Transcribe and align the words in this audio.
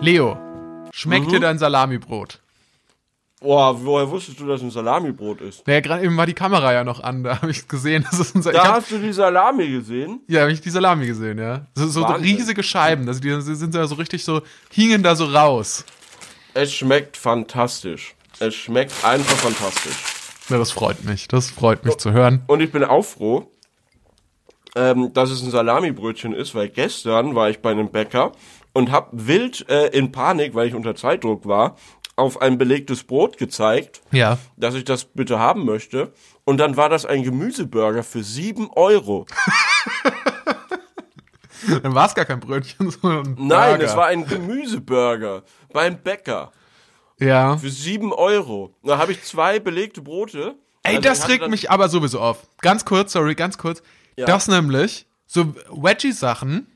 Leo, 0.00 0.36
schmeckt 0.92 1.26
Mhm. 1.26 1.30
dir 1.32 1.40
dein 1.40 1.58
Salamibrot? 1.58 2.40
Boah, 3.40 3.84
woher 3.84 4.10
wusstest 4.10 4.40
du, 4.40 4.46
dass 4.46 4.60
ein 4.62 4.70
Salamibrot 4.70 5.40
ist? 5.40 5.64
Naja, 5.66 5.80
gerade 5.80 6.04
eben 6.04 6.16
war 6.16 6.26
die 6.26 6.34
Kamera 6.34 6.72
ja 6.72 6.82
noch 6.82 7.00
an, 7.00 7.22
da 7.22 7.40
habe 7.40 7.50
ich 7.52 7.68
gesehen, 7.68 8.04
das 8.10 8.18
ist 8.18 8.34
unser. 8.34 8.52
Da 8.52 8.58
ich 8.62 8.64
hab, 8.68 8.74
hast 8.76 8.90
du 8.90 8.98
die 8.98 9.12
Salami 9.12 9.68
gesehen? 9.68 10.20
ja, 10.28 10.40
habe 10.42 10.52
ich 10.52 10.60
die 10.60 10.70
Salami 10.70 11.06
gesehen, 11.06 11.38
ja. 11.38 11.66
So, 11.74 11.86
so 11.86 12.02
Wahnsinn. 12.02 12.24
riesige 12.24 12.62
Scheiben, 12.62 13.06
also 13.08 13.20
die 13.20 13.40
sind 13.40 13.74
ja 13.74 13.86
so 13.86 13.94
richtig 13.96 14.24
so, 14.24 14.42
hingen 14.72 15.02
da 15.02 15.14
so 15.14 15.26
raus. 15.26 15.84
Es 16.54 16.72
schmeckt 16.72 17.16
fantastisch. 17.16 18.14
Es 18.40 18.54
schmeckt 18.54 18.92
einfach 19.04 19.36
fantastisch. 19.36 19.96
Ja, 20.48 20.58
das 20.58 20.70
freut 20.72 21.04
mich, 21.04 21.28
das 21.28 21.50
freut 21.50 21.84
mich 21.84 21.96
zu 21.98 22.12
hören. 22.12 22.42
Und 22.46 22.60
ich 22.60 22.72
bin 22.72 22.82
auch 22.82 23.02
froh, 23.04 23.50
ähm, 24.74 25.12
dass 25.12 25.30
es 25.30 25.42
ein 25.42 25.50
Salamibrötchen 25.50 26.32
ist, 26.32 26.54
weil 26.54 26.68
gestern 26.70 27.34
war 27.34 27.50
ich 27.50 27.60
bei 27.60 27.70
einem 27.70 27.90
Bäcker 27.90 28.32
und 28.78 28.92
hab 28.92 29.08
wild 29.12 29.68
äh, 29.68 29.88
in 29.88 30.12
Panik, 30.12 30.54
weil 30.54 30.68
ich 30.68 30.74
unter 30.74 30.94
Zeitdruck 30.94 31.46
war, 31.46 31.76
auf 32.14 32.40
ein 32.40 32.58
belegtes 32.58 33.02
Brot 33.04 33.36
gezeigt, 33.36 34.00
Ja. 34.12 34.38
dass 34.56 34.74
ich 34.74 34.84
das 34.84 35.04
bitte 35.04 35.38
haben 35.40 35.64
möchte. 35.64 36.12
Und 36.44 36.58
dann 36.58 36.76
war 36.76 36.88
das 36.88 37.04
ein 37.04 37.22
Gemüseburger 37.24 38.02
für 38.04 38.22
sieben 38.22 38.70
Euro. 38.70 39.26
Dann 41.82 41.94
war 41.94 42.06
es 42.06 42.14
gar 42.14 42.24
kein 42.24 42.40
Brötchen, 42.40 42.90
sondern 43.02 43.26
ein 43.36 43.46
Nein, 43.46 43.70
Burger. 43.72 43.84
es 43.84 43.96
war 43.96 44.06
ein 44.06 44.26
Gemüseburger 44.26 45.42
beim 45.72 45.98
Bäcker 45.98 46.52
Ja. 47.18 47.56
für 47.56 47.68
sieben 47.70 48.12
Euro. 48.12 48.74
Da 48.84 48.96
habe 48.98 49.12
ich 49.12 49.22
zwei 49.24 49.58
belegte 49.58 50.00
Brote. 50.00 50.54
Ey, 50.84 50.96
Also 50.96 51.00
das 51.08 51.28
regt 51.28 51.48
mich 51.48 51.70
aber 51.70 51.88
sowieso 51.88 52.20
auf. 52.20 52.46
Ganz 52.60 52.84
kurz, 52.84 53.12
sorry, 53.12 53.34
ganz 53.34 53.58
kurz. 53.58 53.82
Ja. 54.16 54.26
Das 54.26 54.46
nämlich, 54.48 55.06
so 55.26 55.52
Veggie-Sachen, 55.70 56.68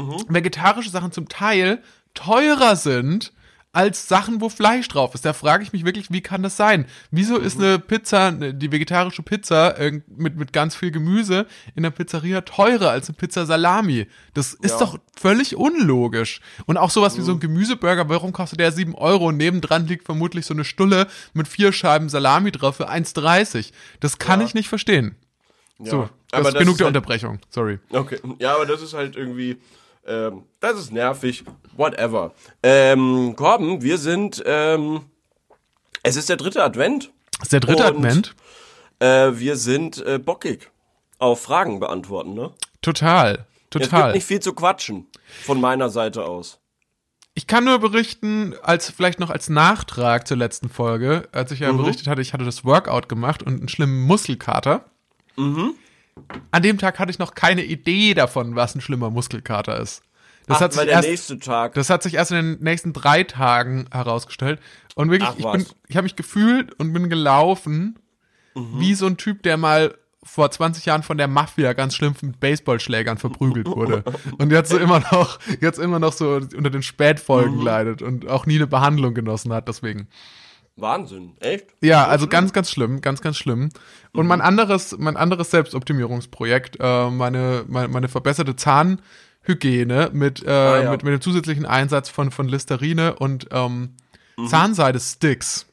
Mhm. 0.00 0.24
vegetarische 0.28 0.90
Sachen 0.90 1.12
zum 1.12 1.28
Teil 1.28 1.82
teurer 2.14 2.76
sind 2.76 3.32
als 3.72 4.08
Sachen, 4.08 4.40
wo 4.40 4.48
Fleisch 4.48 4.88
drauf 4.88 5.14
ist. 5.14 5.24
Da 5.24 5.32
frage 5.32 5.62
ich 5.62 5.72
mich 5.72 5.84
wirklich, 5.84 6.10
wie 6.10 6.22
kann 6.22 6.42
das 6.42 6.56
sein? 6.56 6.86
Wieso 7.12 7.36
ist 7.36 7.56
Mhm. 7.58 7.64
eine 7.64 7.78
Pizza, 7.78 8.32
die 8.32 8.72
vegetarische 8.72 9.22
Pizza 9.22 9.76
mit, 10.08 10.36
mit 10.36 10.52
ganz 10.52 10.74
viel 10.74 10.90
Gemüse 10.90 11.46
in 11.76 11.84
der 11.84 11.90
Pizzeria 11.90 12.40
teurer 12.40 12.90
als 12.90 13.08
eine 13.08 13.16
Pizza 13.16 13.46
Salami? 13.46 14.08
Das 14.34 14.54
ist 14.54 14.70
Ja. 14.70 14.74
Mhm. 14.74 14.80
doch 14.80 14.98
völlig 15.16 15.54
unlogisch. 15.54 16.40
Und 16.66 16.78
auch 16.78 16.90
sowas 16.90 17.16
wie 17.16 17.20
so 17.22 17.30
ein 17.30 17.38
Gemüseburger, 17.38 18.08
warum 18.08 18.32
kostet 18.32 18.58
der 18.58 18.72
7 18.72 18.96
Euro? 18.96 19.28
Und 19.28 19.36
nebendran 19.36 19.86
liegt 19.86 20.04
vermutlich 20.04 20.46
so 20.46 20.54
eine 20.54 20.64
Stulle 20.64 21.06
mit 21.32 21.46
vier 21.46 21.72
Scheiben 21.72 22.08
Salami 22.08 22.50
drauf 22.50 22.74
für 22.74 22.88
1,30. 22.88 23.70
Das 24.00 24.18
kann 24.18 24.40
Ja. 24.40 24.46
ich 24.46 24.54
nicht 24.54 24.68
verstehen. 24.68 25.14
Ja. 25.78 25.90
So, 25.92 26.00
das 26.32 26.40
Aber 26.40 26.48
ist 26.48 26.54
das 26.54 26.60
genug 26.60 26.72
ist 26.72 26.80
der 26.80 26.86
halt- 26.86 26.96
Unterbrechung. 26.96 27.38
Sorry. 27.50 27.78
Okay, 27.92 28.18
ja, 28.40 28.56
aber 28.56 28.66
das 28.66 28.82
ist 28.82 28.94
halt 28.94 29.14
irgendwie, 29.14 29.58
ähm, 30.10 30.42
das 30.60 30.78
ist 30.78 30.92
nervig, 30.92 31.44
whatever. 31.76 32.32
Ähm, 32.62 33.34
Korben, 33.36 33.80
wir 33.82 33.96
sind, 33.98 34.42
ähm, 34.44 35.02
es 36.02 36.16
ist 36.16 36.28
der 36.28 36.36
dritte 36.36 36.62
Advent. 36.62 37.10
Das 37.38 37.44
ist 37.44 37.52
der 37.52 37.60
dritte 37.60 37.84
Und- 37.92 38.04
Advent. 38.04 38.34
Äh, 38.98 39.38
wir 39.38 39.56
sind 39.56 40.04
äh, 40.04 40.18
bockig 40.18 40.70
auf 41.18 41.40
Fragen 41.42 41.80
beantworten, 41.80 42.34
ne? 42.34 42.52
Total. 42.82 43.46
Es 43.72 43.78
gibt 43.78 43.84
Total. 43.90 44.12
nicht 44.12 44.26
viel 44.26 44.40
zu 44.40 44.52
quatschen 44.52 45.06
von 45.44 45.60
meiner 45.60 45.88
Seite 45.90 46.24
aus. 46.24 46.58
Ich 47.34 47.46
kann 47.46 47.64
nur 47.64 47.78
berichten, 47.78 48.54
als 48.62 48.90
vielleicht 48.90 49.20
noch 49.20 49.30
als 49.30 49.48
Nachtrag 49.48 50.26
zur 50.26 50.36
letzten 50.36 50.68
Folge, 50.68 51.28
als 51.32 51.52
ich 51.52 51.60
ja 51.60 51.72
Mhm. 51.72 51.78
berichtet 51.78 52.08
hatte, 52.08 52.20
ich 52.20 52.32
hatte 52.34 52.44
das 52.44 52.64
Workout 52.64 53.08
gemacht 53.08 53.42
und 53.42 53.54
einen 53.60 53.68
schlimmen 53.68 54.00
Muskelkater. 54.02 54.84
Mhm. 55.36 55.74
An 56.50 56.62
dem 56.62 56.78
Tag 56.78 56.98
hatte 56.98 57.10
ich 57.10 57.18
noch 57.18 57.34
keine 57.34 57.64
Idee 57.64 58.14
davon, 58.14 58.56
was 58.56 58.74
ein 58.74 58.80
schlimmer 58.80 59.10
Muskelkater 59.10 59.78
ist. 59.80 60.02
Das 60.46 60.56
Ach, 60.58 60.60
hat 60.62 60.72
sich 60.72 60.82
der 60.82 60.90
erst, 60.92 61.08
nächste 61.08 61.38
Tag. 61.38 61.74
das 61.74 61.90
hat 61.90 62.02
sich 62.02 62.14
erst 62.14 62.32
in 62.32 62.36
den 62.56 62.58
nächsten 62.62 62.92
drei 62.92 63.22
Tagen 63.24 63.86
herausgestellt. 63.92 64.58
Und 64.96 65.10
wirklich, 65.10 65.30
Ach, 65.30 65.36
ich 65.38 65.46
bin, 65.52 65.66
ich 65.88 65.96
habe 65.96 66.04
mich 66.04 66.16
gefühlt 66.16 66.74
und 66.74 66.92
bin 66.92 67.08
gelaufen 67.08 67.98
Mhm. 68.56 68.80
wie 68.80 68.94
so 68.94 69.06
ein 69.06 69.16
Typ, 69.16 69.44
der 69.44 69.56
mal 69.56 69.94
vor 70.24 70.50
20 70.50 70.84
Jahren 70.84 71.04
von 71.04 71.16
der 71.18 71.28
Mafia 71.28 71.72
ganz 71.72 71.94
schlimm 71.94 72.14
mit 72.20 72.40
Baseballschlägern 72.40 73.16
verprügelt 73.16 73.66
wurde. 73.68 74.02
Und 74.38 74.50
jetzt 74.50 74.70
so 74.70 74.76
immer 74.76 74.98
noch, 75.12 75.38
jetzt 75.60 75.78
immer 75.78 75.98
noch 76.00 76.12
so 76.12 76.34
unter 76.34 76.68
den 76.68 76.82
Spätfolgen 76.82 77.58
Mhm. 77.58 77.62
leidet 77.64 78.02
und 78.02 78.28
auch 78.28 78.44
nie 78.46 78.56
eine 78.56 78.66
Behandlung 78.66 79.14
genossen 79.14 79.52
hat, 79.52 79.68
deswegen. 79.68 80.08
Wahnsinn, 80.76 81.36
echt? 81.40 81.66
Ja, 81.82 82.06
also 82.06 82.26
ganz, 82.26 82.52
ganz 82.52 82.70
schlimm, 82.70 83.00
ganz, 83.02 83.20
ganz 83.20 83.36
schlimm. 83.36 83.68
Und 84.12 84.22
Mhm. 84.22 84.28
mein 84.28 84.40
anderes, 84.40 84.96
mein 84.98 85.16
anderes 85.16 85.50
Selbstoptimierungsprojekt, 85.50 86.78
äh, 86.80 87.10
meine, 87.10 87.64
meine, 87.68 87.88
meine 87.88 88.08
verbesserte 88.08 88.56
Zahnhygiene 88.56 90.10
mit, 90.12 90.42
äh, 90.44 90.50
Ah, 90.50 90.82
ja. 90.82 90.90
mit, 90.90 91.02
mit 91.04 91.12
dem 91.12 91.20
zusätzlichen 91.20 91.66
Einsatz 91.66 92.08
von, 92.08 92.30
von 92.30 92.48
Listerine 92.48 93.16
und 93.16 93.48
ähm, 93.50 93.94
Mhm. 94.36 94.46
Zahnseide-Sticks 94.46 95.66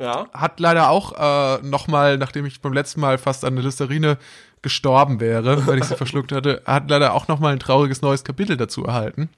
Ja. 0.00 0.26
hat 0.32 0.58
leider 0.58 0.90
auch 0.90 1.12
äh, 1.16 1.62
nochmal, 1.62 2.18
nachdem 2.18 2.44
ich 2.46 2.60
beim 2.60 2.72
letzten 2.72 3.00
Mal 3.00 3.18
fast 3.18 3.44
an 3.44 3.52
eine 3.54 3.60
Listerine 3.62 4.18
gestorben 4.62 5.20
wäre, 5.20 5.66
weil 5.68 5.78
ich 5.78 5.84
sie 5.84 5.94
verschluckt 5.96 6.32
hatte, 6.32 6.62
hat 6.66 6.90
leider 6.90 7.12
auch 7.14 7.28
nochmal 7.28 7.52
ein 7.52 7.60
trauriges 7.60 8.02
neues 8.02 8.24
Kapitel 8.24 8.56
dazu 8.56 8.84
erhalten. 8.84 9.28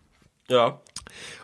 Ja. 0.49 0.81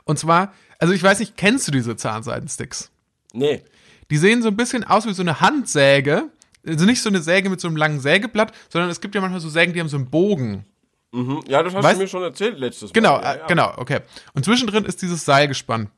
Und 0.04 0.18
zwar, 0.18 0.52
also 0.78 0.94
ich 0.94 1.02
weiß 1.02 1.18
nicht, 1.18 1.36
kennst 1.36 1.68
du 1.68 1.72
diese 1.72 1.96
Zahnseidensticks? 1.96 2.90
Nee. 3.32 3.62
Die 4.10 4.16
sehen 4.16 4.42
so 4.42 4.48
ein 4.48 4.56
bisschen 4.56 4.84
aus 4.84 5.06
wie 5.06 5.14
so 5.14 5.22
eine 5.22 5.40
Handsäge. 5.40 6.30
Also 6.66 6.84
nicht 6.84 7.02
so 7.02 7.08
eine 7.08 7.20
Säge 7.22 7.50
mit 7.50 7.60
so 7.60 7.68
einem 7.68 7.76
langen 7.76 7.98
Sägeblatt, 8.00 8.52
sondern 8.68 8.90
es 8.90 9.00
gibt 9.00 9.14
ja 9.14 9.20
manchmal 9.20 9.40
so 9.40 9.48
Sägen, 9.48 9.72
die 9.72 9.80
haben 9.80 9.88
so 9.88 9.96
einen 9.96 10.10
Bogen. 10.10 10.64
Mhm. 11.12 11.40
Ja, 11.48 11.62
das 11.62 11.74
hast 11.74 11.84
Weißt- 11.84 11.92
du 11.94 11.98
mir 11.98 12.08
schon 12.08 12.22
erzählt 12.22 12.58
letztes 12.58 12.90
Mal. 12.90 12.92
Genau, 12.92 13.20
ja, 13.20 13.32
äh, 13.32 13.38
ja. 13.38 13.46
genau, 13.46 13.72
okay. 13.76 14.00
Und 14.34 14.44
zwischendrin 14.44 14.84
ist 14.84 15.02
dieses 15.02 15.24
Seil 15.24 15.48
gespannt. 15.48 15.90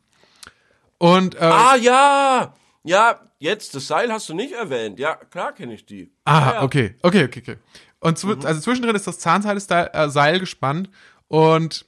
Und, 0.99 1.35
äh, 1.35 1.39
Ah, 1.41 1.77
ja! 1.77 2.55
Ja, 2.83 3.21
jetzt, 3.39 3.75
das 3.75 3.87
Seil 3.87 4.13
hast 4.13 4.29
du 4.29 4.35
nicht 4.35 4.53
erwähnt. 4.53 4.99
Ja, 4.99 5.17
klar 5.17 5.53
kenne 5.53 5.75
ich 5.75 5.87
die. 5.87 6.13
Ah, 6.25 6.53
ja, 6.55 6.63
okay, 6.63 6.97
okay, 7.03 7.25
okay, 7.25 7.41
okay. 7.41 7.57
Und 8.01 8.19
zw 8.19 8.35
also 8.45 8.61
zwischendrin 8.61 8.95
ist 8.95 9.07
das 9.07 9.19
Zahnseil 9.19 9.57
äh, 9.57 10.09
Seil 10.11 10.39
gespannt 10.39 10.91
und 11.29 11.87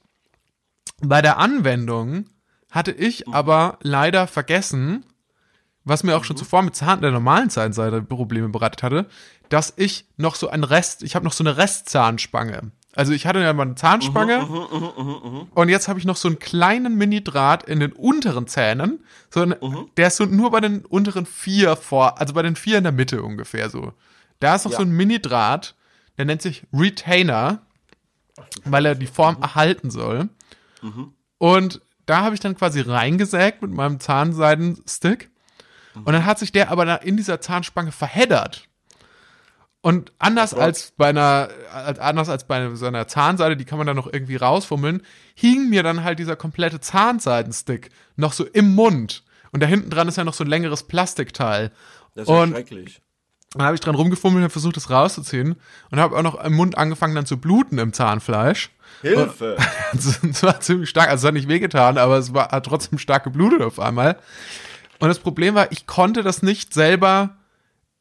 bei 1.03 1.21
der 1.21 1.37
Anwendung 1.37 2.25
hatte 2.71 2.91
ich 2.91 3.27
aber 3.27 3.77
leider 3.81 4.25
vergessen, 4.25 5.05
was 5.87 6.03
mir 6.03 6.15
auch 6.17 6.23
schon 6.23 6.37
zuvor 6.37 6.61
mit 6.63 6.75
Zahn 6.75 7.01
der 7.01 7.11
normalen 7.11 7.49
Zahnseide 7.49 8.01
Probleme 8.01 8.49
bereitet 8.49 8.83
hatte, 8.83 9.05
dass 9.49 9.73
ich 9.77 10.05
noch 10.17 10.35
so 10.35 10.49
ein 10.49 10.63
Rest, 10.63 11.03
ich 11.03 11.15
habe 11.15 11.23
noch 11.25 11.33
so 11.33 11.43
eine 11.43 11.57
Restzahnspange. 11.57 12.71
Also 12.95 13.13
ich 13.13 13.27
hatte 13.27 13.39
ja 13.39 13.53
mal 13.53 13.63
eine 13.63 13.75
Zahnspange 13.75 14.45
und 15.53 15.69
jetzt 15.69 15.87
habe 15.87 15.99
ich 15.99 16.05
noch 16.05 16.15
so 16.17 16.27
einen 16.27 16.39
kleinen 16.39 16.95
Mini-Draht 16.95 17.63
in 17.63 17.79
den 17.79 17.91
unteren 17.93 18.47
Zähnen, 18.47 19.03
so 19.29 19.41
ein, 19.41 19.55
der 19.97 20.07
ist 20.07 20.17
so 20.17 20.25
nur 20.25 20.49
bei 20.51 20.59
den 20.61 20.83
unteren 20.83 21.25
vier 21.27 21.75
vor, 21.75 22.19
also 22.19 22.33
bei 22.33 22.41
den 22.41 22.55
vier 22.55 22.79
in 22.79 22.83
der 22.83 22.91
Mitte 22.93 23.21
ungefähr 23.21 23.69
so. 23.69 23.93
Da 24.39 24.55
ist 24.55 24.65
noch 24.65 24.71
Ja. 24.71 24.77
so 24.77 24.83
ein 24.83 24.89
Mini-Draht, 24.89 25.75
der 26.17 26.25
nennt 26.25 26.41
sich 26.41 26.63
Retainer, 26.73 27.59
weil 28.65 28.85
er 28.85 28.95
die 28.95 29.07
Form 29.07 29.37
erhalten 29.41 29.91
soll. 29.91 30.29
Und 31.37 31.81
da 32.07 32.21
habe 32.21 32.33
ich 32.33 32.41
dann 32.41 32.57
quasi 32.57 32.81
reingesägt 32.81 33.61
mit 33.61 33.71
meinem 33.71 33.99
Zahnseidenstick. 33.99 35.29
Und 36.05 36.13
dann 36.13 36.25
hat 36.25 36.39
sich 36.39 36.51
der 36.51 36.71
aber 36.71 37.01
in 37.03 37.17
dieser 37.17 37.41
Zahnspange 37.41 37.91
verheddert. 37.91 38.67
Und 39.81 40.11
anders 40.19 40.51
Gott. 40.51 40.59
als 40.59 40.91
bei 40.97 41.09
einer, 41.09 41.49
als, 41.71 41.99
anders 41.99 42.29
als 42.29 42.45
bei 42.45 42.75
so 42.75 42.87
einer 42.87 43.07
Zahnseide, 43.07 43.55
die 43.55 43.65
kann 43.65 43.77
man 43.77 43.87
dann 43.87 43.95
noch 43.95 44.11
irgendwie 44.11 44.35
rausfummeln, 44.35 45.01
hing 45.35 45.69
mir 45.69 45.83
dann 45.83 46.03
halt 46.03 46.19
dieser 46.19 46.35
komplette 46.35 46.79
Zahnseidenstick 46.79 47.89
noch 48.15 48.33
so 48.33 48.43
im 48.45 48.75
Mund. 48.75 49.23
Und 49.51 49.63
da 49.63 49.67
hinten 49.67 49.89
dran 49.89 50.07
ist 50.07 50.17
ja 50.17 50.23
noch 50.23 50.33
so 50.33 50.43
ein 50.43 50.49
längeres 50.49 50.83
Plastikteil. 50.83 51.71
Das 52.15 52.23
ist 52.23 52.29
Und 52.29 52.51
schrecklich. 52.51 53.01
dann 53.53 53.63
habe 53.63 53.75
ich 53.75 53.81
dran 53.81 53.95
rumgefummelt 53.95 54.43
und 54.43 54.49
versucht, 54.49 54.75
das 54.75 54.89
rauszuziehen. 54.89 55.55
Und 55.89 55.99
habe 55.99 56.17
auch 56.17 56.23
noch 56.23 56.43
im 56.43 56.53
Mund 56.53 56.77
angefangen 56.77 57.15
dann 57.15 57.25
zu 57.25 57.37
bluten 57.37 57.77
im 57.77 57.93
Zahnfleisch. 57.93 58.71
Hilfe! 59.01 59.57
Es 59.93 60.43
war 60.43 60.59
ziemlich 60.59 60.89
stark, 60.89 61.09
also 61.09 61.25
es 61.25 61.27
hat 61.29 61.33
nicht 61.33 61.47
wehgetan, 61.47 61.97
aber 61.97 62.17
es 62.17 62.33
war, 62.33 62.49
hat 62.49 62.65
trotzdem 62.65 62.97
stark 62.97 63.23
geblutet 63.23 63.61
auf 63.61 63.79
einmal. 63.79 64.17
Und 64.99 65.07
das 65.07 65.19
Problem 65.19 65.55
war, 65.55 65.71
ich 65.71 65.85
konnte 65.87 66.23
das 66.23 66.41
nicht 66.41 66.73
selber, 66.73 67.37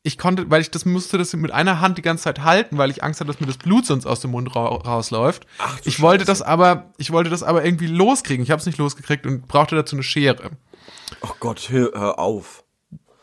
ich 0.03 0.19
konnte, 0.19 0.49
weil 0.51 0.61
ich 0.61 0.71
das 0.71 0.85
musste 0.85 1.19
das 1.19 1.33
mit 1.35 1.51
einer 1.51 1.81
Hand 1.81 1.99
die 1.99 2.03
ganze 2.03 2.25
Zeit 2.25 2.45
halten, 2.45 2.79
weil 2.79 2.91
ich 2.91 3.03
Angst 3.03 3.21
hatte, 3.21 3.33
dass 3.33 3.41
mir 3.41 3.47
das 3.47 3.59
Blut 3.59 3.87
sonst 3.87 4.07
aus 4.07 4.21
dem 4.21 4.31
Mund 4.31 4.55
ra 4.55 4.67
rausläuft. 4.67 5.47
Ach, 5.59 5.79
ich 5.85 6.01
wollte 6.01 6.23
Scheiße. 6.23 6.41
das 6.41 6.43
aber, 6.43 6.93
ich 6.97 7.11
wollte 7.11 7.29
das 7.29 7.43
aber 7.43 7.65
irgendwie 7.65 7.89
loskriegen. 7.89 8.43
Ich 8.45 8.51
habe 8.51 8.61
es 8.61 8.67
nicht 8.67 8.79
losgekriegt 8.79 9.27
und 9.27 9.49
brauchte 9.49 9.75
dazu 9.75 9.97
eine 9.97 10.05
Schere. 10.05 10.51
Oh 11.23 11.33
Gott, 11.41 11.69
hör, 11.71 11.91
hör 11.93 12.19
auf. 12.19 12.63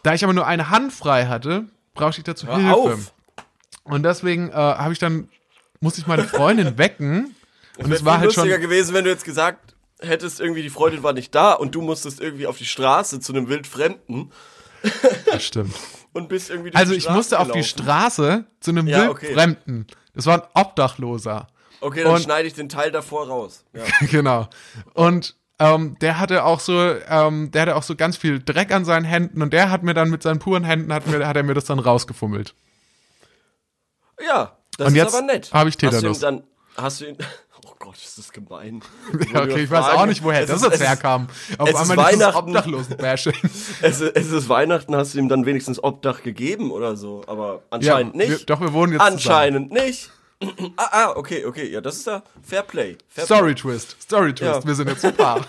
Da 0.04 0.14
ich 0.14 0.24
aber 0.26 0.34
nur 0.34 0.46
eine 0.46 0.70
Hand 0.70 0.92
frei 0.92 1.28
hatte, 1.28 1.66
brauchte 1.94 2.20
ich 2.20 2.26
dazu 2.26 2.48
Hör 2.48 2.58
Hilfe. 2.58 2.74
auf. 2.74 3.14
Und 3.86 4.04
deswegen 4.04 4.50
äh, 4.50 4.54
habe 4.54 4.92
ich 4.94 5.00
dann 5.00 5.30
musste 5.80 6.02
ich 6.02 6.08
meine 6.08 6.24
Freundin 6.24 6.78
wecken 6.78 7.36
und 7.78 7.92
es 7.92 8.06
war 8.06 8.20
halt 8.20 8.34
schon 8.34 8.44
lustiger 8.44 8.60
gewesen, 8.60 8.94
wenn 8.94 9.04
du 9.04 9.10
jetzt 9.10 9.26
gesagt 9.26 9.73
hättest, 10.04 10.40
irgendwie 10.40 10.62
die 10.62 10.70
Freundin 10.70 11.02
war 11.04 11.14
nicht 11.14 11.34
da 11.34 11.54
und 11.54 11.74
du 11.76 11.82
musstest 11.82 12.22
irgendwie 12.22 12.48
auf 12.48 12.58
die 12.58 12.66
Straße 12.66 13.20
zu 13.20 13.34
einem 13.34 13.48
Wildfremden 13.50 14.32
das 15.32 15.44
stimmt. 15.44 15.74
und 16.14 16.28
bist 16.30 16.50
irgendwie 16.50 16.72
durch 16.72 16.80
Also 16.80 16.94
ich 16.94 17.04
Straße 17.04 17.18
musste 17.18 17.40
auf 17.40 17.48
die 17.48 17.54
gelaufen. 17.62 17.70
Straße 17.84 18.46
zu 18.60 18.72
einem 18.72 18.88
Ja, 18.88 19.10
okay. 19.10 19.28
Wildfremden. 19.30 19.88
Das 20.14 20.26
war 20.26 20.42
ein 20.44 20.48
Obdachloser. 20.54 21.48
Okay, 21.82 22.04
dann 22.04 22.16
und- 22.16 22.22
schneide 22.22 22.48
ich 22.48 22.54
den 22.54 22.70
Teil 22.70 22.92
davor 22.92 23.28
raus. 23.28 23.64
Ja. 23.74 23.84
genau. 24.12 24.48
Und 24.94 25.36
ähm, 25.60 25.98
der 26.02 26.20
hatte 26.20 26.44
auch 26.44 26.60
so, 26.60 26.74
ähm, 27.08 27.52
der 27.52 27.62
hatte 27.64 27.76
auch 27.76 27.84
so 27.84 27.96
ganz 27.96 28.18
viel 28.18 28.42
Dreck 28.44 28.72
an 28.74 28.84
seinen 28.86 29.06
Händen 29.06 29.42
und 29.42 29.54
der 29.54 29.70
hat 29.70 29.84
mir 29.84 29.94
dann 29.94 30.10
mit 30.10 30.22
seinen 30.24 30.40
puren 30.40 30.64
Händen 30.66 30.92
hat 30.92 31.08
mir, 31.08 31.26
hat 31.26 31.36
er 31.38 31.44
mir 31.44 31.54
das 31.54 31.66
dann 31.66 31.80
rausgefummelt. 31.80 32.56
Ja, 34.26 34.58
das 34.78 34.88
Und 34.90 34.96
ist 34.96 35.14
aber 35.14 35.22
nett. 35.26 35.52
hab 35.54 35.68
ich 35.68 35.76
Hast 35.76 35.82
du 35.82 35.86
ihm 35.88 35.92
Tetanus. 35.92 36.20
dann, 36.20 36.44
hast 36.78 37.02
du 37.02 37.06
ihn, 37.06 37.18
Gott, 37.94 38.04
ist 38.04 38.18
das 38.18 38.32
gemein. 38.32 38.82
Ja, 39.34 39.44
okay, 39.44 39.64
ich 39.64 39.70
weiß 39.72 39.86
auch 39.96 40.06
nicht, 40.06 40.24
woher 40.24 40.42
Es 40.42 40.48
das 40.50 40.62
ist- 40.64 40.72
jetzt 40.72 40.82
herkam. 40.88 41.28
Auf 41.58 41.76
einmal 41.76 42.12
dieses. 42.12 42.36
Obdachlosen-Bashing. 42.36 43.34
Es, 43.82 44.02
ist- 44.02 44.16
es 44.16 44.32
ist 44.32 44.50
Weihnachten, 44.50 44.96
hast 44.96 45.14
du 45.14 45.20
ihm 45.20 45.30
dann 45.30 45.46
wenigstens 45.46 45.84
Obdach 45.84 46.24
gegeben 46.24 46.72
oder 46.72 46.96
so, 46.96 47.24
aber 47.28 47.62
anscheinend 47.70 48.18
wir, 48.18 48.30
nicht. 48.30 48.50
doch, 48.50 48.60
wir 48.62 48.74
wohnen 48.74 48.94
jetzt 48.94 49.02
anscheinend 49.02 49.72
nicht. 49.72 50.10
ah, 50.78 50.88
ah, 50.92 51.14
okay, 51.16 51.46
okay, 51.46 51.70
ja, 51.70 51.82
das 51.82 51.98
ist 51.98 52.08
ja 52.08 52.24
Fair 52.42 52.64
Play. 52.64 52.98
Fair 53.08 53.26
zusammen. 53.26 53.40
Story 53.40 53.56
Twist, 53.56 53.96
Story 54.02 54.34
Twist, 54.34 54.62
Ja. 54.64 54.66
wir 54.68 54.76
sind 54.76 54.90
jetzt 54.90 55.06
ein 55.06 55.16
Paar. 55.16 55.46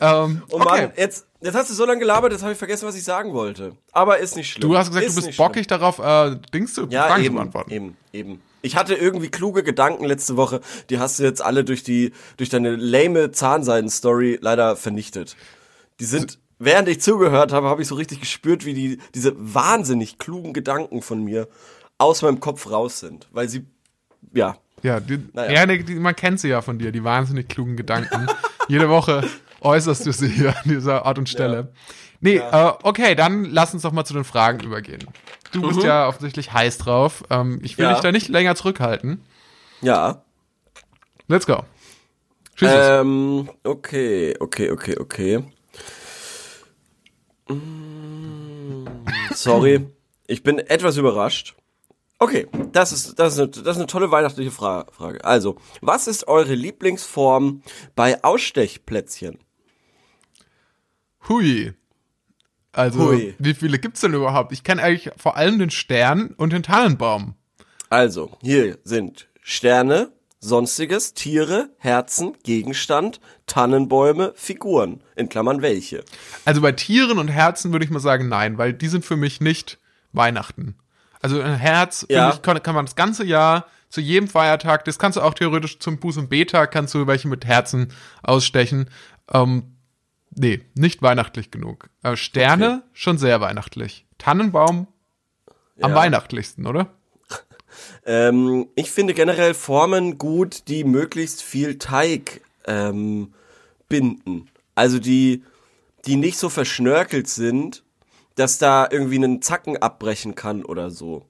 ähm, 0.00 0.42
Oh 0.50 0.56
okay. 0.60 0.82
Mann, 0.82 0.92
jetzt, 0.96 1.26
jetzt 1.40 1.54
hast 1.54 1.70
du 1.70 1.74
so 1.74 1.84
lange 1.84 1.98
gelabert, 2.00 2.32
jetzt 2.32 2.42
habe 2.42 2.52
ich 2.52 2.58
vergessen, 2.58 2.86
was 2.86 2.94
ich 2.96 3.04
sagen 3.04 3.32
wollte. 3.32 3.72
Aber 3.92 4.18
ist 4.18 4.36
nicht 4.36 4.50
schlimm. 4.50 4.62
Du 4.70 4.76
hast 4.76 4.88
gesagt, 4.88 5.06
ist 5.06 5.16
du 5.18 5.22
bist 5.24 5.36
bockig 5.36 5.66
darauf, 5.66 5.98
äh, 5.98 6.36
Dings 6.52 6.74
zu 6.74 6.86
Ja, 6.88 7.06
Fragen 7.08 7.20
zu 7.22 7.26
eben, 7.26 7.34
beantworten. 7.36 7.70
eben, 7.70 7.96
eben. 8.12 8.42
Ich 8.66 8.76
hatte 8.76 8.94
irgendwie 8.94 9.28
kluge 9.28 9.62
Gedanken 9.62 10.04
letzte 10.04 10.36
Woche, 10.36 10.60
die 10.90 10.98
hast 10.98 11.18
du 11.18 11.22
jetzt 11.22 11.40
alle 11.40 11.64
durch 11.64 11.82
die, 11.82 12.12
durch 12.36 12.50
deine 12.50 12.74
lame 12.76 13.30
Zahnseiden-Story 13.30 14.38
leider 14.42 14.76
vernichtet. 14.76 15.36
Die 16.00 16.04
sind, 16.04 16.38
während 16.58 16.88
ich 16.88 17.00
zugehört 17.00 17.52
habe, 17.52 17.68
habe 17.68 17.80
ich 17.80 17.88
so 17.88 17.94
richtig 17.94 18.20
gespürt, 18.20 18.66
wie 18.66 18.74
die, 18.74 18.98
diese 19.14 19.32
wahnsinnig 19.36 20.18
klugen 20.18 20.52
Gedanken 20.52 21.00
von 21.00 21.22
mir 21.22 21.48
aus 21.98 22.22
meinem 22.22 22.40
Kopf 22.40 22.70
raus 22.70 23.00
sind. 23.00 23.28
Weil 23.32 23.48
sie, 23.48 23.64
ja, 24.34 24.56
Ja, 24.82 25.00
die, 25.00 25.20
Naja. 25.32 25.64
ja 25.64 25.66
die, 25.66 25.94
man 25.94 26.14
kennt 26.14 26.40
sie 26.40 26.48
ja 26.48 26.60
von 26.60 26.78
dir, 26.78 26.92
die 26.92 27.04
wahnsinnig 27.04 27.48
klugen 27.48 27.76
Gedanken. 27.76 28.26
Jede 28.68 28.88
Woche 28.88 29.24
äußerst 29.60 30.04
du 30.06 30.12
sie 30.12 30.28
hier 30.28 30.50
an 30.50 30.64
dieser 30.64 31.04
Ort 31.04 31.18
und 31.18 31.28
Stelle. 31.28 31.72
Nee, 32.20 32.36
äh, 32.38 32.72
okay, 32.82 33.14
dann 33.14 33.44
lass 33.44 33.72
uns 33.74 33.82
doch 33.82 33.92
mal 33.92 34.04
zu 34.04 34.14
den 34.14 34.24
Fragen 34.24 34.60
übergehen. 34.60 35.04
Du 35.52 35.62
bist 35.62 35.82
ja 35.82 36.08
offensichtlich 36.08 36.52
heiß 36.52 36.78
drauf. 36.78 37.24
Ähm, 37.30 37.60
ich 37.62 37.76
will 37.78 37.84
Mhm. 37.86 37.90
Ja. 37.90 37.94
dich 37.94 38.02
da 38.02 38.12
nicht 38.12 38.28
länger 38.28 38.54
zurückhalten. 38.56 39.22
ja. 39.82 40.22
Let's 41.28 41.44
go. 41.46 41.64
Tschüss. 42.54 42.70
Ähm, 42.72 43.50
okay, 43.64 44.34
okay, 44.38 44.70
okay, 44.70 44.96
okay. 44.98 45.44
Mm, 47.48 48.86
Sorry, 49.34 49.86
ich 50.26 50.42
bin 50.42 50.58
etwas 50.58 50.96
überrascht. 50.96 51.56
Okay, 52.18 52.46
das 52.72 52.92
ist, 52.92 53.18
das 53.18 53.34
ist, 53.34 53.38
eine, 53.40 53.48
das 53.48 53.60
ist 53.62 53.76
eine 53.76 53.86
tolle 53.86 54.10
weihnachtliche 54.10 54.50
Fra 54.50 54.86
Frage. 54.90 55.22
Also, 55.24 55.56
was 55.82 56.06
ist 56.06 56.28
eure 56.28 56.54
Lieblingsform 56.54 57.62
bei 57.94 58.22
Ausstechplätzchen? 58.24 59.38
Hui. 61.28 61.74
Also, 62.76 63.00
Hui. 63.10 63.34
wie 63.38 63.54
viele 63.54 63.78
gibt's 63.78 64.00
denn 64.02 64.14
überhaupt? 64.14 64.52
Ich 64.52 64.62
kenne 64.64 64.82
eigentlich 64.82 65.10
vor 65.16 65.36
allem 65.36 65.58
den 65.58 65.70
Stern 65.70 66.34
und 66.36 66.52
den 66.52 66.62
Tannenbaum. 66.62 67.34
Also, 67.88 68.36
hier 68.42 68.78
sind 68.84 69.28
Sterne, 69.40 70.10
sonstiges, 70.40 71.14
Tiere, 71.14 71.70
Herzen, 71.78 72.34
Gegenstand, 72.42 73.20
Tannenbäume, 73.46 74.32
Figuren. 74.36 75.02
In 75.14 75.28
Klammern 75.28 75.62
welche. 75.62 76.04
Also 76.44 76.60
bei 76.60 76.72
Tieren 76.72 77.18
und 77.18 77.28
Herzen 77.28 77.72
würde 77.72 77.84
ich 77.84 77.90
mal 77.90 78.00
sagen 78.00 78.28
nein, 78.28 78.58
weil 78.58 78.72
die 78.72 78.88
sind 78.88 79.04
für 79.04 79.16
mich 79.16 79.40
nicht 79.40 79.78
Weihnachten. 80.12 80.76
Also 81.22 81.40
ein 81.40 81.56
Herz, 81.56 82.00
finde 82.00 82.14
Ja. 82.14 82.30
ich, 82.34 82.42
kann, 82.42 82.62
kann 82.62 82.74
man 82.74 82.84
das 82.86 82.96
ganze 82.96 83.24
Jahr 83.24 83.66
zu 83.88 84.00
jedem 84.00 84.28
Feiertag, 84.28 84.84
das 84.84 84.98
kannst 84.98 85.16
du 85.16 85.22
auch 85.22 85.32
theoretisch 85.34 85.78
zum 85.78 85.96
Buß- 85.98 86.18
und 86.18 86.28
B-Tag, 86.28 86.70
kannst 86.72 86.92
du 86.94 87.06
welche 87.06 87.28
mit 87.28 87.44
Herzen 87.46 87.92
ausstechen. 88.22 88.90
Ähm, 89.32 89.75
nee, 90.36 90.60
nicht 90.74 91.02
weihnachtlich 91.02 91.50
genug. 91.50 91.90
Aber 92.02 92.16
Sterne 92.16 92.82
Okay. 92.82 92.88
schon 92.92 93.18
sehr 93.18 93.40
weihnachtlich. 93.40 94.06
Tannenbaum 94.18 94.86
am 95.80 95.90
Ja. 95.90 95.96
weihnachtlichsten, 95.96 96.66
oder? 96.66 96.92
Ähm, 98.06 98.68
ich 98.74 98.90
finde 98.90 99.12
generell 99.12 99.52
Formen 99.52 100.16
gut, 100.16 100.68
die 100.68 100.84
möglichst 100.84 101.42
viel 101.42 101.76
Teig 101.76 102.40
ähm, 102.66 103.34
binden. 103.88 104.48
Also 104.74 104.98
die, 104.98 105.42
die 106.06 106.16
nicht 106.16 106.38
so 106.38 106.48
verschnörkelt 106.48 107.28
sind, 107.28 107.82
dass 108.36 108.58
da 108.58 108.88
irgendwie 108.90 109.16
einen 109.16 109.42
Zacken 109.42 109.76
abbrechen 109.76 110.34
kann 110.36 110.64
oder 110.64 110.90
so. 110.90 111.26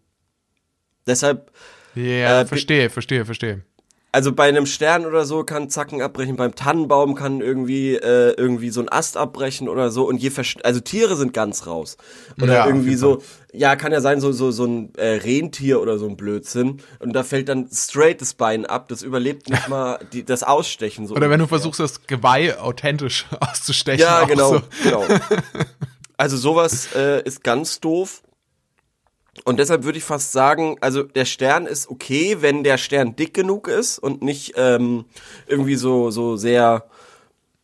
Deshalb, 1.06 1.50
Ja, 1.94 2.40
Äh, 2.42 2.44
bi- 2.44 2.48
verstehe, 2.48 2.90
verstehe, 2.90 3.24
verstehe. 3.24 3.64
Also 4.12 4.32
bei 4.32 4.48
einem 4.48 4.64
Stern 4.64 5.04
oder 5.04 5.26
so 5.26 5.44
kann 5.44 5.68
Zacken 5.68 6.00
abbrechen, 6.00 6.36
beim 6.36 6.54
Tannenbaum 6.54 7.14
kann 7.14 7.40
irgendwie 7.40 7.96
äh, 7.96 8.32
irgendwie 8.36 8.70
so 8.70 8.80
ein 8.80 8.90
Ast 8.90 9.16
abbrechen 9.16 9.68
oder 9.68 9.90
so 9.90 10.08
und 10.08 10.16
je 10.16 10.30
also 10.62 10.80
Tiere 10.80 11.16
sind 11.16 11.34
ganz 11.34 11.66
raus 11.66 11.96
oder 12.40 12.54
Ja, 12.54 12.66
irgendwie 12.66 12.94
so 12.94 13.22
ja 13.52 13.76
kann 13.76 13.92
ja 13.92 14.00
sein 14.00 14.20
so 14.20 14.32
so 14.32 14.50
so 14.52 14.64
ein 14.64 14.94
äh, 14.96 15.16
Rentier 15.16 15.80
oder 15.82 15.98
so 15.98 16.06
ein 16.08 16.16
Blödsinn 16.16 16.80
und 16.98 17.12
da 17.12 17.24
fällt 17.24 17.48
dann 17.48 17.68
straight 17.70 18.20
das 18.22 18.34
Bein 18.34 18.64
ab, 18.64 18.88
das 18.88 19.02
überlebt 19.02 19.50
nicht 19.50 19.68
mal 19.68 19.98
die, 20.12 20.24
das 20.24 20.42
Ausstechen 20.42 21.06
so 21.06 21.14
Oder 21.14 21.28
wenn 21.28 21.40
du 21.40 21.46
versuchst, 21.46 21.80
das 21.80 22.06
Geweih 22.06 22.58
authentisch 22.58 23.26
auszustechen. 23.40 24.00
ja 24.00 24.24
genau 24.24 24.54
So. 24.54 24.62
genau 24.82 25.04
also 26.16 26.36
sowas 26.38 26.88
äh, 26.94 27.22
ist 27.22 27.44
ganz 27.44 27.80
doof 27.80 28.22
und 29.44 29.58
deshalb 29.58 29.84
würde 29.84 29.98
ich 29.98 30.04
fast 30.04 30.32
sagen, 30.32 30.76
also 30.80 31.02
der 31.02 31.24
Stern 31.24 31.66
ist 31.66 31.88
okay, 31.88 32.38
wenn 32.40 32.64
der 32.64 32.78
Stern 32.78 33.16
dick 33.16 33.34
genug 33.34 33.68
ist 33.68 33.98
und 33.98 34.22
nicht 34.22 34.54
ähm, 34.56 35.04
irgendwie 35.46 35.76
so, 35.76 36.10
so 36.10 36.36
sehr 36.36 36.84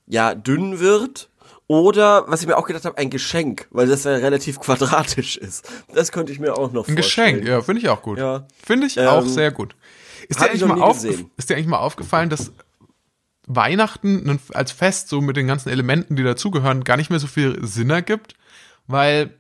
ja, 0.07 0.35
dünn 0.35 0.81
wird. 0.81 1.29
Oder, 1.69 2.25
was 2.27 2.43
ich 2.43 2.47
mir 2.47 2.59
auch 2.59 2.67
gedacht 2.67 2.85
habe, 2.85 2.99
ein 2.99 3.09
Geschenk, 3.09 3.67
weil 3.71 3.87
das 3.87 4.05
ja 4.05 4.13
relativ 4.13 4.61
quadratisch 4.61 5.37
ist. 5.37 5.67
Das 5.95 6.13
könnte 6.13 6.31
ich 6.33 6.39
mir 6.39 6.55
auch 6.59 6.73
noch 6.73 6.87
Ein 6.87 6.95
vorstellen. 6.97 7.37
Geschenk, 7.37 7.49
ja, 7.49 7.63
finde 7.63 7.81
ich 7.81 7.89
auch 7.89 8.03
gut. 8.03 8.19
Ja. 8.19 8.47
Finde 8.63 8.87
ich 8.87 8.99
Ähm, 8.99 9.07
auch 9.07 9.25
sehr 9.25 9.53
gut. 9.53 9.75
Ist 10.29 10.41
dir, 10.41 10.51
eigentlich 10.51 10.65
mal 10.65 10.91
ist 11.37 11.51
dir 11.51 11.55
eigentlich 11.55 11.67
mal 11.67 11.79
aufgefallen, 11.79 12.29
dass 12.29 12.53
Weihnachten 13.47 14.39
als 14.53 14.73
Fest 14.73 15.09
so 15.09 15.21
mit 15.21 15.37
den 15.37 15.47
ganzen 15.47 15.71
Elementen, 15.71 16.17
die 16.17 16.23
dazugehören, 16.23 16.85
gar 16.85 16.97
nicht 16.97 17.11
mehr 17.11 17.19
so 17.19 17.27
viel 17.27 17.59
Sinn 17.65 17.91
ergibt? 17.91 18.35
Weil 18.87 19.35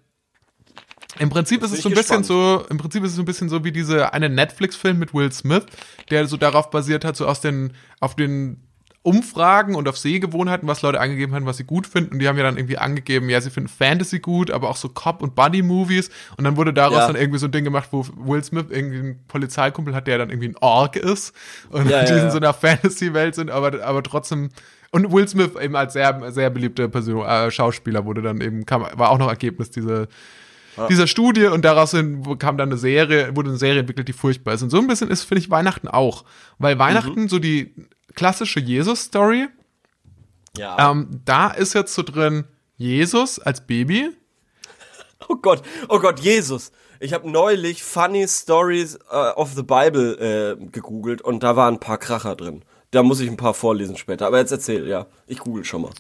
im 1.19 1.29
Prinzip 1.31 1.63
ist 1.63 1.73
es 1.73 1.83
so 1.83 1.89
ein 1.89 1.95
bisschen 1.95 2.23
gespannt. 2.23 2.27
so, 2.27 2.65
im 2.71 2.79
Prinzip 2.79 3.05
ist 3.05 3.11
es 3.11 3.17
so 3.17 3.23
ein 3.23 3.27
bisschen 3.27 3.49
so 3.49 3.65
wie 3.65 3.73
diese 3.73 4.13
eine 4.13 4.29
Netflix-Film 4.29 4.99
mit 4.99 5.13
Will 5.15 5.31
Smith, 5.33 5.65
der 6.11 6.27
so 6.27 6.37
darauf 6.37 6.71
basiert 6.71 7.05
hat, 7.05 7.17
so 7.17 7.27
aus 7.27 7.41
den, 7.41 7.73
auf 8.01 8.17
den 8.17 8.63
Umfragen 9.05 9.75
und 9.75 9.89
auf 9.89 9.99
Sehgewohnheiten, 9.99 10.69
was 10.69 10.81
Leute 10.83 11.01
angegeben 11.01 11.35
haben, 11.35 11.45
was 11.45 11.57
sie 11.57 11.65
gut 11.65 11.89
finden. 11.89 12.13
Und 12.15 12.19
die 12.21 12.29
haben 12.29 12.37
ja 12.39 12.45
dann 12.45 12.57
irgendwie 12.57 12.79
angegeben, 12.79 13.29
ja, 13.29 13.41
sie 13.41 13.51
finden 13.51 13.69
Fantasy 13.69 14.21
gut, 14.21 14.53
aber 14.53 14.69
auch 14.71 14.77
so 14.77 14.89
Cop- 14.89 15.23
und 15.23 15.35
Buddy-Movies. 15.35 16.09
Und 16.37 16.45
dann 16.45 16.57
wurde 16.57 16.73
daraus 16.73 16.99
Ja. 16.99 17.07
dann 17.09 17.17
irgendwie 17.17 17.41
so 17.41 17.47
ein 17.47 17.53
Ding 17.53 17.65
gemacht, 17.65 17.89
wo 17.91 18.07
Will 18.17 18.45
Smith 18.45 18.67
irgendwie 18.71 18.99
einen 18.99 19.27
Polizeikumpel 19.27 19.93
hat, 19.95 20.07
der 20.07 20.19
dann 20.19 20.31
irgendwie 20.31 20.51
ein 20.51 20.57
Ork 20.61 20.95
ist. 20.95 21.35
Und 21.71 21.91
Ja, 21.91 22.05
die 22.05 22.13
ja, 22.13 22.25
in 22.25 22.31
so 22.31 22.37
einer 22.37 22.55
Fantasy-Welt 22.55 23.35
sind, 23.35 23.51
aber, 23.51 23.83
aber 23.85 24.05
trotzdem. 24.05 24.51
Und 24.93 25.11
Will 25.11 25.27
Smith 25.27 25.51
eben 25.61 25.75
als 25.75 25.95
sehr, 25.95 26.31
sehr 26.31 26.51
beliebter 26.51 26.87
Person, 26.87 27.27
äh, 27.27 27.51
Schauspieler 27.51 28.05
wurde 28.05 28.23
dann 28.23 28.41
eben, 28.41 28.67
kam, 28.67 28.83
war 28.95 29.11
auch 29.11 29.19
noch 29.19 29.29
Ergebnis 29.29 29.71
dieser, 29.71 30.07
dieser 30.89 31.07
Studie 31.07 31.47
und 31.47 31.65
daraus 31.65 31.93
kam 32.39 32.57
dann 32.57 32.71
eine 32.71 32.77
Serie, 32.79 33.35
wurde 33.37 33.51
eine 33.51 33.59
Serie 33.59 33.81
entwickelt, 33.81 34.09
die 34.09 34.13
furchtbar 34.13 34.55
ist. 34.55 34.63
Und 34.63 34.71
so 34.71 34.79
ein 34.79 34.87
bisschen 34.87 35.11
ist, 35.11 35.25
finde 35.25 35.41
ich, 35.41 35.51
Weihnachten 35.51 35.89
auch. 35.89 36.25
Weil 36.59 36.79
Weihnachten 36.79 37.29
so 37.29 37.39
die 37.39 37.75
klassische 38.15 38.61
Jesus-Story, 38.61 39.49
Ja. 40.57 40.91
ähm, 40.91 41.21
da 41.25 41.49
ist 41.51 41.75
jetzt 41.75 41.95
so 41.95 42.03
drin 42.03 42.45
Jesus 42.77 43.39
als 43.39 43.67
Baby. 43.67 44.11
Oh 45.29 45.37
Gott, 45.37 45.63
oh 45.89 46.01
Gott, 46.01 46.19
Jesus. 46.19 46.73
Ich 46.99 47.13
habe 47.13 47.31
neulich 47.31 47.85
Funny 47.85 48.27
Stories 48.27 48.97
äh, 49.11 49.31
of 49.37 49.53
the 49.55 49.63
Bible 49.63 50.59
äh, 50.61 50.67
gegoogelt 50.67 51.23
und 51.23 51.45
da 51.45 51.55
waren 51.55 51.75
ein 51.75 51.81
paar 51.81 51.97
Kracher 51.99 52.35
drin. 52.35 52.65
Da 52.91 53.05
muss 53.05 53.21
ich 53.21 53.31
ein 53.31 53.37
paar 53.37 53.55
vorlesen 53.55 53.97
später. 53.97 54.27
Aber 54.27 54.39
jetzt 54.39 54.51
erzähl, 54.51 54.87
ja. 54.89 55.07
Ich 55.29 55.39
google 55.39 55.65
schon 55.65 55.83
mal. 55.83 55.93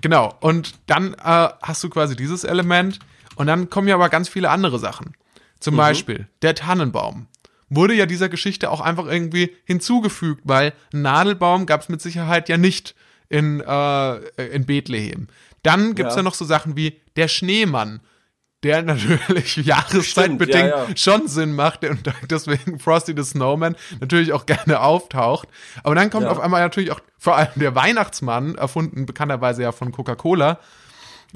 Genau. 0.00 0.34
Und 0.40 0.74
dann 0.88 1.14
äh, 1.14 1.48
hast 1.62 1.84
du 1.84 1.88
quasi 1.88 2.16
dieses 2.16 2.42
Element. 2.44 2.98
Und 3.36 3.46
dann 3.46 3.70
kommen 3.70 3.86
ja 3.88 3.94
aber 3.94 4.08
ganz 4.08 4.28
viele 4.28 4.50
andere 4.50 4.78
Sachen. 4.78 5.12
Zum 5.60 5.74
Mhm. 5.74 5.78
Beispiel 5.78 6.28
der 6.42 6.54
Tannenbaum. 6.54 7.26
Wurde 7.68 7.94
ja 7.94 8.06
dieser 8.06 8.28
Geschichte 8.28 8.70
auch 8.70 8.80
einfach 8.80 9.06
irgendwie 9.06 9.54
hinzugefügt, 9.64 10.42
weil 10.44 10.72
Nadelbaum 10.92 11.66
gab 11.66 11.80
es 11.82 11.88
mit 11.88 12.00
Sicherheit 12.02 12.48
ja 12.48 12.56
nicht 12.56 12.94
in, 13.28 13.60
äh, 13.60 14.14
in 14.54 14.66
Bethlehem. 14.66 15.28
Dann 15.62 15.94
gibt's 15.94 16.14
Ja. 16.14 16.18
ja 16.18 16.22
noch 16.22 16.34
so 16.34 16.44
Sachen 16.44 16.76
wie 16.76 17.00
der 17.16 17.26
Schneemann, 17.28 18.00
der 18.62 18.82
natürlich 18.82 19.56
jahreszeitbedingt 19.56 20.54
ja, 20.70 20.86
ja. 20.88 20.96
schon 20.96 21.26
Sinn 21.28 21.54
macht 21.54 21.84
und 21.84 22.00
deswegen 22.30 22.78
Frosty 22.78 23.14
the 23.16 23.24
Snowman 23.24 23.74
natürlich 24.00 24.32
auch 24.32 24.46
gerne 24.46 24.80
auftaucht. 24.80 25.48
Aber 25.82 25.94
dann 25.94 26.10
kommt 26.10 26.24
Ja. 26.24 26.30
auf 26.30 26.38
einmal 26.40 26.62
natürlich 26.62 26.92
auch 26.92 27.00
vor 27.18 27.36
allem 27.36 27.48
der 27.56 27.74
Weihnachtsmann, 27.74 28.54
erfunden 28.54 29.06
bekannterweise 29.06 29.62
ja 29.62 29.72
von 29.72 29.90
Coca-Cola, 29.90 30.60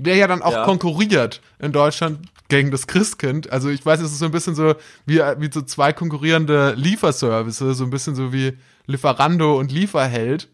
der 0.03 0.17
ja 0.17 0.27
dann 0.27 0.43
auch 0.43 0.53
Ja. 0.53 0.65
konkurriert 0.65 1.41
in 1.59 1.73
Deutschland 1.73 2.19
gegen 2.49 2.71
das 2.71 2.87
Christkind. 2.87 3.51
Also 3.53 3.69
ich 3.69 3.85
weiß, 3.85 4.01
es 4.01 4.13
ist 4.13 4.19
so 4.19 4.25
ein 4.25 4.31
bisschen 4.33 4.55
so 4.55 4.75
wie, 5.07 5.19
wie 5.39 5.51
so 5.53 5.63
zwei 5.63 5.93
konkurrierende 5.93 6.75
Lieferservices, 6.77 7.79
so 7.79 7.85
ein 7.85 7.91
bisschen 7.91 8.15
so 8.15 8.33
wie 8.33 8.57
Lieferando 8.87 9.59
und 9.59 9.71
Lieferheld 9.71 10.49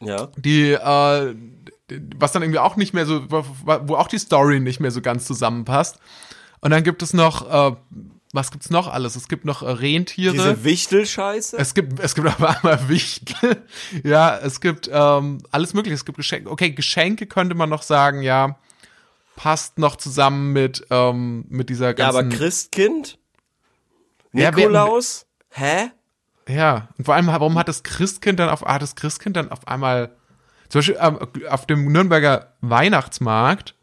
Ja. 0.00 0.28
die 0.36 0.72
äh, 0.72 1.34
was 2.18 2.32
dann 2.32 2.42
irgendwie 2.42 2.58
auch 2.58 2.76
nicht 2.76 2.92
mehr 2.92 3.06
so, 3.06 3.22
wo 3.30 3.94
auch 3.94 4.08
die 4.08 4.18
Story 4.18 4.60
nicht 4.60 4.78
mehr 4.78 4.90
so 4.90 5.00
ganz 5.00 5.24
zusammenpasst. 5.24 5.98
Und 6.60 6.70
dann 6.70 6.82
gibt 6.82 7.02
es 7.02 7.14
noch, 7.14 7.70
äh, 7.72 7.76
was 8.34 8.50
gibt's 8.50 8.68
noch 8.68 8.88
alles? 8.92 9.16
Es 9.16 9.26
gibt 9.28 9.46
noch 9.46 9.62
äh, 9.62 9.70
Rentiere. 9.70 10.32
Diese 10.34 10.64
Wichtelscheiße? 10.64 11.56
es 11.56 11.72
gibt, 11.72 11.98
es 12.00 12.14
gibt 12.14 12.26
aber 12.38 12.56
einmal 12.58 12.88
Wichtel. 12.90 13.62
ja, 14.04 14.36
es 14.36 14.60
gibt 14.60 14.90
ähm, 14.92 15.38
alles 15.50 15.72
mögliche. 15.72 15.94
Es 15.94 16.04
gibt 16.04 16.18
Geschenke. 16.18 16.50
Okay, 16.50 16.72
Geschenke 16.72 17.26
könnte 17.26 17.54
man 17.54 17.70
noch 17.70 17.82
sagen, 17.82 18.20
ja, 18.20 18.58
passt 19.38 19.78
noch 19.78 19.94
zusammen 19.94 20.52
mit 20.52 20.84
ähm, 20.90 21.44
mit 21.48 21.70
dieser 21.70 21.96
ja, 21.96 22.08
aber 22.08 22.22
ganzen. 22.24 22.36
Christkind? 22.36 23.18
Ja, 24.32 24.50
wer- 24.56 24.66
Nikolaus? 24.66 25.26
Hä? 25.50 25.90
Ja, 26.48 26.88
und 26.98 27.04
vor 27.04 27.14
allem, 27.14 27.28
warum 27.28 27.56
hat 27.56 27.68
das 27.68 27.84
Christkind 27.84 28.40
dann 28.40 28.48
auf, 28.48 28.62
hat 28.62 28.82
das 28.82 28.96
Christkind 28.96 29.36
dann 29.36 29.52
auf 29.52 29.68
einmal, 29.68 30.10
zum 30.68 30.80
Beispiel 30.80 30.96
ähm, 31.00 31.18
auf 31.50 31.66
dem 31.66 31.92
Nürnberger 31.92 32.54
Weihnachtsmarkt, 32.62 33.74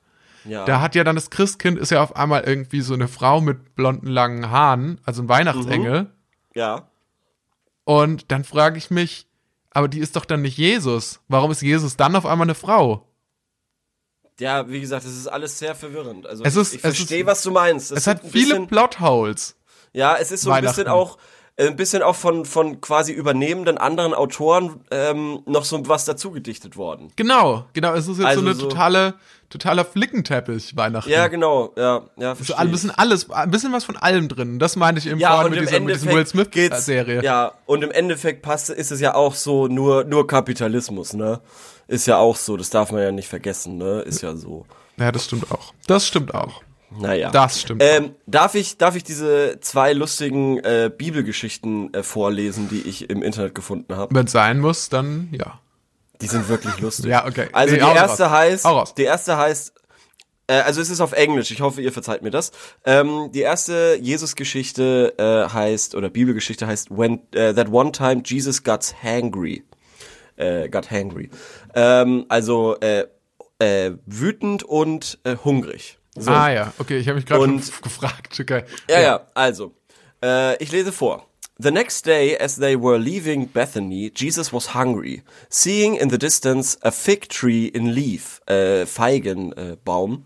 Ja. 0.44 0.66
da 0.66 0.82
hat 0.82 0.94
ja 0.96 1.04
dann 1.06 1.16
das 1.16 1.30
Christkind 1.30 1.80
ist 1.80 1.92
ja 1.92 2.04
auf 2.04 2.16
einmal 2.18 2.44
irgendwie 2.44 2.82
so 2.82 2.94
eine 2.94 3.08
Frau 3.08 3.40
mit 3.40 3.76
blonden 3.76 4.08
langen 4.08 4.50
Haaren, 4.52 5.00
also 5.06 5.22
ein 5.24 5.30
Weihnachtsengel. 5.30 6.12
ja. 6.54 6.88
Und 7.88 8.32
dann 8.32 8.44
frage 8.44 8.78
ich 8.80 8.90
mich, 8.90 9.28
aber 9.70 9.88
die 9.88 10.00
ist 10.00 10.16
doch 10.16 10.26
dann 10.26 10.42
nicht 10.42 10.58
Jesus. 10.58 11.20
Warum 11.28 11.52
ist 11.52 11.62
Jesus 11.62 11.96
dann 11.98 12.16
auf 12.16 12.26
einmal 12.26 12.46
eine 12.48 12.56
Frau? 12.56 13.08
Ja, 14.40 14.70
wie 14.70 14.82
gesagt, 14.82 15.06
es 15.06 15.16
ist 15.16 15.28
alles 15.28 15.58
sehr 15.60 15.76
verwirrend. 15.76 16.28
Also 16.28 16.44
Es 16.44 16.56
ist- 16.56 16.74
ich 16.74 16.84
es 16.84 16.96
verstehe, 16.98 17.26
was 17.26 17.42
du 17.42 17.52
meinst. 17.52 17.92
Es, 17.92 18.00
ist 18.00 18.08
hat 18.08 18.24
ein 18.24 18.30
viele 18.30 18.48
bisschen, 18.48 18.68
Plotholes. 18.68 19.56
Ja, 19.94 20.18
es 20.20 20.32
ist 20.32 20.42
so 20.42 20.52
ein 20.52 20.64
bisschen 20.64 20.88
auch 20.88 21.18
äh, 21.58 21.68
ein 21.68 21.78
bisschen 21.78 22.02
auch 22.04 22.16
von 22.18 22.44
von 22.44 22.82
quasi 22.82 23.14
übernehmenden 23.14 23.78
anderen 23.78 24.14
Autoren 24.14 24.82
ähm, 24.92 25.40
noch 25.46 25.64
so 25.64 25.88
was 25.88 26.04
dazu 26.04 26.32
gedichtet 26.32 26.76
worden. 26.76 27.14
Genau, 27.16 27.64
genau. 27.72 27.94
Es 27.94 28.10
ist 28.10 28.18
jetzt 28.18 28.28
Also 28.28 28.42
so 28.42 28.46
eine 28.48 28.56
so- 28.56 28.68
totale, 28.68 29.14
totaler 29.50 29.86
Flickenteppich 29.86 30.76
Weihnachten. 30.76 31.10
Ja, 31.10 31.28
genau. 31.30 31.72
Ja, 31.78 32.02
ja, 32.18 32.32
so 32.32 32.36
verstehe 32.44 32.58
ein 32.58 32.66
ich. 32.68 32.72
bisschen 32.74 32.92
alles, 32.92 33.30
ein 33.30 33.52
bisschen 33.52 33.72
was 33.72 33.86
von 33.86 33.96
allem 33.96 34.28
drin. 34.28 34.60
Das 34.60 34.76
meinte 34.76 35.00
ich 35.00 35.08
eben 35.08 35.18
Ja, 35.18 35.36
vorhin 35.36 35.52
mit 35.52 35.62
dieser, 35.62 35.80
mit 35.80 35.96
diesem 35.96 36.10
Will 36.12 36.28
Smith 36.28 36.50
geht's, 36.52 36.86
Serie. 36.86 37.24
Ja, 37.24 37.54
und 37.68 37.86
im 37.86 37.92
Endeffekt 37.92 38.42
passt, 38.42 38.70
ist 38.70 38.92
es 38.92 39.00
ja 39.00 39.14
auch 39.16 39.34
so 39.34 39.68
nur, 39.70 40.04
nur 40.04 40.28
Kapitalismus, 40.28 41.14
ne? 41.14 41.40
Ist 41.88 42.08
ja 42.08 42.18
auch 42.18 42.36
so, 42.36 42.58
das 42.58 42.70
darf 42.70 42.92
man 42.92 43.02
ja 43.02 43.12
nicht 43.12 43.28
vergessen, 43.28 43.78
ne? 43.78 44.02
Ist 44.02 44.22
ja 44.22 44.36
so. 44.36 44.66
Ja, 44.98 45.12
das 45.12 45.26
stimmt 45.26 45.52
auch. 45.52 45.74
Das 45.88 46.08
stimmt 46.08 46.34
auch. 46.34 46.62
Naja. 46.98 47.30
Das 47.32 47.62
stimmt. 47.62 47.84
Ähm, 47.84 48.16
darf 48.26 48.56
ich, 48.56 48.78
darf 48.78 48.96
ich 48.96 49.04
diese 49.04 49.60
zwei 49.62 49.94
lustigen 49.94 50.60
äh, 50.60 50.90
Bibelgeschichten 50.96 51.94
äh, 51.94 52.04
vorlesen, 52.04 52.70
die 52.70 52.82
ich 52.82 53.10
im 53.10 53.22
Internet 53.22 53.56
gefunden 53.56 53.96
habe? 53.96 54.16
Wenn 54.16 54.26
es 54.26 54.32
sein 54.32 54.60
muss, 54.60 54.90
dann 54.90 55.30
ja. 55.32 55.60
Die 56.22 56.28
sind 56.28 56.48
wirklich 56.48 56.80
lustig. 56.80 57.08
Ja, 57.08 57.26
okay. 57.26 57.50
Also 57.52 57.76
Nee, 57.76 57.82
die 57.82 57.86
erste 57.86 58.32
heißt, 58.32 58.66
die 58.98 59.04
erste 59.04 59.36
heißt, 59.36 59.74
äh, 60.48 60.54
also 60.62 60.82
es 60.82 60.90
ist 60.90 61.02
auf 61.02 61.12
Englisch. 61.12 61.52
Ich 61.52 61.62
hoffe, 61.62 61.82
ihr 61.82 61.92
verzeiht 61.92 62.22
mir 62.22 62.32
das. 62.32 62.52
Ähm, 62.86 63.30
die 63.34 63.42
erste 63.42 63.98
Jesus-Geschichte 64.02 65.14
äh, 65.18 65.54
heißt 65.54 65.96
oder 65.96 66.10
Bibelgeschichte 66.10 66.68
heißt 66.68 66.92
When 66.92 67.20
äh, 67.34 67.54
that 67.54 67.70
one 67.72 67.92
time 67.92 68.22
Jesus 68.24 68.64
got 68.64 68.96
hangry, 69.04 69.64
äh, 70.38 70.70
got 70.70 70.92
hangry. 70.92 71.30
Ähm, 71.74 72.26
also 72.30 72.78
äh, 72.80 73.06
äh, 73.60 73.92
wütend 74.06 74.64
und 74.64 75.20
äh, 75.24 75.36
hungrig. 75.44 75.98
So. 76.18 76.32
Ah 76.32 76.50
ja, 76.52 76.74
okay, 76.78 76.98
ich 76.98 77.08
habe 77.08 77.18
mich 77.18 77.26
gerade 77.26 77.46
gefragt. 77.84 78.40
Okay. 78.40 78.64
Ja, 78.90 79.02
ja, 79.02 79.28
also. 79.34 79.74
Äh, 80.24 80.62
ich 80.64 80.72
lese 80.72 80.92
vor. 80.92 81.26
The 81.58 81.72
next 81.72 82.06
day, 82.06 82.36
as 82.38 82.58
they 82.58 82.76
were 82.76 82.98
leaving 82.98 83.48
Bethany, 83.48 84.12
Jesus 84.14 84.52
was 84.52 84.74
hungry. 84.74 85.24
Seeing 85.50 85.96
in 85.96 86.10
the 86.10 86.18
distance 86.18 86.78
a 86.82 86.92
fig 86.92 87.30
tree 87.30 87.68
in 87.68 87.88
leaf, 87.88 88.42
äh, 88.46 88.86
Feigenbaum, 88.86 89.54
äh, 89.56 89.78
Baum, 89.86 90.26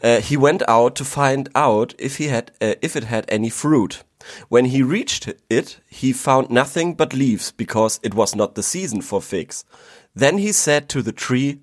äh, 0.00 0.22
he 0.22 0.40
went 0.40 0.66
out 0.68 0.94
to 0.96 1.04
find 1.04 1.54
out 1.54 1.94
if 2.00 2.16
he 2.16 2.30
had, 2.30 2.52
äh, 2.60 2.76
if 2.82 2.96
it 2.96 3.10
had 3.10 3.30
any 3.30 3.50
fruit. 3.50 4.06
When 4.48 4.66
he 4.66 4.82
reached 4.82 5.28
it, 5.48 5.80
he 5.88 6.12
found 6.12 6.50
nothing 6.50 6.96
but 6.96 7.12
leaves 7.12 7.52
because 7.56 7.98
it 8.02 8.14
was 8.14 8.34
not 8.34 8.54
the 8.54 8.62
season 8.62 9.02
for 9.02 9.20
figs. 9.22 9.64
Then 10.14 10.38
he 10.38 10.52
said 10.52 10.88
to 10.90 11.02
the 11.02 11.12
tree, 11.12 11.60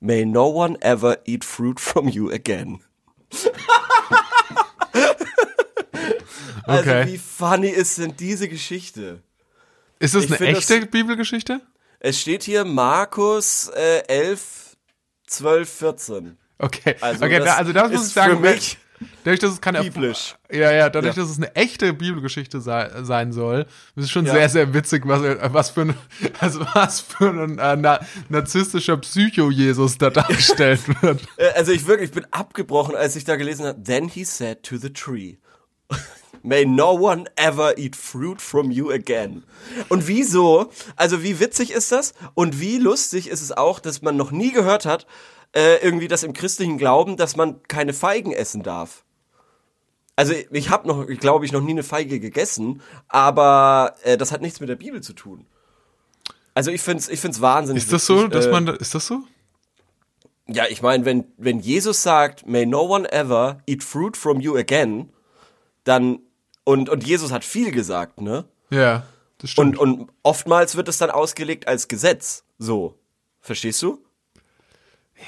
May 0.00 0.24
no 0.24 0.46
one 0.48 0.76
ever 0.82 1.16
eat 1.24 1.42
fruit 1.44 1.80
from 1.80 2.08
you 2.08 2.30
again. 2.30 2.80
Also 6.66 6.80
Okay. 6.90 7.06
wie 7.06 7.18
funny 7.18 7.68
ist 7.68 7.98
denn 7.98 8.14
diese 8.16 8.48
Geschichte? 8.48 9.22
Ist 9.98 10.14
das 10.14 10.24
Ich 10.24 10.30
eine 10.30 10.38
find 10.38 10.58
echte 10.58 10.80
das- 10.80 10.90
Bibelgeschichte? 10.90 11.60
Es 12.00 12.20
steht 12.20 12.42
hier 12.42 12.64
Markus 12.64 13.68
äh, 13.68 14.02
11, 14.08 14.76
12, 15.26 15.68
14. 15.68 16.36
Okay. 16.58 16.96
Also 17.00 17.24
okay, 17.24 17.38
das 17.38 17.46
da, 17.46 17.56
also 17.56 17.72
das 17.72 17.90
muss 17.92 18.00
ist 18.02 18.06
ich 18.08 18.12
sagen, 18.14 18.34
für 18.36 18.40
mich 18.40 18.78
dadurch, 19.24 19.40
dass 19.40 19.52
es 19.52 19.60
keine 19.60 19.82
biblisch. 19.82 20.36
Ja, 20.50 20.70
ja, 20.72 20.88
dadurch, 20.90 21.16
Ja. 21.16 21.22
dass 21.22 21.30
es 21.30 21.36
eine 21.36 21.54
echte 21.54 21.92
Bibelgeschichte 21.92 22.60
sei, 22.60 22.90
sein 23.02 23.32
soll, 23.32 23.66
ist 23.96 24.04
es 24.04 24.10
schon 24.10 24.26
Ja. 24.26 24.32
sehr, 24.32 24.48
sehr 24.48 24.74
witzig, 24.74 25.02
was, 25.06 25.22
was 25.52 25.70
für 25.70 25.82
ein, 25.82 25.94
also 26.40 26.60
was 26.74 27.00
für 27.00 27.30
ein 27.30 27.58
äh, 27.58 27.76
na, 27.76 28.00
narzisstischer 28.28 28.96
Psycho-Jesus 28.96 29.98
da 29.98 30.10
dargestellt 30.10 30.80
wird. 31.02 31.20
Äh, 31.36 31.48
also 31.56 31.72
ich 31.72 31.86
wirklich, 31.86 32.10
ich 32.10 32.14
bin 32.14 32.26
abgebrochen, 32.30 32.94
als 32.94 33.16
ich 33.16 33.24
da 33.24 33.36
gelesen 33.36 33.66
habe. 33.66 33.82
Then 33.82 34.08
he 34.08 34.24
said 34.24 34.62
to 34.62 34.76
the 34.76 34.90
tree, 34.92 35.36
May 36.42 36.64
no 36.64 36.92
one 36.92 37.24
ever 37.34 37.76
eat 37.76 37.96
fruit 37.96 38.40
from 38.40 38.70
you 38.70 38.92
again. 38.92 39.42
Und 39.88 40.06
wieso? 40.06 40.70
Also 40.94 41.24
wie 41.24 41.40
witzig 41.40 41.72
ist 41.72 41.90
das? 41.90 42.14
Und 42.34 42.60
wie 42.60 42.78
lustig 42.78 43.28
ist 43.28 43.42
es 43.42 43.50
auch, 43.50 43.80
dass 43.80 44.00
man 44.02 44.16
noch 44.16 44.30
nie 44.30 44.52
gehört 44.52 44.86
hat, 44.86 45.06
äh, 45.54 45.76
irgendwie 45.82 46.08
das 46.08 46.22
im 46.22 46.32
christlichen 46.32 46.78
Glauben, 46.78 47.16
dass 47.16 47.36
man 47.36 47.62
keine 47.64 47.92
Feigen 47.92 48.32
essen 48.32 48.62
darf. 48.62 49.04
Also 50.16 50.32
ich 50.50 50.70
habe 50.70 50.88
noch, 50.88 51.06
glaube 51.06 51.44
ich, 51.44 51.52
noch 51.52 51.60
nie 51.60 51.72
eine 51.72 51.82
Feige 51.82 52.20
gegessen, 52.20 52.80
aber 53.08 53.94
äh, 54.02 54.16
das 54.16 54.32
hat 54.32 54.40
nichts 54.40 54.60
mit 54.60 54.68
der 54.68 54.76
Bibel 54.76 55.02
zu 55.02 55.12
tun. 55.12 55.46
Also 56.54 56.70
ich 56.70 56.80
find's, 56.80 57.08
ich 57.08 57.20
find's 57.20 57.42
wahnsinnig. 57.42 57.82
Ist 57.82 57.92
das 57.92 58.06
so, 58.06 58.26
dass 58.28 58.46
äh, 58.46 58.50
man, 58.50 58.66
ist 58.68 58.94
das 58.94 59.06
so? 59.06 59.24
ja, 60.48 60.64
ich 60.68 60.82
meine, 60.82 61.04
wenn, 61.04 61.24
wenn 61.36 61.60
Jesus 61.60 62.02
sagt, 62.02 62.46
may 62.46 62.66
no 62.66 62.82
one 62.82 63.10
ever 63.12 63.58
eat 63.66 63.82
fruit 63.82 64.16
from 64.16 64.40
you 64.40 64.56
again, 64.56 65.10
dann, 65.84 66.20
und, 66.64 66.88
und 66.88 67.06
Jesus 67.06 67.32
hat 67.32 67.44
viel 67.44 67.72
gesagt, 67.72 68.20
ne? 68.20 68.44
Ja, 68.70 69.04
das 69.38 69.50
stimmt. 69.50 69.78
Und, 69.78 70.00
und 70.00 70.10
oftmals 70.22 70.76
wird 70.76 70.88
es 70.88 70.98
dann 70.98 71.10
ausgelegt 71.10 71.68
als 71.68 71.88
Gesetz. 71.88 72.44
So. 72.58 72.98
Verstehst 73.40 73.82
du? 73.82 74.02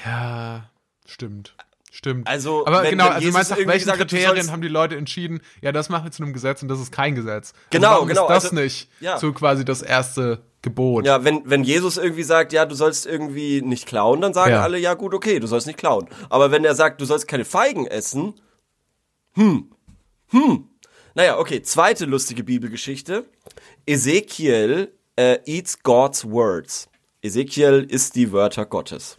Ja, 0.05 0.69
stimmt. 1.05 1.55
Stimmt. 1.91 2.27
Also, 2.27 2.65
aber 2.67 2.83
wenn- 2.83 2.91
genau, 2.91 3.05
wenn 3.05 3.13
also 3.13 3.31
meinst, 3.31 3.49
nach 3.49 3.57
welchen 3.57 3.91
Kriterien 3.91 4.51
haben 4.51 4.61
die 4.61 4.67
Leute 4.67 4.95
entschieden, 4.95 5.41
ja, 5.61 5.71
das 5.71 5.89
machen 5.89 6.05
wir 6.05 6.11
zu 6.11 6.21
einem 6.23 6.33
Gesetz 6.33 6.61
und 6.61 6.67
das 6.67 6.79
ist 6.79 6.91
kein 6.91 7.15
Gesetz. 7.15 7.53
Genau, 7.71 8.05
genau, 8.05 8.25
ist 8.27 8.29
das 8.29 8.43
also- 8.45 8.55
nicht 8.55 8.89
ja. 8.99 9.17
so 9.17 9.33
quasi 9.33 9.65
das 9.65 9.81
erste 9.81 10.43
Gebot? 10.61 11.05
Ja, 11.05 11.23
wenn, 11.23 11.41
wenn 11.49 11.63
Jesus 11.63 11.97
irgendwie 11.97 12.23
sagt, 12.23 12.53
ja, 12.53 12.65
du 12.65 12.75
sollst 12.75 13.07
irgendwie 13.07 13.61
nicht 13.63 13.87
klauen, 13.87 14.21
dann 14.21 14.33
sagen 14.35 14.51
Ja. 14.51 14.61
alle, 14.61 14.77
ja 14.77 14.93
gut, 14.93 15.13
okay, 15.15 15.39
du 15.39 15.47
sollst 15.47 15.65
nicht 15.65 15.79
klauen. 15.79 16.07
Aber 16.29 16.51
wenn 16.51 16.63
er 16.63 16.75
sagt, 16.75 17.01
du 17.01 17.05
sollst 17.05 17.27
keine 17.27 17.43
Feigen 17.43 17.87
essen, 17.87 18.35
hm, 19.33 19.71
hm. 20.27 20.69
Naja, 21.15 21.39
okay, 21.39 21.63
zweite 21.63 22.05
lustige 22.05 22.43
Bibelgeschichte. 22.43 23.25
Ezekiel 23.87 24.93
äh, 25.15 25.39
eats 25.45 25.81
God's 25.83 26.23
words. 26.23 26.88
Ezekiel 27.21 27.85
isst 27.89 28.15
die 28.15 28.31
Wörter 28.31 28.65
Gottes. 28.65 29.17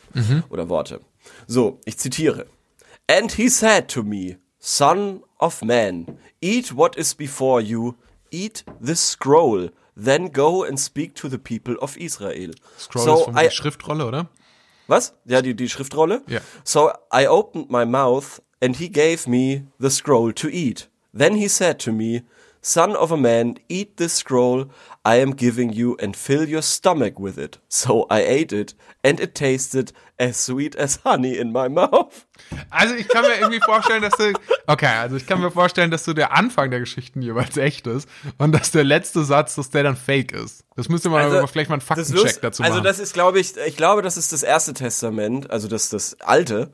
Oder 0.48 0.68
Worte. 0.68 1.00
So, 1.46 1.80
ich 1.84 1.98
zitiere. 1.98 2.46
And 3.06 3.32
he 3.32 3.48
said 3.48 3.88
to 3.88 4.02
me, 4.02 4.38
Son 4.58 5.22
of 5.38 5.62
man, 5.62 6.18
eat 6.40 6.76
what 6.76 6.96
is 6.96 7.14
before 7.14 7.60
you, 7.60 7.94
eat 8.30 8.64
this 8.80 9.00
scroll, 9.00 9.70
then 9.96 10.30
go 10.32 10.62
and 10.64 10.78
speak 10.78 11.14
to 11.14 11.28
the 11.28 11.38
people 11.38 11.76
of 11.80 11.96
Israel. 11.96 12.52
Scroll 12.78 13.04
so 13.04 13.14
ist 13.16 13.24
von 13.24 13.36
I, 13.36 13.42
der 13.44 13.50
Schriftrolle, 13.50 14.06
oder? 14.06 14.28
was? 14.90 15.14
Ja, 15.24 15.40
die, 15.40 15.54
die 15.54 15.68
Schriftrolle? 15.68 16.22
Ja. 16.26 16.40
So 16.64 16.90
I 17.12 17.26
opened 17.26 17.70
my 17.70 17.84
mouth 17.84 18.42
and 18.60 18.76
he 18.76 18.88
gave 18.88 19.28
me 19.28 19.66
the 19.78 19.90
scroll 19.90 20.32
to 20.34 20.48
eat. 20.48 20.88
Then 21.12 21.34
he 21.34 21.48
said 21.48 21.78
to 21.80 21.92
me, 21.92 22.22
Son 22.62 22.94
of 22.94 23.10
a 23.10 23.16
man, 23.16 23.56
eat 23.68 23.96
this 23.96 24.14
scroll 24.14 24.66
I 25.04 25.16
am 25.16 25.30
giving 25.30 25.72
you 25.72 25.96
and 25.98 26.14
fill 26.14 26.46
your 26.46 26.60
stomach 26.60 27.18
with 27.18 27.38
it. 27.38 27.58
So 27.68 28.06
I 28.10 28.20
ate 28.20 28.52
it, 28.52 28.74
and 29.02 29.18
it 29.18 29.34
tasted 29.34 29.92
as 30.18 30.36
sweet 30.36 30.76
as 30.76 30.98
honey 31.04 31.38
in 31.38 31.52
my 31.52 31.68
mouth. 31.70 32.26
Also 32.70 32.94
ich 32.94 33.08
kann 33.08 33.22
mir 33.22 33.40
irgendwie 33.40 33.60
vorstellen, 33.60 34.02
dass 34.02 34.12
du. 34.18 34.34
Okay, 34.66 34.86
also 34.86 35.16
ich 35.16 35.26
kann 35.26 35.40
mir 35.40 35.50
vorstellen, 35.50 35.90
dass 35.90 36.04
du 36.04 36.12
der 36.12 36.32
Anfang 36.32 36.70
der 36.70 36.80
Geschichten 36.80 37.22
jeweils 37.22 37.56
echt 37.56 37.86
ist 37.86 38.08
und 38.36 38.52
dass 38.52 38.72
der 38.72 38.84
letzte 38.84 39.24
Satz, 39.24 39.54
dass 39.54 39.70
der 39.70 39.84
dann 39.84 39.96
fake 39.96 40.32
ist. 40.32 40.64
Das 40.76 40.90
müsste 40.90 41.08
man 41.08 41.22
aber 41.22 41.48
vielleicht 41.48 41.70
mal 41.70 41.76
einen 41.76 41.80
Faktencheck 41.80 42.42
dazu 42.42 42.62
machen. 42.62 42.72
Also 42.72 42.84
das 42.84 42.98
ist, 42.98 43.14
glaube 43.14 43.40
ich, 43.40 43.56
ich 43.56 43.76
glaube, 43.76 44.02
das 44.02 44.18
ist 44.18 44.32
das 44.32 44.42
erste 44.42 44.74
Testament, 44.74 45.50
also 45.50 45.66
das, 45.66 45.88
das 45.88 46.20
alte, 46.20 46.72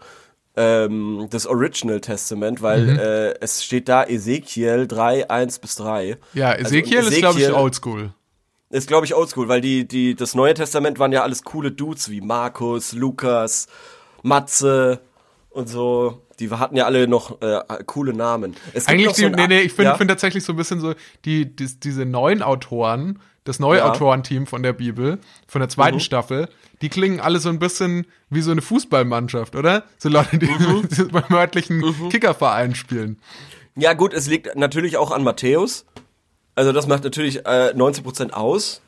ähm, 0.56 1.26
das 1.30 1.46
Original 1.46 2.00
Testament, 2.00 2.62
weil 2.62 2.82
Mhm. 2.82 2.98
äh, 2.98 3.30
es 3.40 3.62
steht 3.64 3.88
da 3.88 4.04
Ezekiel 4.04 4.86
3, 4.86 5.28
1 5.30 5.58
bis 5.58 5.76
3. 5.76 6.16
ja, 6.34 6.50
Also, 6.50 6.62
Ezekiel 6.74 7.00
ist, 7.00 7.18
glaube 7.18 7.38
ich, 7.38 7.44
Ezekiel 7.44 7.52
oldschool. 7.62 8.14
Ist, 8.70 8.88
glaube 8.88 9.06
ich, 9.06 9.14
oldschool, 9.14 9.48
weil 9.48 9.60
die, 9.60 9.86
die, 9.86 10.14
das 10.16 10.34
Neue 10.34 10.54
Testament 10.54 10.98
waren 10.98 11.12
ja 11.12 11.22
alles 11.22 11.42
coole 11.44 11.70
Dudes 11.70 12.10
wie 12.10 12.20
Markus, 12.20 12.92
Lukas, 12.92 13.68
Matze 14.22 15.00
und 15.50 15.68
so. 15.68 16.22
Die 16.40 16.50
hatten 16.50 16.76
ja 16.76 16.84
alle 16.84 17.08
noch 17.08 17.40
äh, 17.40 17.60
coole 17.86 18.12
Namen. 18.12 18.56
Eigentlich, 18.86 19.08
so 19.10 19.22
die, 19.22 19.26
ein- 19.26 19.32
nee, 19.32 19.46
nee, 19.46 19.60
ich 19.60 19.72
finde 19.72 19.92
ja? 19.92 19.96
find 19.96 20.10
tatsächlich 20.10 20.44
so 20.44 20.52
ein 20.52 20.56
bisschen 20.56 20.80
so, 20.80 20.94
die, 21.24 21.54
die, 21.54 21.80
diese 21.80 22.04
neuen 22.04 22.42
Autoren, 22.42 23.20
das 23.46 23.58
neue 23.58 23.78
Ja. 23.78 23.90
Autorenteam 23.90 24.46
von 24.46 24.62
der 24.62 24.72
Bibel, 24.72 25.18
von 25.48 25.60
der 25.60 25.66
Mhm. 25.66 25.70
zweiten 25.70 26.00
Staffel, 26.00 26.48
die 26.82 26.88
klingen 26.88 27.20
alle 27.20 27.38
so 27.38 27.48
ein 27.48 27.58
bisschen 27.58 28.06
wie 28.28 28.42
so 28.42 28.50
eine 28.50 28.60
Fußballmannschaft, 28.62 29.56
oder? 29.56 29.84
So 29.98 30.08
Leute, 30.08 30.38
die, 30.38 30.46
Mhm. 30.46 30.88
beim 31.12 31.24
örtlichen 31.32 32.08
Kickerverein 32.10 32.74
spielen. 32.74 33.18
Ja, 33.76 33.92
gut, 33.94 34.12
es 34.14 34.26
liegt 34.26 34.56
natürlich 34.56 34.96
auch 34.96 35.10
an 35.10 35.22
Matthäus. 35.24 35.84
Also 36.54 36.72
das 36.72 36.86
macht 36.86 37.04
natürlich 37.04 37.44
äh, 37.46 37.72
90% 37.74 38.32
aus. 38.32 38.80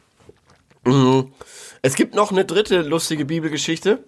Mhm. 0.85 1.33
Es 1.83 1.95
gibt 1.95 2.15
noch 2.15 2.33
eine 2.33 2.45
dritte 2.45 2.83
lustige 2.83 3.25
Bibelgeschichte. 3.25 4.03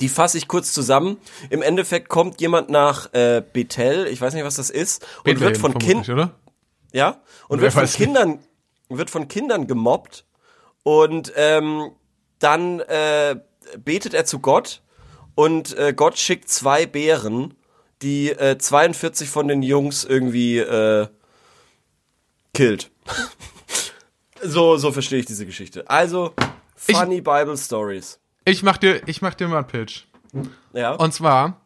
Die 0.00 0.08
fasse 0.08 0.36
ich 0.38 0.48
kurz 0.48 0.72
zusammen. 0.72 1.18
Im 1.50 1.62
Endeffekt 1.62 2.08
kommt 2.08 2.40
jemand 2.40 2.68
nach 2.68 3.12
äh, 3.14 3.42
Bethel, 3.52 4.06
ich 4.08 4.20
weiß 4.20 4.34
nicht, 4.34 4.44
was 4.44 4.56
das 4.56 4.70
ist, 4.70 5.02
und 5.18 5.24
Bethlehem 5.24 5.40
wird 5.40 5.56
von 5.58 5.70
vermutlich, 5.72 6.06
Kind, 6.06 6.08
oder? 6.10 6.30
ja, 6.92 7.20
und 7.48 7.60
Wer 7.60 7.72
wird 7.74 7.88
von. 7.88 8.04
Kindern, 8.04 8.38
wird 8.88 9.10
von 9.10 9.28
Kindern 9.28 9.66
gemobbt 9.66 10.24
und 10.82 11.32
ähm, 11.36 11.92
dann 12.38 12.80
äh, 12.80 13.36
betet 13.78 14.14
er 14.14 14.24
zu 14.24 14.38
Gott 14.38 14.82
und 15.34 15.76
äh, 15.76 15.92
Gott 15.94 16.18
schickt 16.18 16.48
zwei 16.48 16.86
Bären, 16.86 17.54
die 18.02 18.30
äh, 18.30 18.58
42 18.58 19.28
von 19.28 19.48
den 19.48 19.62
Jungs 19.62 20.04
irgendwie 20.04 20.58
äh, 20.58 21.08
killt. 22.54 22.90
so, 24.42 24.76
so 24.76 24.92
verstehe 24.92 25.20
ich 25.20 25.26
diese 25.26 25.46
Geschichte. 25.46 25.88
Also, 25.88 26.34
funny 26.76 27.20
Bible 27.20 27.56
Stories. 27.56 28.18
Ich 28.44 28.62
mach 28.62 28.78
dir, 28.78 29.06
ich 29.06 29.20
mach 29.20 29.34
dir 29.34 29.48
mal 29.48 29.58
einen 29.58 29.66
Pitch. 29.66 30.04
Ja. 30.72 30.92
Und 30.92 31.12
zwar, 31.12 31.60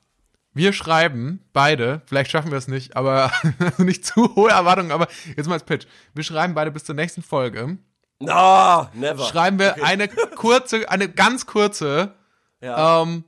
wir 0.54 0.72
schreiben 0.72 1.42
beide, 1.52 2.02
vielleicht 2.06 2.30
schaffen 2.30 2.50
wir 2.50 2.58
es 2.58 2.68
nicht, 2.68 2.96
aber 2.96 3.32
nicht 3.78 4.04
zu 4.04 4.34
hohe 4.36 4.50
Erwartungen, 4.50 4.90
aber 4.90 5.08
jetzt 5.36 5.46
mal 5.46 5.54
als 5.54 5.64
Pitch. 5.64 5.86
Wir 6.14 6.24
schreiben 6.24 6.54
beide 6.54 6.70
bis 6.70 6.84
zur 6.84 6.94
nächsten 6.94 7.22
Folge. 7.22 7.78
no, 8.18 8.88
never. 8.92 9.24
Schreiben 9.24 9.58
wir 9.58 9.82
eine 9.84 10.08
kurze, 10.08 10.88
eine 10.90 11.08
ganz 11.08 11.46
kurze 11.46 12.14
ja. 12.60 13.02
ähm, 13.02 13.24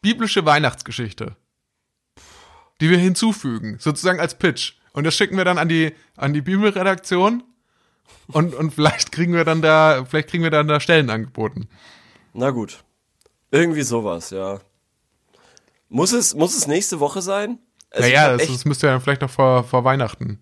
biblische 0.00 0.44
Weihnachtsgeschichte, 0.46 1.36
die 2.80 2.90
wir 2.90 2.98
hinzufügen, 2.98 3.78
sozusagen 3.78 4.20
als 4.20 4.34
Pitch. 4.34 4.74
Und 4.92 5.04
das 5.04 5.14
schicken 5.14 5.36
wir 5.36 5.44
dann 5.44 5.58
an 5.58 5.68
die, 5.68 5.94
an 6.16 6.32
die 6.32 6.40
Bibelredaktion. 6.40 7.44
Und, 8.28 8.54
und 8.54 8.72
vielleicht 8.72 9.12
kriegen 9.12 9.34
wir 9.34 9.44
dann 9.44 9.60
da, 9.62 10.04
vielleicht 10.08 10.28
kriegen 10.28 10.44
wir 10.44 10.50
dann 10.50 10.68
da 10.68 10.80
Stellen 10.80 11.10
angeboten. 11.10 11.68
Na 12.32 12.50
gut. 12.50 12.84
Irgendwie 13.50 13.82
sowas, 13.82 14.30
ja. 14.30 14.60
Muss 15.90 16.12
es, 16.12 16.34
muss 16.34 16.56
es 16.56 16.68
nächste 16.68 17.00
Woche 17.00 17.20
sein? 17.20 17.58
Also 17.90 18.08
naja, 18.08 18.36
das, 18.36 18.46
das 18.46 18.64
müsste 18.64 18.86
ja 18.86 19.00
vielleicht 19.00 19.20
noch 19.20 19.30
vor, 19.30 19.64
vor 19.64 19.84
Weihnachten. 19.84 20.38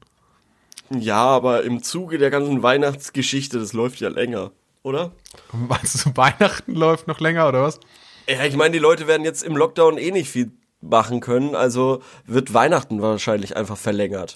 Ja, 0.91 1.25
aber 1.25 1.65
im 1.65 1.83
Zuge 1.83 2.19
der 2.19 2.31
ganzen 2.31 2.63
Weihnachtsgeschichte, 2.63 3.59
das 3.59 3.73
läuft 3.73 4.01
ja 4.01 4.11
länger, 4.11 4.53
oder? 4.83 5.13
Meinst 5.53 6.05
du, 6.05 6.17
Weihnachten 6.17 6.75
läuft 6.75 7.09
noch 7.09 7.19
länger 7.19 7.49
oder 7.49 7.63
was? 7.63 7.81
Ja, 8.29 8.45
ich 8.45 8.57
meine, 8.57 8.73
die 8.73 8.79
Leute 8.79 9.07
werden 9.07 9.25
jetzt 9.25 9.43
im 9.43 9.57
Lockdown 9.57 9.97
eh 9.97 10.11
nicht 10.11 10.31
viel 10.31 10.53
machen 10.83 11.21
können, 11.21 11.55
also 11.55 12.03
wird 12.27 12.53
Weihnachten 12.53 13.01
wahrscheinlich 13.01 13.57
einfach 13.57 13.79
verlängert. 13.79 14.35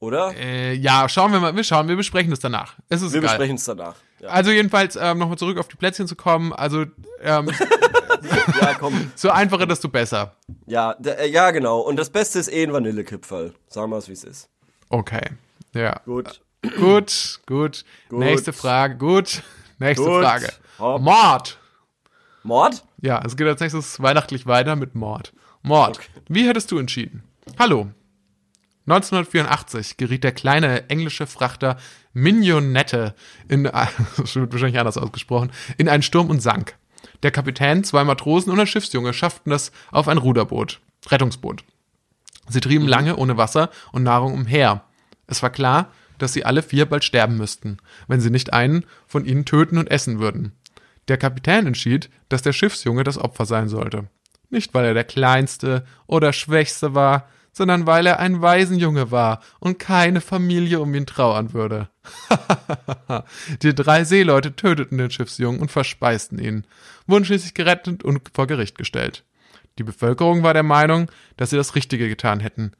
Oder? 0.00 0.34
Äh, 0.36 0.74
ja, 0.74 1.08
schauen 1.08 1.32
wir 1.32 1.38
mal, 1.38 1.54
wir 1.54 1.62
schauen, 1.64 1.86
wir 1.86 1.96
besprechen 1.96 2.30
das 2.30 2.40
danach. 2.40 2.74
Es 2.88 3.02
ist 3.02 3.12
Wir 3.12 3.20
besprechen 3.20 3.54
es 3.56 3.64
danach. 3.66 3.94
Ja. 4.20 4.28
Also 4.30 4.50
jedenfalls 4.50 4.96
ähm, 4.96 5.18
nochmal 5.18 5.38
zurück 5.38 5.58
auf 5.58 5.68
die 5.68 5.76
Plätzchen 5.76 6.08
zu 6.08 6.16
kommen. 6.16 6.52
Also 6.52 6.86
ähm, 7.20 7.50
ja, 8.60 8.74
komm. 8.74 9.12
so 9.14 9.30
einfacher, 9.30 9.66
desto 9.66 9.88
besser. 9.88 10.36
Ja, 10.66 10.92
äh, 11.04 11.28
ja, 11.28 11.50
genau. 11.50 11.80
Und 11.80 11.96
das 11.96 12.10
Beste 12.10 12.38
ist 12.38 12.48
eh 12.52 12.62
ein 12.62 12.72
Vanillekipferl. 12.72 13.54
Sagen 13.68 13.90
wir 13.90 13.98
es, 13.98 14.08
wie 14.08 14.12
es 14.12 14.24
ist. 14.24 14.48
Okay. 14.88 15.30
Ja. 15.74 16.00
Gut. 16.04 16.40
Gut, 16.78 17.40
gut. 17.46 17.84
Nächste 18.10 18.52
Frage. 18.52 18.96
Gut. 18.96 19.42
Nächste 19.78 20.04
Gut. 20.04 20.22
Frage. 20.22 20.52
Hopp. 20.78 21.02
Mord. 21.02 21.58
Mord? 22.44 22.84
Ja, 23.00 23.22
es 23.24 23.36
geht 23.36 23.46
als 23.46 23.60
nächstes 23.60 24.00
weihnachtlich 24.00 24.46
weiter 24.46 24.76
mit 24.76 24.94
Mord. 24.94 25.32
Mord. 25.62 25.98
Okay. 25.98 26.08
Wie 26.28 26.48
hättest 26.48 26.70
du 26.70 26.78
entschieden? 26.78 27.22
Hallo. 27.58 27.88
1984 28.86 29.96
geriet 29.96 30.24
der 30.24 30.32
kleine 30.32 30.88
englische 30.90 31.26
Frachter 31.26 31.76
Mignonette 32.12 33.14
in, 33.48 33.64
das 34.16 34.34
wird 34.34 34.52
wahrscheinlich 34.52 34.78
anders 34.78 34.98
ausgesprochen, 34.98 35.52
in 35.78 35.88
einen 35.88 36.02
Sturm 36.02 36.30
und 36.30 36.40
sank. 36.40 36.76
Der 37.22 37.30
Kapitän, 37.30 37.84
zwei 37.84 38.04
Matrosen 38.04 38.52
und 38.52 38.60
ein 38.60 38.66
Schiffsjunge 38.66 39.12
schafften 39.12 39.52
es 39.52 39.72
auf 39.90 40.08
ein 40.08 40.18
Ruderboot, 40.18 40.80
Rettungsboot. 41.08 41.64
Sie 42.48 42.60
trieben 42.60 42.86
lange 42.86 43.16
ohne 43.16 43.36
Wasser 43.36 43.70
und 43.92 44.02
Nahrung 44.02 44.34
umher. 44.34 44.84
Es 45.26 45.42
war 45.42 45.50
klar, 45.50 45.92
dass 46.18 46.32
sie 46.32 46.44
alle 46.44 46.62
vier 46.62 46.86
bald 46.86 47.04
sterben 47.04 47.36
müssten, 47.36 47.78
wenn 48.08 48.20
sie 48.20 48.30
nicht 48.30 48.52
einen 48.52 48.84
von 49.06 49.24
ihnen 49.24 49.44
töten 49.44 49.78
und 49.78 49.90
essen 49.90 50.18
würden. 50.18 50.52
Der 51.08 51.16
Kapitän 51.16 51.66
entschied, 51.66 52.10
dass 52.28 52.42
der 52.42 52.52
Schiffsjunge 52.52 53.04
das 53.04 53.18
Opfer 53.18 53.46
sein 53.46 53.68
sollte. 53.68 54.08
Nicht, 54.50 54.74
weil 54.74 54.84
er 54.84 54.94
der 54.94 55.04
kleinste 55.04 55.84
oder 56.06 56.32
schwächste 56.32 56.94
war, 56.94 57.28
sondern 57.52 57.86
weil 57.86 58.06
er 58.06 58.18
ein 58.18 58.40
Waisenjunge 58.42 59.10
war 59.10 59.40
und 59.60 59.78
keine 59.78 60.20
Familie 60.20 60.80
um 60.80 60.94
ihn 60.94 61.06
trauern 61.06 61.52
würde. 61.52 61.88
Die 63.62 63.74
drei 63.74 64.04
Seeleute 64.04 64.56
töteten 64.56 64.98
den 64.98 65.10
Schiffsjungen 65.10 65.60
und 65.60 65.70
verspeisten 65.70 66.38
ihn, 66.38 66.64
wurden 67.06 67.24
schließlich 67.24 67.54
gerettet 67.54 68.02
und 68.04 68.22
vor 68.34 68.46
Gericht 68.46 68.78
gestellt. 68.78 69.24
Die 69.78 69.84
Bevölkerung 69.84 70.42
war 70.42 70.54
der 70.54 70.62
Meinung, 70.62 71.10
dass 71.36 71.50
sie 71.50 71.56
das 71.56 71.74
Richtige 71.74 72.08
getan 72.08 72.40
hätten. 72.40 72.72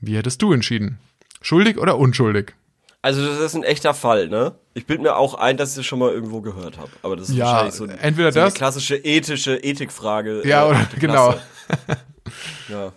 Wie 0.00 0.16
hättest 0.16 0.42
du 0.42 0.52
entschieden? 0.52 0.98
Schuldig 1.40 1.78
oder 1.78 1.98
unschuldig? 1.98 2.54
Also 3.02 3.24
das 3.26 3.38
ist 3.38 3.54
ein 3.54 3.64
echter 3.64 3.92
Fall, 3.92 4.28
ne? 4.28 4.54
Ich 4.72 4.86
bilde 4.86 5.02
mir 5.02 5.16
auch 5.16 5.34
ein, 5.34 5.58
dass 5.58 5.70
ich 5.70 5.76
das 5.76 5.84
schon 5.86 5.98
mal 5.98 6.10
irgendwo 6.10 6.40
gehört 6.40 6.78
habe. 6.78 6.90
Aber 7.02 7.16
das 7.16 7.28
ist 7.28 7.34
Ja, 7.36 7.44
wahrscheinlich 7.46 7.74
so, 7.74 7.84
entweder 7.84 8.32
so 8.32 8.38
eine 8.40 8.46
das- 8.48 8.54
klassische 8.54 8.96
ethische 8.96 9.56
Ethikfrage. 9.56 10.42
Ja, 10.46 10.64
äh, 10.66 10.70
oder 10.70 10.86
genau. 10.98 11.34
Ja. 12.68 12.92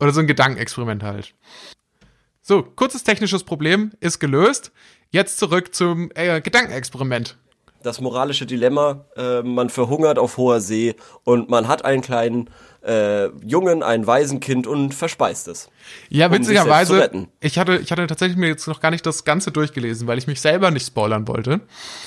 Oder 0.00 0.12
so 0.12 0.20
ein 0.20 0.26
Gedankenexperiment 0.26 1.02
halt. 1.02 1.34
So, 2.42 2.62
kurzes 2.62 3.04
technisches 3.04 3.44
Problem 3.44 3.92
ist 4.00 4.18
gelöst. 4.18 4.72
Jetzt 5.10 5.38
zurück 5.38 5.74
zum 5.74 6.10
äh, 6.14 6.40
Gedankenexperiment. 6.40 7.36
Das 7.82 8.00
moralische 8.00 8.46
Dilemma, 8.46 9.04
äh, 9.16 9.42
man 9.42 9.70
verhungert 9.70 10.18
auf 10.18 10.36
hoher 10.36 10.60
See 10.60 10.94
und 11.24 11.48
man 11.48 11.66
hat 11.68 11.84
einen 11.84 12.02
kleinen 12.02 12.50
äh, 12.82 13.28
Jungen, 13.46 13.82
ein 13.82 14.06
Waisenkind 14.06 14.66
und 14.66 14.94
verspeist 14.94 15.48
es. 15.48 15.68
Ja, 16.08 16.26
Um 16.26 16.32
witzigerweise, 16.32 16.98
retten. 16.98 17.28
ich 17.40 17.58
hatte, 17.58 17.76
ich 17.76 17.92
hatte 17.92 18.06
tatsächlich 18.06 18.38
mir 18.38 18.48
jetzt 18.48 18.66
noch 18.66 18.80
gar 18.80 18.90
nicht 18.90 19.04
das 19.04 19.24
Ganze 19.24 19.50
durchgelesen, 19.50 20.06
weil 20.08 20.18
ich 20.18 20.26
mich 20.26 20.40
selber 20.40 20.70
nicht 20.70 20.86
spoilern 20.86 21.28
wollte. 21.28 21.60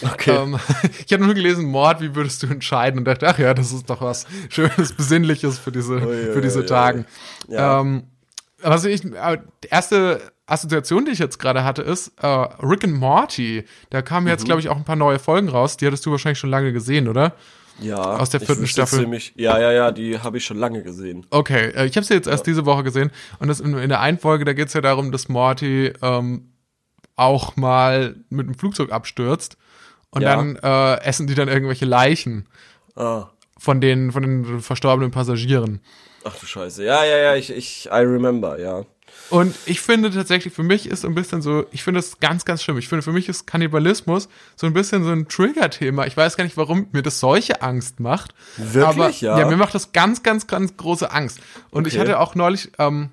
Okay. 0.03 0.35
Ähm, 0.35 0.59
ich 1.05 1.13
hatte 1.13 1.23
nur 1.23 1.33
gelesen, 1.33 1.65
Mord, 1.65 2.01
wie 2.01 2.15
würdest 2.15 2.41
du 2.43 2.47
entscheiden? 2.47 2.99
Und 2.99 3.05
dachte, 3.05 3.27
ach 3.27 3.37
ja, 3.37 3.53
das 3.53 3.71
ist 3.71 3.89
doch 3.89 4.01
was 4.01 4.25
Schönes, 4.49 4.93
Besinnliches 4.93 5.59
für 5.59 5.71
diese, 5.71 5.99
für 5.99 6.41
diese 6.41 6.61
ui. 6.61 6.65
Tagen. 6.65 7.05
Ja. 7.47 7.81
Ähm, 7.81 8.03
was 8.61 8.85
ich, 8.85 9.03
äh, 9.05 9.37
die 9.63 9.67
erste 9.67 10.21
Assoziation, 10.45 11.05
die 11.05 11.11
ich 11.11 11.19
jetzt 11.19 11.39
gerade 11.39 11.63
hatte, 11.63 11.81
ist 11.81 12.11
äh, 12.21 12.27
Rick 12.27 12.83
and 12.83 12.95
Morty. 12.95 13.63
Da 13.89 14.01
kamen 14.01 14.25
Mhm. 14.25 14.31
jetzt, 14.31 14.45
glaube 14.45 14.59
ich, 14.61 14.69
auch 14.69 14.75
ein 14.77 14.83
paar 14.85 14.95
neue 14.97 15.19
Folgen 15.19 15.47
raus. 15.49 15.77
Die 15.77 15.87
hattest 15.87 16.05
du 16.05 16.11
wahrscheinlich 16.11 16.39
schon 16.39 16.49
lange 16.49 16.73
gesehen, 16.73 17.07
oder? 17.07 17.33
Ja. 17.79 18.17
aus 18.17 18.29
der 18.29 18.39
vierten 18.39 18.67
Staffel. 18.67 18.99
Ziemlich, 18.99 19.33
ja, 19.35 19.57
ja, 19.59 19.71
ja, 19.71 19.91
die 19.91 20.19
habe 20.19 20.37
ich 20.37 20.45
schon 20.45 20.57
lange 20.57 20.83
gesehen. 20.83 21.25
Okay, 21.31 21.69
äh, 21.75 21.85
ich 21.87 21.95
habe 21.95 22.05
sie 22.05 22.13
jetzt 22.13 22.27
erst 22.27 22.45
diese 22.45 22.67
Woche 22.67 22.83
gesehen 22.83 23.09
und 23.39 23.47
das 23.47 23.59
in, 23.59 23.75
in 23.75 23.89
der 23.89 23.99
einen 23.99 24.19
Folge, 24.19 24.45
da 24.45 24.53
geht 24.53 24.67
es 24.67 24.73
ja 24.75 24.81
darum, 24.81 25.11
dass 25.11 25.27
Morty 25.27 25.91
ähm, 26.03 26.51
auch 27.15 27.55
mal 27.55 28.15
mit 28.29 28.45
dem 28.45 28.53
Flugzeug 28.53 28.91
abstürzt 28.91 29.57
und 30.11 30.21
Ja. 30.21 30.35
dann 30.35 30.55
äh, 30.57 31.01
essen 31.03 31.25
die 31.25 31.33
dann 31.33 31.47
irgendwelche 31.47 31.85
Leichen 31.85 32.47
Ah. 32.95 33.29
von 33.57 33.81
den, 33.81 34.11
von 34.11 34.21
den 34.21 34.59
verstorbenen 34.61 35.09
Passagieren. 35.09 35.79
Ach 36.25 36.35
du 36.37 36.45
Scheiße. 36.45 36.83
Ja, 36.83 37.03
ja, 37.03 37.17
ja, 37.17 37.35
ich, 37.35 37.49
ich, 37.51 37.87
I 37.87 37.95
remember, 38.03 38.59
ja. 38.59 38.83
Und 39.29 39.55
ich 39.65 39.81
finde 39.81 40.11
tatsächlich, 40.11 40.53
für 40.53 40.63
mich 40.63 40.85
ist 40.87 41.01
so 41.01 41.07
ein 41.07 41.15
bisschen 41.15 41.41
so, 41.41 41.65
ich 41.71 41.81
finde 41.83 41.99
es 42.01 42.19
ganz, 42.19 42.45
ganz 42.45 42.61
schlimm. 42.61 42.77
Ich 42.77 42.87
finde, 42.87 43.01
für 43.01 43.13
mich 43.13 43.29
ist 43.29 43.47
Kannibalismus 43.47 44.29
so 44.55 44.67
ein 44.67 44.73
bisschen 44.73 45.03
so 45.03 45.09
ein 45.11 45.27
Trigger-Thema. 45.27 46.05
Ich 46.05 46.15
weiß 46.15 46.37
gar 46.37 46.43
nicht, 46.43 46.55
warum 46.57 46.87
mir 46.91 47.01
das 47.01 47.19
solche 47.19 47.61
Angst 47.63 47.99
macht. 47.99 48.35
Wirklich, 48.57 48.83
aber, 48.85 49.09
ja? 49.09 49.39
Ja, 49.39 49.45
mir 49.47 49.57
macht 49.57 49.73
das 49.73 49.91
ganz, 49.91 50.21
ganz, 50.21 50.45
ganz 50.45 50.77
große 50.77 51.11
Angst. 51.11 51.39
Und 51.71 51.87
ich 51.87 51.93
Okay. 51.93 52.01
hatte 52.01 52.19
auch 52.19 52.35
neulich, 52.35 52.71
ähm, 52.77 53.09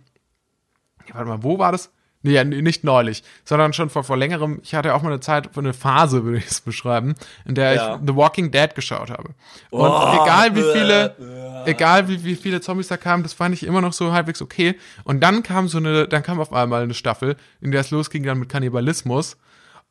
ja, 1.08 1.14
warte 1.14 1.28
mal, 1.28 1.42
wo 1.42 1.58
war 1.58 1.72
das? 1.72 1.90
Nee, 2.22 2.44
nicht 2.44 2.85
neulich, 2.85 3.22
sondern 3.46 3.72
schon 3.72 3.88
vor, 3.88 4.04
vor 4.04 4.16
längerem. 4.16 4.61
Ich 4.62 4.74
hatte 4.74 4.94
auch 4.94 5.00
mal 5.02 5.09
eine 5.09 5.20
Zeit, 5.20 5.56
eine 5.56 5.72
Phase, 5.72 6.22
würde 6.24 6.37
ich 6.38 6.46
es 6.48 6.61
beschreiben, 6.61 7.14
in 7.46 7.54
der 7.54 7.72
Ja. 7.74 7.94
ich 7.94 8.00
The 8.06 8.14
Walking 8.14 8.50
Dead 8.50 8.74
geschaut 8.74 9.09
habe. 9.09 9.30
Und 9.70 9.88
Oh, 9.88 10.22
egal 10.22 10.54
wie 10.54 10.62
viele, 10.78 11.64
egal 11.64 12.09
wie, 12.09 12.22
wie 12.22 12.37
viele 12.37 12.61
Zombies 12.61 12.88
da 12.88 12.98
kamen, 12.98 13.22
das 13.22 13.33
fand 13.33 13.54
ich 13.54 13.62
immer 13.64 13.80
noch 13.80 13.94
so 13.94 14.12
halbwegs 14.12 14.42
okay. 14.42 14.74
Und 15.04 15.20
dann 15.20 15.42
kam 15.42 15.66
so 15.68 15.78
eine, 15.78 16.06
dann 16.09 16.22
kam 16.22 16.40
auf 16.40 16.52
einmal 16.52 16.83
eine 16.83 16.92
Staffel, 16.92 17.37
in 17.62 17.70
der 17.70 17.80
es 17.80 17.90
losging 17.90 18.22
dann 18.22 18.38
mit 18.38 18.50
Kannibalismus. 18.50 19.38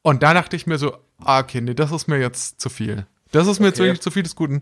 Und 0.04 0.22
da 0.22 0.36
dachte 0.36 0.56
ich 0.56 0.68
mir 0.68 0.78
so, 0.78 0.96
ah, 1.18 1.40
okay, 1.40 1.62
nee, 1.62 1.74
das 1.74 1.92
ist 1.92 2.08
mir 2.08 2.20
jetzt 2.20 2.62
zu 2.62 2.70
viel. 2.70 3.08
Das 3.32 3.48
ist 3.48 3.60
mir 3.60 3.68
jetzt 3.68 3.80
Okay. 3.80 3.88
wirklich 3.88 4.02
zu 4.02 4.12
viel 4.12 4.24
des 4.24 4.36
Guten. 4.36 4.62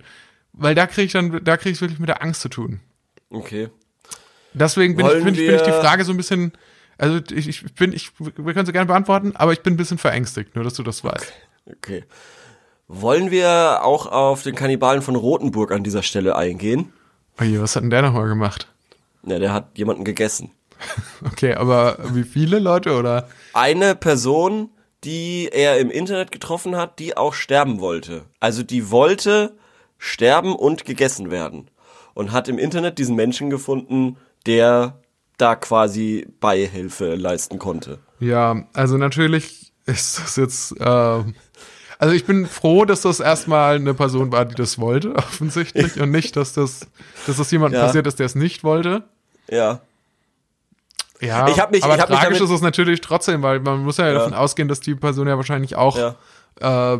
Weil 0.54 0.74
da 0.74 0.88
kriege 0.88 1.04
ich 1.06 1.12
dann, 1.12 1.44
da 1.44 1.58
kriege 1.58 1.72
ich 1.74 1.82
wirklich 1.82 2.00
mit 2.00 2.08
der 2.08 2.24
Angst 2.24 2.40
zu 2.42 2.48
tun. 2.50 2.80
Okay. 3.30 3.70
Deswegen 4.54 4.96
bin 4.96 5.06
ich, 5.06 5.12
Wollen 5.12 5.28
ich, 5.28 5.38
finde 5.40 5.56
ich 5.56 5.62
die 5.64 5.72
Frage 5.72 6.04
so 6.06 6.12
ein 6.14 6.18
bisschen, 6.18 6.54
also 6.98 7.20
ich, 7.32 7.48
ich 7.48 7.74
bin, 7.76 7.94
ich, 7.94 8.12
wir 8.20 8.54
können 8.54 8.66
sie 8.66 8.72
gerne 8.72 8.88
beantworten, 8.88 9.36
aber 9.36 9.54
ich 9.54 9.62
bin 9.62 9.74
ein 9.74 9.78
bisschen 9.78 9.98
verängstigt, 9.98 10.56
nur 10.56 10.64
dass 10.64 10.74
du 10.74 10.84
das 10.84 11.04
weißt. 11.04 11.32
Okay. 11.66 12.04
Wollen 12.88 13.32
wir 13.32 13.82
auch 13.84 14.06
auf 14.08 14.44
den 14.44 14.56
Kannibalen 14.56 15.02
von 15.02 15.16
Rothenburg 15.16 15.72
an 15.72 15.84
dieser 15.84 16.04
Stelle 16.04 16.36
eingehen? 16.36 16.94
Oje, 17.40 17.62
was 17.62 17.76
hat 17.76 17.84
denn 17.84 17.90
der 17.90 18.02
nochmal 18.02 18.28
gemacht? 18.28 18.68
Ja, 19.26 19.40
der 19.40 19.54
hat 19.54 19.78
jemanden 19.78 20.04
gegessen. 20.04 20.52
Okay, 21.26 21.56
aber 21.56 21.98
wie 22.14 22.24
viele 22.24 22.60
Leute 22.60 22.96
oder? 22.96 23.28
Eine 23.54 23.96
Person, 23.96 24.70
die 25.04 25.50
er 25.52 25.80
im 25.80 25.90
Internet 25.90 26.32
getroffen 26.32 26.76
hat, 26.76 27.00
die 27.00 27.18
auch 27.18 27.34
sterben 27.34 27.80
wollte. 27.80 28.26
Also 28.40 28.62
die 28.62 28.92
wollte 28.92 29.58
sterben 29.98 30.56
und 30.56 30.86
gegessen 30.86 31.32
werden. 31.32 31.70
Und 32.14 32.32
hat 32.32 32.48
im 32.48 32.60
Internet 32.60 33.00
diesen 33.00 33.16
Menschen 33.16 33.50
gefunden, 33.50 34.18
der 34.46 35.00
da 35.38 35.56
quasi 35.56 36.28
Beihilfe 36.40 37.16
leisten 37.16 37.60
konnte. 37.60 38.00
Ja, 38.20 38.64
also 38.74 38.98
natürlich 38.98 39.72
ist 39.86 40.20
das 40.20 40.36
jetzt, 40.36 40.76
ähm, 40.80 41.36
also 42.00 42.14
ich 42.16 42.26
bin 42.26 42.46
froh, 42.48 42.86
dass 42.86 43.02
das 43.02 43.20
erstmal 43.20 43.76
eine 43.76 43.94
Person 43.94 44.32
war, 44.32 44.46
die 44.46 44.56
das 44.56 44.80
wollte, 44.80 45.16
offensichtlich, 45.16 46.00
und 46.00 46.12
nicht, 46.12 46.36
dass 46.36 46.54
das, 46.54 46.88
dass 47.28 47.38
das 47.38 47.52
jemand 47.52 47.74
Ja. 47.76 47.86
passiert 47.86 48.08
ist, 48.08 48.20
der 48.20 48.26
es 48.26 48.36
nicht 48.36 48.64
wollte. 48.64 49.04
Ja. 49.50 49.82
Ja, 51.20 51.48
Ich 51.48 51.60
hab 51.60 51.72
mich- 51.72 51.84
aber 51.84 51.96
ich 51.96 52.02
hab 52.02 52.10
mich 52.10 52.20
tragisch 52.20 52.42
ist 52.42 52.50
es 52.52 52.62
natürlich 52.62 53.02
trotzdem, 53.02 53.42
weil 53.42 53.60
man 53.60 53.84
muss 53.84 53.98
ja, 53.98 54.08
Ja. 54.08 54.14
davon 54.14 54.34
ausgehen, 54.34 54.68
dass 54.68 54.80
die 54.82 54.94
Person 54.96 55.28
ja 55.28 55.36
wahrscheinlich 55.38 55.76
auch 55.76 55.98
Ja. 56.62 56.96
äh, 56.96 57.00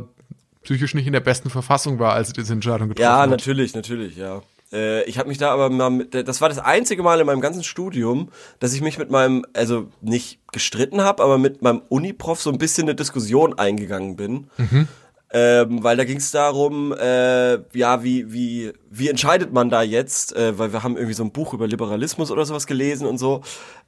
psychisch 0.64 0.94
nicht 0.96 1.06
in 1.08 1.14
der 1.14 1.20
besten 1.20 1.50
Verfassung 1.50 2.00
war, 2.00 2.14
als 2.14 2.28
sie 2.30 2.34
diese 2.34 2.54
Entscheidung 2.54 2.90
getroffen 2.90 3.04
Ja, 3.04 3.20
hat. 3.20 3.30
natürlich, 3.30 3.76
natürlich, 3.76 4.16
ja. 4.18 4.42
Äh, 4.72 5.04
ich 5.04 5.18
habe 5.18 5.30
mich 5.30 5.38
da 5.38 5.52
aber 5.52 5.70
mal 5.70 5.90
mit, 5.90 6.14
das 6.14 6.42
war 6.42 6.50
das 6.50 6.60
einzige 6.60 7.04
Mal 7.04 7.20
in 7.20 7.26
meinem 7.26 7.42
ganzen 7.42 7.64
Studium, 7.64 8.30
dass 8.60 8.74
ich 8.74 8.82
mich 8.82 8.98
mit 8.98 9.10
meinem, 9.10 9.46
also 9.54 9.88
nicht 10.02 10.40
gestritten 10.52 11.02
habe, 11.02 11.24
aber 11.24 11.38
mit 11.38 11.62
meinem 11.62 11.82
Uniprof 11.90 12.42
so 12.42 12.52
ein 12.52 12.58
bisschen 12.58 12.86
eine 12.86 12.96
Diskussion 12.96 13.58
eingegangen 13.58 14.16
bin. 14.16 14.50
Ähm, 15.30 15.84
weil 15.84 15.98
da 15.98 16.06
ging 16.06 16.18
es 16.18 16.32
darum, 16.32 16.94
äh, 16.94 17.56
ja, 17.78 18.02
wie, 18.02 18.32
wie, 18.32 18.72
wie 18.90 19.10
entscheidet 19.10 19.52
man 19.52 19.70
da 19.70 19.82
jetzt? 19.82 20.34
Äh, 20.36 20.58
weil 20.58 20.72
wir 20.72 20.84
haben 20.84 20.96
irgendwie 20.96 21.14
so 21.14 21.24
ein 21.24 21.32
Buch 21.32 21.54
über 21.54 21.68
Liberalismus 21.68 22.32
oder 22.32 22.46
sowas 22.46 22.66
gelesen 22.66 23.06
und 23.06 23.18
so. 23.18 23.42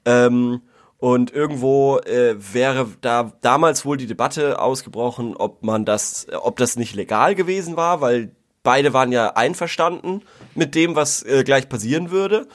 Ähm, 0.03 0.61
und 0.97 1.31
irgendwo 1.31 1.99
äh, 1.99 2.35
wäre 2.37 2.87
da 2.99 3.31
damals 3.39 3.85
wohl 3.85 3.95
die 3.95 4.05
Debatte 4.05 4.59
ausgebrochen, 4.59 5.37
ob 5.37 5.63
man 5.63 5.85
das, 5.85 6.27
ob 6.41 6.57
das 6.57 6.75
nicht 6.75 6.93
legal 6.93 7.35
gewesen 7.35 7.77
war, 7.77 8.01
weil 8.01 8.35
beide 8.63 8.93
waren 8.93 9.11
ja 9.11 9.35
einverstanden 9.35 10.21
mit 10.55 10.75
dem, 10.75 10.95
was 10.95 11.23
äh, 11.23 11.43
gleich 11.43 11.69
passieren 11.69 12.11
würde. 12.11 12.47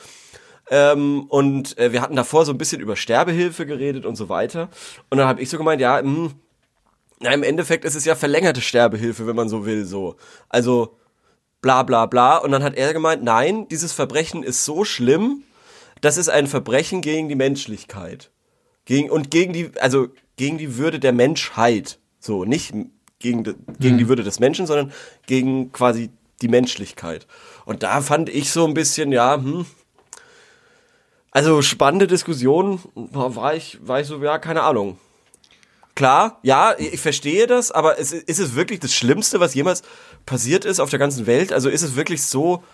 Ähm, 0.71 1.25
und 1.29 1.77
äh, 1.79 1.93
wir 1.93 2.01
hatten 2.01 2.17
davor 2.17 2.45
so 2.45 2.53
ein 2.53 2.59
bisschen 2.59 2.81
über 2.81 2.97
Sterbehilfe 2.97 3.67
geredet 3.67 4.07
und 4.07 4.17
so 4.17 4.29
weiter. 4.29 4.71
Und 5.11 5.19
dann 5.19 5.29
habe 5.29 5.43
ich 5.43 5.51
so 5.51 5.59
gemeint, 5.59 5.81
ja, 5.81 6.01
mh, 6.03 6.31
na, 7.21 7.33
im 7.33 7.43
Endeffekt 7.43 7.85
ist 7.85 7.95
es 7.95 8.05
ja 8.05 8.15
verlängerte 8.15 8.61
Sterbehilfe, 8.61 9.27
wenn 9.27 9.37
man 9.37 9.49
so 9.49 9.67
will, 9.67 9.85
so. 9.85 10.17
Also, 10.49 10.97
bla 11.61 11.83
bla 11.83 12.07
bla. 12.07 12.39
Und 12.39 12.53
dann 12.53 12.63
hat 12.63 12.77
er 12.77 12.93
gemeint, 12.93 13.23
nein, 13.23 13.69
dieses 13.69 13.93
Verbrechen 13.93 14.43
ist 14.43 14.65
so 14.65 14.85
schlimm, 14.85 15.43
das 16.01 16.17
ist 16.17 16.29
ein 16.29 16.47
Verbrechen 16.47 17.01
gegen 17.01 17.29
die 17.29 17.35
Menschlichkeit. 17.35 18.31
Gegen, 18.85 19.11
und 19.11 19.31
gegen 19.31 19.53
die, 19.53 19.71
also 19.81 20.09
gegen 20.37 20.59
die 20.59 20.77
Würde 20.77 21.01
der 21.01 21.13
Menschheit. 21.13 21.99
So, 22.21 22.45
nicht 22.45 22.75
gegen, 23.19 23.45
de, 23.45 23.55
gegen 23.79 23.99
die 23.99 24.09
Würde 24.09 24.23
des 24.23 24.41
Menschen, 24.41 24.67
sondern 24.67 24.93
gegen 25.27 25.73
quasi 25.73 26.11
die 26.43 26.49
Menschlichkeit. 26.49 27.27
Und 27.65 27.83
da 27.83 28.01
fand 28.01 28.29
ich 28.29 28.51
so 28.51 28.67
ein 28.67 28.75
bisschen, 28.75 29.13
ja, 29.13 29.35
hm, 29.35 29.67
also 31.31 31.63
spannende 31.63 32.07
Diskussion, 32.07 32.81
war 32.95 33.55
ich, 33.55 33.79
war 33.83 34.01
ich 34.01 34.07
so, 34.07 34.23
ja, 34.23 34.39
keine 34.39 34.63
Ahnung. 34.63 34.99
Klar, 35.97 36.39
ja, 36.43 36.75
ich 36.79 37.01
verstehe 37.01 37.47
das, 37.47 37.71
aber 37.71 37.99
ist, 37.99 38.13
ist 38.13 38.41
es 38.41 38.55
wirklich 38.55 38.81
das 38.81 38.93
Schlimmste, 38.93 39.41
was 39.41 39.55
jemals 39.55 39.83
passiert 40.27 40.65
ist 40.65 40.81
auf 40.81 40.91
der 40.91 40.99
ganzen 40.99 41.27
Welt? 41.27 41.53
Also 41.53 41.69
ist 41.69 41.83
es 41.83 41.95
wirklich 41.97 42.25
so, 42.25 42.65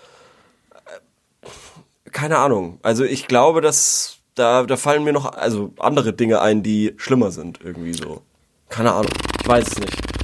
äh, 0.74 2.10
keine 2.10 2.38
Ahnung. 2.38 2.78
Also 2.82 3.04
ich 3.04 3.28
glaube, 3.28 3.60
dass 3.60 4.18
da, 4.34 4.64
da 4.64 4.76
fallen 4.76 5.04
mir 5.04 5.12
noch 5.12 5.32
also 5.32 5.72
andere 5.78 6.12
Dinge 6.12 6.40
ein, 6.40 6.62
die 6.62 6.94
schlimmer 6.96 7.30
sind, 7.30 7.60
irgendwie 7.62 7.92
so. 7.92 8.22
Keine 8.68 8.92
Ahnung, 8.92 9.12
ich 9.42 9.48
weiß 9.48 9.68
es 9.68 9.78
nicht. 9.80 10.19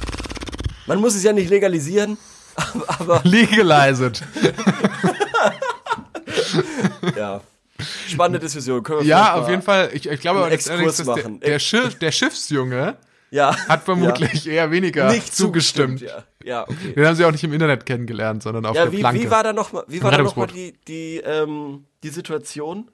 Man 0.87 0.99
muss 0.99 1.15
es 1.15 1.23
ja 1.23 1.33
nicht 1.33 1.49
legalisieren, 1.49 2.17
aber, 2.55 2.99
aber 2.99 3.21
Legalize 3.29 4.05
it. 4.07 4.23
ja. 7.15 7.41
Spannende 8.07 8.39
Diskussion. 8.39 8.81
Können 8.81 9.01
wir 9.01 9.05
Ja, 9.07 9.35
auf 9.35 9.49
jeden 9.49 9.61
Fall. 9.61 9.89
Ich, 9.93 10.09
ich 10.09 10.19
glaube 10.19 10.39
aber, 10.39 10.51
Endes, 10.51 10.67
Exkurs 10.67 10.97
der, 10.97 11.05
machen. 11.05 11.39
der, 11.41 11.59
Schiff, 11.59 11.95
der 11.99 12.11
Schiffsjunge 12.11 12.97
Ja. 13.29 13.55
hat 13.67 13.83
vermutlich 13.83 14.47
eher 14.47 14.71
weniger 14.71 15.11
nicht 15.11 15.35
zugestimmt. 15.35 15.99
zugestimmt. 15.99 16.25
Ja, 16.43 16.47
ja 16.47 16.63
okay. 16.63 16.93
Den 16.95 17.05
haben 17.05 17.15
sie 17.15 17.25
auch 17.25 17.31
nicht 17.31 17.43
im 17.43 17.53
Internet 17.53 17.85
kennengelernt, 17.85 18.41
sondern 18.41 18.65
auf 18.65 18.75
Ja, 18.75 18.83
der 18.85 18.91
wie, 18.93 18.99
Planke. 18.99 19.21
wie 19.21 19.29
war 19.29 19.43
da 19.43 19.53
noch 19.53 19.73
mal, 19.73 19.83
wie 19.87 20.01
war 20.01 20.09
da 20.11 20.17
noch 20.19 20.35
mal 20.35 20.47
die, 20.47 20.73
die, 20.87 21.17
ähm, 21.17 21.85
die 22.01 22.09
Situation? 22.09 22.89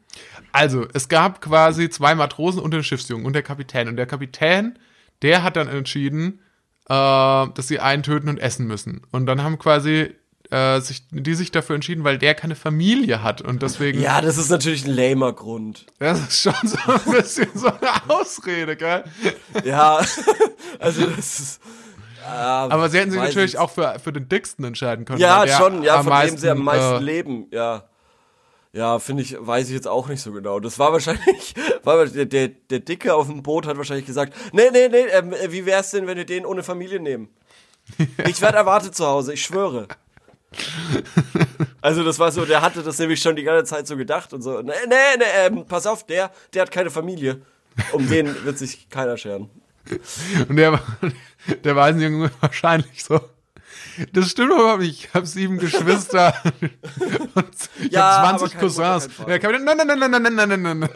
Also, 0.52 0.86
es 0.94 1.08
gab 1.08 1.40
quasi 1.40 1.90
zwei 1.90 2.14
Matrosen 2.14 2.62
und 2.62 2.72
den 2.72 2.84
Schiffsjungen 2.84 3.26
und 3.26 3.34
der 3.34 3.44
Kapitän. 3.44 3.88
Und 3.88 3.96
der 3.96 4.06
Kapitän, 4.06 4.78
der 5.22 5.44
hat 5.44 5.56
dann 5.56 5.70
entschieden, 5.70 6.40
dass 6.88 7.68
sie 7.68 7.80
einen 7.80 8.04
töten 8.04 8.30
und 8.30 8.40
essen 8.40 8.68
müssen. 8.68 9.02
Und 9.12 9.26
dann 9.26 9.42
haben 9.44 9.58
quasi 9.58 10.14
äh, 10.52 10.82
sich, 10.82 11.08
die 11.10 11.34
sich 11.34 11.52
dafür 11.52 11.76
entschieden, 11.76 12.04
weil 12.04 12.18
der 12.18 12.36
keine 12.36 12.56
Familie 12.56 13.24
hat. 13.24 13.42
Und 13.42 13.62
deswegen, 13.64 14.00
Ja, 14.02 14.22
das 14.22 14.38
ist 14.38 14.50
natürlich 14.50 14.86
ein 14.86 14.92
lamer 14.94 15.34
Grund. 15.34 15.86
das 16.00 16.20
ist 16.20 16.42
schon 16.42 16.54
so 16.64 16.78
ein 16.92 17.12
bisschen 17.12 17.48
so 17.56 17.68
eine 17.68 18.10
Ausrede, 18.10 18.76
gell? 18.76 19.04
Ja, 19.64 19.98
also 20.80 21.06
das 21.08 21.40
ist. 21.40 21.62
Ja, 22.22 22.68
Aber 22.70 22.90
sie 22.90 23.00
hätten 23.00 23.12
sich 23.12 23.20
natürlich 23.20 23.54
ich. 23.56 23.60
auch 23.60 23.70
für, 23.70 24.00
für 24.02 24.14
den 24.14 24.30
dicksten 24.30 24.64
entscheiden 24.64 25.04
können. 25.06 25.20
Ja, 25.20 25.46
schon, 25.48 25.84
ja, 25.84 26.02
von 26.04 26.22
dem 26.26 26.38
sie 26.38 26.50
am 26.50 26.64
meisten 26.64 26.96
äh, 26.96 27.00
leben, 27.00 27.48
ja. 27.52 27.84
Ja, 28.76 28.98
finde 28.98 29.22
ich, 29.22 29.38
weiß 29.40 29.68
ich 29.68 29.76
jetzt 29.76 29.88
auch 29.88 30.08
nicht 30.08 30.22
so 30.22 30.32
genau. 30.32 30.60
Das 30.60 30.80
war 30.80 30.92
wahrscheinlich, 30.92 31.54
war 31.84 32.06
der, 32.08 32.26
der, 32.26 32.48
der 32.48 32.80
Dicke 32.80 33.14
auf 33.14 33.28
dem 33.28 33.44
Boot 33.44 33.68
hat 33.68 33.78
wahrscheinlich 33.78 34.08
gesagt, 34.08 34.34
nee, 34.52 34.72
nee, 34.72 34.88
nee, 34.90 35.06
äh, 35.06 35.52
wie 35.52 35.66
wär's 35.68 35.92
denn, 35.92 36.08
wenn 36.08 36.18
wir 36.18 36.26
den 36.26 36.46
ohne 36.46 36.64
Familie 36.64 37.00
nehmen? 37.00 37.30
Ich 38.28 38.42
werde 38.42 38.58
erwartet 38.58 38.96
zu 38.96 39.06
Hause, 39.06 39.34
ich 39.34 39.44
schwöre. 39.44 39.88
Also 41.82 42.04
das 42.04 42.18
war 42.18 42.32
so, 42.32 42.46
der 42.46 42.62
hatte 42.62 42.82
das 42.82 42.98
nämlich 42.98 43.20
schon 43.20 43.36
die 43.36 43.44
ganze 43.44 43.66
Zeit 43.66 43.88
so 43.88 43.98
gedacht 43.98 44.34
und 44.34 44.42
so, 44.42 44.62
nee, 44.62 44.72
nee, 44.88 44.96
nee, 45.18 45.26
ähm, 45.46 45.66
pass 45.68 45.86
auf, 45.86 46.06
der, 46.06 46.32
der 46.54 46.64
hat 46.64 46.72
keine 46.72 46.90
Familie. 46.90 47.42
Um 47.92 48.08
den 48.08 48.46
wird 48.46 48.58
sich 48.58 48.90
keiner 48.90 49.18
scheren. 49.18 49.50
Und 50.48 50.56
der, 50.56 50.80
der 51.64 51.76
Waisenjunge 51.76 52.32
wahrscheinlich 52.40 53.04
so. 53.04 53.20
Das 54.12 54.30
stimmt 54.30 54.52
überhaupt 54.52 54.82
nicht. 54.82 55.06
Ich 55.06 55.14
habe 55.14 55.26
sieben 55.26 55.58
Geschwister. 55.58 56.34
und 57.36 57.48
ich 57.84 57.92
Ja, 57.92 58.18
habe 58.18 58.28
aber 58.28 58.38
20 58.40 58.52
keine 58.54 58.64
Mutter, 58.64 59.00
Cousins. 59.00 59.04
kein 59.04 59.12
Vater. 59.12 59.52
Ja, 59.54 59.60
nein, 59.60 59.78
nein, 59.78 59.88
nein, 60.00 60.12
nein, 60.12 60.22
nein, 60.36 60.50
nein, 60.50 60.62
nein, 60.62 60.80
nein, 60.80 60.90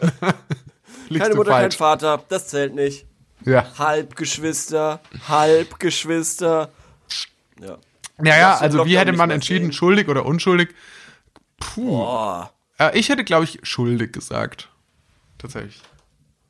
Keine 1.20 1.34
Mutter, 1.34 1.50
kein 1.50 1.60
falsch. 1.62 1.76
Vater, 1.76 2.24
das 2.28 2.48
zählt 2.48 2.74
nicht. 2.74 3.06
Ja. 3.44 3.66
Halbgeschwister, 3.78 5.00
Halbgeschwister. 5.28 6.70
Ja. 7.60 7.78
Ja, 8.24 8.36
ja, 8.36 8.50
Das 8.52 8.60
im 8.60 8.64
also 8.64 8.86
wie 8.86 8.98
hätte 8.98 9.12
man 9.12 9.30
entschieden, 9.30 9.66
sehen. 9.66 9.72
schuldig 9.72 10.08
oder 10.08 10.26
unschuldig? 10.26 10.74
Puh. 11.60 12.04
Äh, 12.78 12.98
ich 12.98 13.08
hätte, 13.08 13.22
glaube 13.24 13.44
ich, 13.44 13.60
schuldig 13.62 14.12
gesagt. 14.12 14.68
Tatsächlich. 15.38 15.80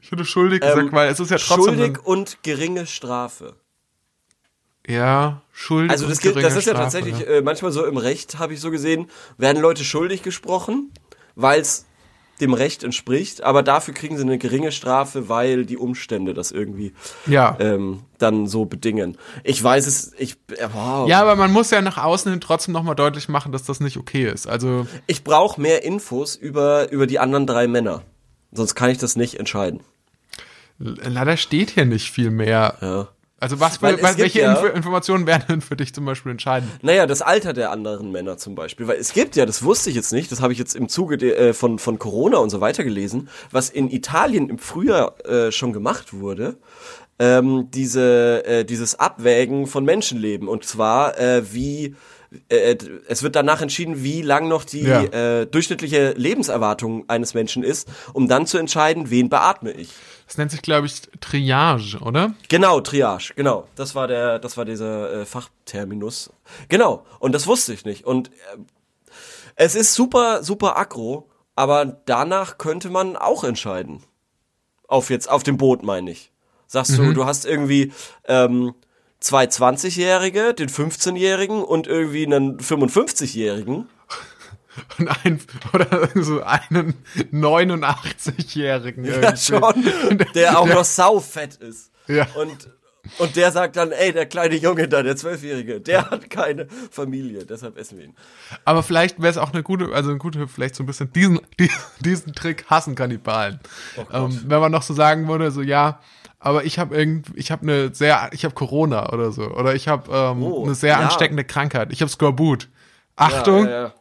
Ich 0.01 0.11
hätte 0.11 0.25
schuldig 0.25 0.63
Ähm, 0.63 0.69
gesagt, 0.71 0.93
weil 0.93 1.11
es 1.11 1.21
ist 1.21 1.31
ja 1.31 1.37
trotzdem. 1.37 1.75
Schuldig 1.77 2.07
und 2.07 2.43
geringe 2.43 2.87
Strafe. 2.87 3.57
Ja, 4.89 5.43
schuldig. 5.53 5.91
Also 5.91 6.09
das, 6.09 6.19
das 6.19 6.35
ist 6.35 6.45
ja 6.45 6.61
Strafe, 6.61 6.77
tatsächlich 6.77 7.19
ne? 7.19 7.25
äh, 7.27 7.43
manchmal 7.43 7.73
so 7.73 7.85
im 7.85 7.99
Recht, 7.99 8.39
habe 8.39 8.55
ich 8.55 8.61
so 8.61 8.71
gesehen, 8.71 9.09
werden 9.37 9.61
Leute 9.61 9.85
schuldig 9.85 10.23
gesprochen, 10.23 10.91
weil 11.35 11.61
es 11.61 11.85
dem 12.41 12.55
Recht 12.55 12.85
entspricht, 12.85 13.43
aber 13.43 13.63
dafür 13.63 13.95
kriegen 13.95 14.17
sie 14.17 14.23
eine 14.23 14.39
geringe 14.39 14.73
Strafe, 14.73 15.29
weil 15.29 15.67
die 15.67 15.77
Umstände 15.77 16.35
das 16.35 16.53
irgendwie 16.53 16.93
Ja. 17.27 17.57
ähm, 17.59 18.03
dann 18.19 18.47
so 18.47 18.65
bedingen. 18.65 19.19
Ich 19.45 19.63
weiß 19.63 19.87
es, 19.87 20.13
ich, 20.19 20.37
äh, 20.57 20.69
wow. 20.73 21.09
Ja, 21.09 21.21
aber 21.21 21.37
man 21.37 21.53
muss 21.53 21.71
ja 21.71 21.83
nach 21.83 21.99
außen 21.99 22.31
hin 22.31 22.41
trotzdem 22.41 22.73
nochmal 22.73 22.95
deutlich 22.95 23.29
machen, 23.29 23.53
dass 23.53 23.65
das 23.65 23.81
nicht 23.81 23.97
okay 23.97 24.29
ist. 24.29 24.47
Also, 24.47 24.87
ich 25.07 25.25
brauche 25.25 25.61
mehr 25.61 25.85
Infos 25.85 26.37
über, 26.37 26.91
über 26.93 27.07
die 27.07 27.19
anderen 27.19 27.47
drei 27.47 27.67
Männer. 27.67 28.03
Sonst 28.53 28.75
kann 28.75 28.91
ich 28.91 28.99
das 28.99 29.17
nicht 29.17 29.35
entscheiden. 29.39 29.81
leider 30.79 31.37
steht 31.37 31.71
hier 31.71 31.85
nicht 31.85 32.11
viel 32.11 32.31
mehr. 32.31 32.79
Ja. 32.81 33.09
Also, 33.41 33.61
was, 33.61 33.77
für, 33.77 34.03
was 34.03 34.19
welche 34.19 34.41
ja- 34.41 34.53
Info 34.55 34.67
Informationen 34.67 35.27
wären 35.27 35.43
denn 35.49 35.61
für 35.61 35.77
dich 35.77 35.95
zum 35.95 36.05
Beispiel 36.05 36.33
entscheidend? 36.33 36.71
Naja, 36.83 37.07
das 37.07 37.23
Alter 37.23 37.53
der 37.53 37.71
anderen 37.71 38.11
Männer 38.11 38.37
zum 38.37 38.55
Beispiel. 38.57 38.89
Weil 38.89 38.97
es 38.99 39.13
gibt 39.13 39.37
ja, 39.37 39.47
das 39.47 39.63
wusste 39.63 39.91
ich 39.91 39.97
jetzt 39.97 40.13
nicht, 40.13 40.33
das 40.33 40.41
habe 40.41 40.53
ich 40.53 40.59
jetzt 40.59 40.75
im 40.75 40.89
Zuge 40.89 41.15
äh, 41.37 41.53
von, 41.55 41.79
von 41.79 41.99
Corona 42.01 42.39
und 42.39 42.51
so 42.51 42.61
weiter 42.61 42.83
gelesen, 42.83 43.29
was 43.53 43.71
in 43.71 43.89
Italien 43.91 44.49
im 44.51 44.59
Frühjahr 44.59 45.15
äh, 45.25 45.53
schon 45.53 45.73
gemacht 45.73 46.13
wurde. 46.13 46.57
Ähm, 47.21 47.69
diese, 47.73 48.45
äh, 48.45 48.65
dieses 48.65 48.99
Abwägen 48.99 49.67
von 49.67 49.85
Menschenleben. 49.85 50.47
Und 50.49 50.65
zwar, 50.65 51.19
äh, 51.19 51.53
wie 51.53 51.97
äh, 52.49 52.77
es 53.09 53.23
wird 53.23 53.35
danach 53.37 53.61
entschieden, 53.63 54.05
wie 54.05 54.23
lang 54.23 54.49
noch 54.49 54.65
die 54.65 54.83
Ja. 54.83 55.03
äh, 55.03 55.47
durchschnittliche 55.47 56.13
Lebenserwartung 56.17 57.05
eines 57.09 57.35
Menschen 57.35 57.63
ist, 57.65 57.89
um 58.13 58.29
dann 58.29 58.47
zu 58.47 58.59
entscheiden, 58.59 59.11
wen 59.11 59.29
beatme 59.31 59.73
ich. 59.73 59.91
Das 60.29 60.37
nennt 60.37 60.51
sich, 60.51 60.61
glaube 60.61 60.87
ich, 60.87 61.01
Triage, 61.21 61.99
oder? 62.01 62.35
Genau, 62.49 62.81
Triage, 62.83 63.33
genau. 63.35 63.67
Das 63.77 63.95
war 63.95 64.07
der, 64.07 64.39
das 64.39 64.59
war 64.59 64.67
dieser 64.67 65.23
äh, 65.23 65.25
Fachterminus. 65.25 66.31
Genau. 66.69 67.07
Und 67.19 67.33
das 67.33 67.47
wusste 67.47 67.73
ich 67.73 67.87
nicht. 67.87 68.05
Und 68.05 68.29
äh, 68.29 68.59
es 69.57 69.75
ist 69.75 69.95
super, 69.95 70.45
super 70.45 70.77
aggro, 70.77 71.31
aber 71.57 71.87
danach 71.87 72.59
könnte 72.59 72.91
man 72.91 73.17
auch 73.17 73.43
entscheiden. 73.43 74.03
Auf 74.87 75.09
jetzt, 75.09 75.31
auf 75.31 75.43
dem 75.43 75.57
Boot 75.57 75.83
meine 75.83 76.11
ich. 76.11 76.31
Sagst 76.67 76.99
du, 76.99 77.15
du 77.15 77.25
hast 77.25 77.47
irgendwie 77.47 77.93
ähm, 78.27 78.75
zwei 79.21 79.45
20-Jährige, 79.45 80.53
den 80.53 80.69
15-Jährigen 80.69 81.63
und 81.65 81.87
irgendwie 81.87 82.27
einen 82.27 82.59
55-Jährigen. 82.59 83.89
Und 84.99 85.09
ein, 85.25 85.41
oder 85.73 86.09
so 86.15 86.43
einen 86.43 86.95
89-Jährigen. 87.33 89.05
Ja, 89.05 89.37
schon. 89.37 89.91
Der 90.35 90.59
auch 90.59 90.67
noch 90.67 90.85
saufett 90.85 91.57
ist. 91.57 91.91
Ja. 92.07 92.27
Und, 92.35 92.69
und 93.19 93.37
der 93.37 93.53
sagt 93.53 93.77
dann, 93.77 93.93
ey, 93.93 94.13
der 94.13 94.27
kleine 94.27 94.57
Junge 94.57 94.89
da, 94.89 95.03
der 95.03 95.17
Zwölfjährige, 95.17 95.81
der 95.81 96.11
hat 96.11 96.31
keine 96.31 96.69
Familie, 96.91 97.45
deshalb 97.45 97.77
essen 97.79 97.99
wir 97.99 98.07
ihn. 98.07 98.15
Aber 98.65 98.83
vielleicht 98.83 99.21
wäre 99.21 99.31
es 99.31 99.39
auch 99.39 99.53
eine 99.53 99.63
gute, 99.63 99.93
also 99.95 100.11
eine 100.11 100.19
gute, 100.19 100.49
vielleicht 100.49 100.75
so 100.75 100.83
ein 100.83 100.87
bisschen 100.87 101.13
diesen, 101.13 101.41
diesen, 101.59 101.79
diesen 102.01 102.33
Trick 102.35 102.67
hassen 102.67 102.95
Kannibalen. 102.95 103.61
Oh 103.97 104.05
ähm, 104.13 104.43
wenn 104.47 104.61
man 104.61 104.73
noch 104.73 104.83
so 104.83 104.95
sagen 104.95 105.29
würde, 105.29 105.51
so 105.51 105.63
ja, 105.63 106.01
aber 106.41 106.65
ich 106.65 106.79
habe 106.79 106.97
irgend, 106.97 107.27
ich 107.35 107.51
habe 107.51 107.63
eine 107.63 107.95
sehr, 107.95 108.31
ich 108.33 108.45
habe 108.45 108.55
Corona 108.55 109.13
oder 109.13 109.33
so, 109.33 109.51
oder 109.51 109.75
ich 109.75 109.89
habe 109.89 110.11
ähm, 110.13 110.43
Oh, 110.43 110.65
eine 110.65 110.75
sehr 110.75 110.95
ja. 110.95 111.01
ansteckende 111.01 111.45
Krankheit. 111.45 111.93
Ich 111.93 112.01
habe 112.01 112.11
Skorbut. 112.11 112.69
Achtung! 113.17 113.65
Ja, 113.65 113.71
ja, 113.71 113.95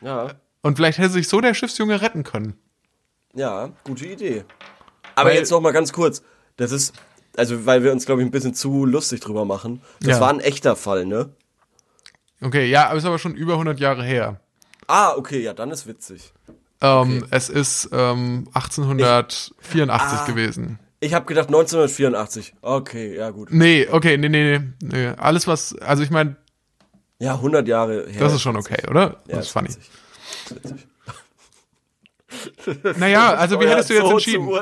ja. 0.00 0.32
Und 0.62 0.76
vielleicht 0.76 0.98
hätte 0.98 1.10
sich 1.10 1.28
so 1.28 1.40
der 1.40 1.54
Schiffsjunge 1.54 2.00
retten 2.02 2.22
können. 2.22 2.54
Ja, 3.34 3.70
gute 3.84 4.06
Idee. 4.06 4.44
Aber 5.14 5.30
Weil- 5.30 5.36
jetzt 5.36 5.50
noch 5.50 5.60
mal 5.60 5.72
ganz 5.72 5.92
kurz. 5.92 6.22
Das 6.56 6.72
ist, 6.72 6.92
also 7.36 7.64
weil 7.66 7.82
wir 7.82 7.92
uns, 7.92 8.04
glaube 8.06 8.20
ich, 8.22 8.28
ein 8.28 8.30
bisschen 8.30 8.54
zu 8.54 8.84
lustig 8.84 9.20
drüber 9.20 9.44
machen. 9.44 9.80
Das 10.00 10.16
Ja. 10.18 10.20
war 10.20 10.30
ein 10.30 10.40
echter 10.40 10.76
Fall, 10.76 11.06
ne? 11.06 11.30
Okay, 12.42 12.66
ja, 12.68 12.88
aber 12.88 12.98
ist 12.98 13.04
aber 13.04 13.18
schon 13.18 13.34
über 13.34 13.54
100 13.56 13.80
Jahre 13.80 14.02
her. 14.04 14.40
Ah, 14.86 15.12
okay, 15.16 15.40
ja, 15.40 15.52
dann 15.54 15.70
ist 15.70 15.86
witzig. 15.86 16.32
Ähm, 16.82 17.26
Es 17.30 17.48
ist 17.48 17.90
ähm, 17.92 18.48
1884 18.54 19.50
Ah. 19.88 20.24
gewesen. 20.26 20.78
Ich 21.00 21.14
habe 21.14 21.24
gedacht 21.26 21.48
1984. 21.48 22.54
Okay, 22.62 23.16
ja 23.16 23.30
gut. 23.30 23.50
Nee, 23.52 23.88
okay, 23.90 24.18
nee, 24.18 24.28
nee, 24.28 24.60
nee. 24.82 25.06
Alles 25.16 25.46
was, 25.46 25.74
also 25.78 26.02
ich 26.02 26.10
meine, 26.10 26.36
Ja, 27.20 27.34
100 27.34 27.68
Jahre 27.68 28.06
her. 28.08 28.20
das 28.20 28.32
ist 28.32 28.42
schon 28.42 28.56
okay, 28.56 28.82
oder? 28.88 29.18
Ja, 29.28 29.36
das 29.36 29.46
ist 29.46 29.52
funny. 29.52 29.68
witzig. 29.68 29.90
Das 30.48 30.56
ist 32.66 32.84
witzig. 32.84 32.96
Naja, 32.98 33.34
also 33.34 33.60
wie 33.60 33.68
hättest 33.68 33.90
du 33.90 33.94
jetzt 33.94 34.04
Zoo 34.04 34.10
entschieden? 34.12 34.48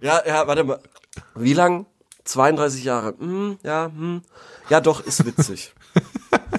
Ja, 0.00 0.22
ja, 0.26 0.46
warte 0.46 0.64
mal. 0.64 0.80
Wie 1.34 1.52
lang? 1.52 1.86
32 2.24 2.84
Jahre. 2.84 3.14
Hm, 3.18 3.58
ja, 3.62 3.86
hm. 3.86 4.22
Ja, 4.68 4.80
doch, 4.80 5.00
ist 5.00 5.24
witzig. 5.24 5.72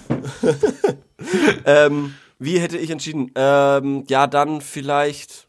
ähm, 1.66 2.16
wie 2.40 2.60
hätte 2.60 2.78
ich 2.78 2.90
entschieden? 2.90 3.32
Ähm, 3.36 4.06
ja, 4.08 4.28
dann 4.28 4.62
vielleicht 4.62 5.48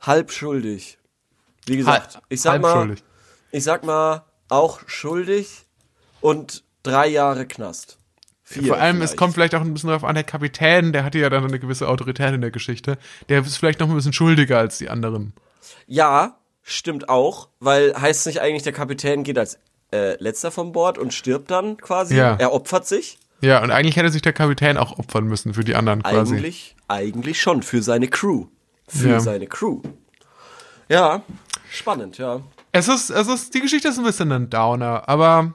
halb 0.00 0.32
schuldig. 0.32 0.98
Wie 1.66 1.76
gesagt, 1.76 2.16
Halb- 2.16 2.24
ich 2.28 2.40
sag 2.40 2.60
mal, 2.60 2.72
schuldig. 2.72 3.04
ich 3.52 3.64
sag 3.64 3.84
mal 3.84 4.24
auch 4.48 4.80
schuldig 4.86 5.66
und 6.20 6.64
drei 6.88 7.08
Jahre 7.08 7.46
Knast. 7.46 7.98
Vier 8.42 8.68
Vor 8.68 8.78
allem, 8.78 8.96
es 9.02 9.10
vielleicht. 9.10 9.18
kommt 9.18 9.34
vielleicht 9.34 9.54
auch 9.54 9.60
ein 9.60 9.74
bisschen 9.74 9.88
darauf 9.88 10.04
an, 10.04 10.14
der 10.14 10.24
Kapitän, 10.24 10.92
der 10.94 11.04
hatte 11.04 11.18
ja 11.18 11.28
dann 11.28 11.44
eine 11.44 11.58
gewisse 11.58 11.86
Autorität 11.86 12.32
in 12.32 12.40
der 12.40 12.50
Geschichte, 12.50 12.96
der 13.28 13.40
ist 13.42 13.56
vielleicht 13.58 13.80
noch 13.80 13.88
ein 13.90 13.94
bisschen 13.94 14.14
schuldiger 14.14 14.58
als 14.58 14.78
die 14.78 14.88
anderen. 14.88 15.34
Ja, 15.86 16.38
stimmt 16.62 17.08
auch, 17.10 17.48
weil 17.60 17.94
heißt 17.94 18.26
nicht 18.26 18.40
eigentlich, 18.40 18.62
der 18.62 18.72
Kapitän 18.72 19.22
geht 19.22 19.38
als 19.38 19.58
äh, 19.92 20.14
letzter 20.22 20.50
vom 20.50 20.72
Bord 20.72 20.96
und 20.98 21.12
stirbt 21.12 21.50
dann 21.50 21.76
quasi? 21.76 22.16
Ja. 22.16 22.36
Er 22.38 22.52
opfert 22.52 22.86
sich? 22.86 23.18
Ja, 23.42 23.62
und 23.62 23.70
eigentlich 23.70 23.96
hätte 23.96 24.10
sich 24.10 24.22
der 24.22 24.32
Kapitän 24.32 24.78
auch 24.78 24.98
opfern 24.98 25.24
müssen 25.24 25.52
für 25.54 25.62
die 25.64 25.74
anderen 25.76 26.02
quasi. 26.02 26.34
Eigentlich, 26.34 26.74
eigentlich 26.88 27.40
schon, 27.40 27.62
für 27.62 27.82
seine 27.82 28.08
Crew. 28.08 28.46
Für 28.88 29.10
Ja. 29.10 29.20
seine 29.20 29.46
Crew. 29.46 29.82
Ja, 30.88 31.22
spannend, 31.70 32.16
ja. 32.18 32.40
Es 32.72 32.88
ist, 32.88 33.10
es 33.10 33.28
ist, 33.28 33.54
die 33.54 33.60
Geschichte 33.60 33.88
ist 33.88 33.98
ein 33.98 34.04
bisschen 34.04 34.32
ein 34.32 34.48
Downer, 34.50 35.06
aber 35.08 35.54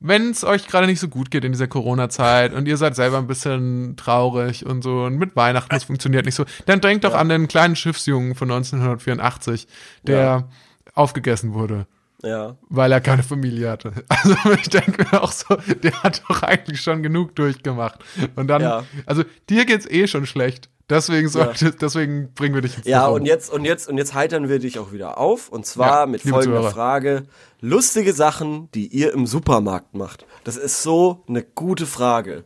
wenn 0.00 0.30
es 0.30 0.44
euch 0.44 0.66
gerade 0.68 0.86
nicht 0.86 1.00
so 1.00 1.08
gut 1.08 1.30
geht 1.30 1.44
in 1.44 1.52
dieser 1.52 1.66
Corona-Zeit 1.66 2.52
und 2.52 2.66
ihr 2.68 2.76
seid 2.76 2.94
selber 2.94 3.18
ein 3.18 3.26
bisschen 3.26 3.96
traurig 3.96 4.64
und 4.64 4.82
so 4.82 5.02
und 5.04 5.16
mit 5.18 5.34
Weihnachten, 5.36 5.70
das 5.70 5.84
funktioniert 5.84 6.24
nicht 6.26 6.34
so, 6.36 6.44
dann 6.66 6.80
denkt 6.80 7.04
doch 7.04 7.14
an 7.14 7.28
den 7.28 7.48
kleinen 7.48 7.74
Schiffsjungen 7.76 8.34
von 8.34 8.48
1984, 8.50 9.66
der 10.04 10.18
Ja. 10.18 10.48
aufgegessen 10.94 11.52
wurde. 11.54 11.86
Ja. 12.20 12.56
weil 12.68 12.90
er 12.90 13.00
keine 13.00 13.22
Familie 13.22 13.70
hatte. 13.70 13.92
Also 14.08 14.34
ich 14.60 14.68
denke 14.68 15.06
mir 15.08 15.22
auch 15.22 15.30
so, 15.30 15.56
der 15.84 16.02
hat 16.02 16.20
doch 16.28 16.42
eigentlich 16.42 16.80
schon 16.80 17.04
genug 17.04 17.36
durchgemacht. 17.36 18.00
Und 18.34 18.48
dann, 18.48 18.60
Ja. 18.60 18.84
also 19.06 19.22
dir 19.48 19.64
geht's 19.66 19.86
eh 19.88 20.08
schon 20.08 20.26
schlecht. 20.26 20.68
Deswegen 20.90 21.28
sollte, 21.28 21.72
deswegen 21.72 22.32
bringen 22.34 22.54
wir 22.54 22.62
dich 22.62 22.76
jetzt 22.76 22.86
Ja, 22.86 23.06
und 23.08 23.26
jetzt, 23.26 23.50
und 23.52 23.64
jetzt, 23.64 23.88
und 23.88 23.98
jetzt 23.98 24.14
heitern 24.14 24.48
wir 24.48 24.58
dich 24.58 24.78
auch 24.78 24.90
wieder 24.92 25.18
auf. 25.18 25.48
Und 25.50 25.66
zwar 25.66 26.00
Ja, 26.00 26.06
mit 26.06 26.22
folgender 26.22 26.58
Zuhörer. 26.58 26.70
Frage. 26.70 27.22
Lustige 27.60 28.12
Sachen, 28.14 28.70
die 28.72 28.86
ihr 28.86 29.12
im 29.12 29.26
Supermarkt 29.26 29.94
macht. 29.94 30.24
Das 30.44 30.56
ist 30.56 30.82
so 30.82 31.24
eine 31.28 31.42
gute 31.42 31.84
Frage. 31.86 32.44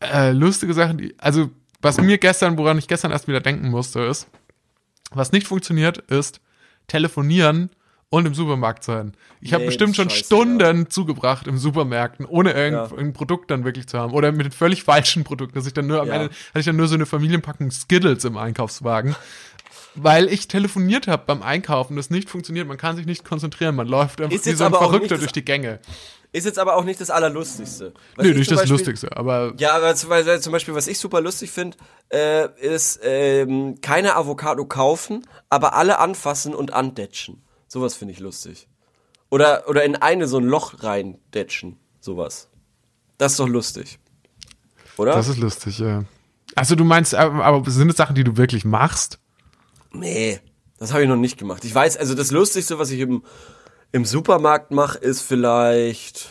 äh, 0.00 0.32
lustige 0.32 0.74
Sachen, 0.74 0.98
die, 0.98 1.14
also 1.18 1.48
was 1.80 1.98
mir 2.00 2.18
gestern, 2.18 2.58
woran 2.58 2.78
ich 2.78 2.88
gestern 2.88 3.10
erst 3.10 3.28
wieder 3.28 3.40
denken 3.40 3.68
musste, 3.70 4.00
ist, 4.00 4.26
was 5.12 5.32
nicht 5.32 5.46
funktioniert, 5.46 5.98
ist 6.10 6.40
telefonieren 6.88 7.70
und 8.14 8.26
im 8.26 8.34
Supermarkt 8.34 8.84
sein. 8.84 9.12
Ich 9.40 9.52
habe 9.52 9.62
Nee, 9.62 9.66
bestimmt 9.68 9.90
das 9.90 9.96
schon 9.96 10.10
scheiße, 10.10 10.24
Stunden 10.24 10.90
zugebracht 10.90 11.46
im 11.46 11.58
Supermärkten, 11.58 12.24
ohne 12.26 12.52
irgendein 12.52 12.90
Ja. 12.90 12.96
ein 12.98 13.12
Produkt 13.12 13.50
dann 13.50 13.64
wirklich 13.64 13.86
zu 13.88 13.98
haben. 13.98 14.12
Oder 14.14 14.32
mit 14.32 14.54
völlig 14.54 14.82
falschen 14.84 15.24
Produkten, 15.24 15.54
dass 15.54 15.66
ich 15.66 15.74
dann 15.74 15.86
nur 15.86 16.00
am 16.00 16.08
Ja. 16.08 16.14
Ende 16.14 16.28
hatte 16.50 16.60
ich 16.60 16.66
dann 16.66 16.76
nur 16.76 16.88
so 16.88 16.94
eine 16.94 17.06
Familienpackung 17.06 17.70
Skittles 17.70 18.24
im 18.24 18.36
Einkaufswagen. 18.36 19.14
Weil 19.96 20.28
ich 20.32 20.48
telefoniert 20.48 21.06
habe 21.06 21.22
beim 21.26 21.42
Einkaufen, 21.42 21.96
das 21.96 22.10
nicht 22.10 22.28
funktioniert, 22.28 22.66
man 22.66 22.76
kann 22.78 22.96
sich 22.96 23.06
nicht 23.06 23.24
konzentrieren, 23.24 23.76
man 23.76 23.86
läuft 23.86 24.20
einfach 24.20 24.44
wie 24.44 24.52
so 24.52 24.64
ein 24.64 24.72
Verrückter 24.72 25.18
durch 25.18 25.30
die 25.32 25.44
Gänge. 25.44 25.78
Ist 26.32 26.46
jetzt 26.46 26.58
aber 26.58 26.74
auch 26.74 26.82
nicht 26.82 27.00
das 27.00 27.10
Allerlustigste. 27.10 27.92
Was 28.16 28.24
Nee, 28.24 28.32
ich 28.32 28.38
nicht 28.38 28.50
das 28.50 28.58
Beispiel- 28.58 28.72
Lustigste, 28.72 29.16
aber 29.16 29.52
Ja, 29.58 29.76
aber 29.76 29.94
zum 29.94 30.08
Beispiel, 30.10 30.40
zum 30.40 30.52
Beispiel 30.52 30.74
was 30.74 30.88
ich 30.88 30.98
super 30.98 31.20
lustig 31.20 31.52
finde, 31.52 31.76
äh, 32.12 32.48
ist 32.60 32.98
ähm, 33.04 33.76
keine 33.82 34.16
Avocado 34.16 34.64
kaufen, 34.64 35.24
aber 35.48 35.74
alle 35.76 36.00
anfassen 36.00 36.52
und 36.56 36.72
andetschen. 36.72 37.43
Sowas 37.74 37.96
finde 37.96 38.12
ich 38.12 38.20
lustig. 38.20 38.68
Oder, 39.30 39.68
oder 39.68 39.82
in 39.82 39.96
eine 39.96 40.28
so 40.28 40.38
ein 40.38 40.44
Loch 40.44 40.84
reindetschen. 40.84 41.76
Sowas. 41.98 42.46
Das 43.18 43.32
ist 43.32 43.40
doch 43.40 43.48
lustig. 43.48 43.98
Oder? 44.96 45.10
das 45.10 45.26
ist 45.26 45.38
lustig, 45.38 45.80
ja. 45.80 46.04
Also 46.54 46.76
du 46.76 46.84
meinst, 46.84 47.16
aber, 47.16 47.68
sind 47.68 47.88
das 47.88 47.96
Sachen, 47.96 48.14
die 48.14 48.22
du 48.22 48.36
wirklich 48.36 48.64
machst? 48.64 49.18
nee, 49.92 50.38
das 50.78 50.92
habe 50.92 51.02
ich 51.02 51.08
noch 51.08 51.16
nicht 51.16 51.36
gemacht. 51.36 51.64
Ich 51.64 51.74
weiß, 51.74 51.96
also 51.96 52.14
das 52.14 52.30
Lustigste, 52.30 52.78
was 52.78 52.92
ich 52.92 53.00
im, 53.00 53.24
im 53.90 54.04
Supermarkt 54.04 54.70
mache, 54.70 54.98
ist 54.98 55.22
vielleicht 55.22 56.28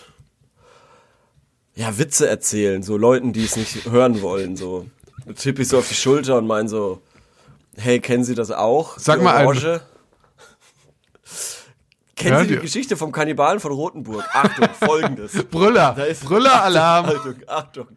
ja, 1.76 1.98
Witze 1.98 2.30
erzählen, 2.30 2.84
so 2.84 2.96
Leuten, 2.96 3.34
die 3.34 3.44
es 3.44 3.58
nicht 3.58 3.84
hören 3.92 4.22
wollen, 4.22 4.56
so. 4.56 4.86
Tippe 5.36 5.64
ich 5.64 5.68
so 5.68 5.80
auf 5.80 5.90
die 5.90 5.94
Schulter 5.94 6.38
und 6.38 6.48
mein 6.48 6.70
so, 6.70 7.02
hey, 7.76 8.00
kennen 8.00 8.24
Sie 8.24 8.34
das 8.34 8.50
auch? 8.50 8.98
Sag 8.98 9.22
mal. 9.22 9.46
Orange? 9.46 9.82
Kennen 12.16 12.34
Ja, 12.34 12.40
Sie 12.42 12.48
die 12.50 12.56
die- 12.56 12.62
Geschichte 12.62 12.96
vom 12.96 13.12
Kannibalen 13.12 13.60
von 13.60 13.72
Rotenburg? 13.72 14.24
Achtung, 14.34 14.68
folgendes. 14.88 15.34
Brüller, 15.46 15.98
Brüller-Alarm. 16.24 17.06
Achtung, 17.08 17.36
Achtung. 17.48 17.88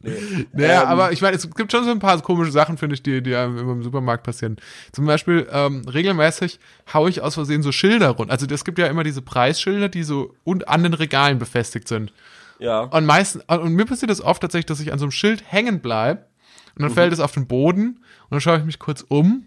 Nee. 0.00 0.46
Naja, 0.52 0.82
Ähm, 0.84 0.88
aber 0.88 1.12
ich 1.12 1.20
meine, 1.20 1.36
es 1.36 1.50
gibt 1.54 1.70
schon 1.70 1.84
so 1.84 1.90
ein 1.90 1.98
paar 1.98 2.18
komische 2.22 2.50
Sachen, 2.50 2.78
finde 2.78 2.94
ich, 2.94 3.02
die, 3.02 3.22
die 3.22 3.34
einem 3.36 3.58
im 3.58 3.82
Supermarkt 3.82 4.22
passieren. 4.24 4.56
Zum 4.92 5.04
Beispiel, 5.04 5.46
ähm, 5.52 5.82
regelmäßig 5.86 6.60
haue 6.94 7.10
ich 7.10 7.20
aus 7.20 7.34
Versehen 7.34 7.62
so 7.62 7.70
Schilder 7.72 8.08
rund. 8.10 8.30
Also 8.30 8.46
es 8.46 8.64
gibt 8.64 8.78
ja 8.78 8.86
immer 8.86 9.04
diese 9.04 9.20
Preisschilder, 9.20 9.90
die 9.90 10.02
so 10.02 10.34
und 10.44 10.66
an 10.68 10.82
den 10.82 10.94
Regalen 10.94 11.38
befestigt 11.38 11.88
sind. 11.88 12.12
Ja. 12.60 12.80
Und 12.80 13.04
meistens, 13.04 13.44
und 13.48 13.74
mir 13.74 13.84
passiert 13.84 14.10
das 14.10 14.22
oft 14.22 14.40
tatsächlich, 14.40 14.66
dass 14.66 14.80
ich 14.80 14.92
an 14.94 14.98
so 14.98 15.04
einem 15.04 15.12
Schild 15.12 15.42
hängen 15.46 15.80
bleib 15.80 16.26
und 16.74 16.82
dann 16.82 16.90
fällt 16.90 17.12
es 17.12 17.20
auf 17.20 17.32
den 17.32 17.46
Boden 17.46 17.86
und 17.98 18.30
dann 18.30 18.40
schaue 18.40 18.58
ich 18.58 18.64
mich 18.64 18.78
kurz 18.78 19.04
um, 19.08 19.44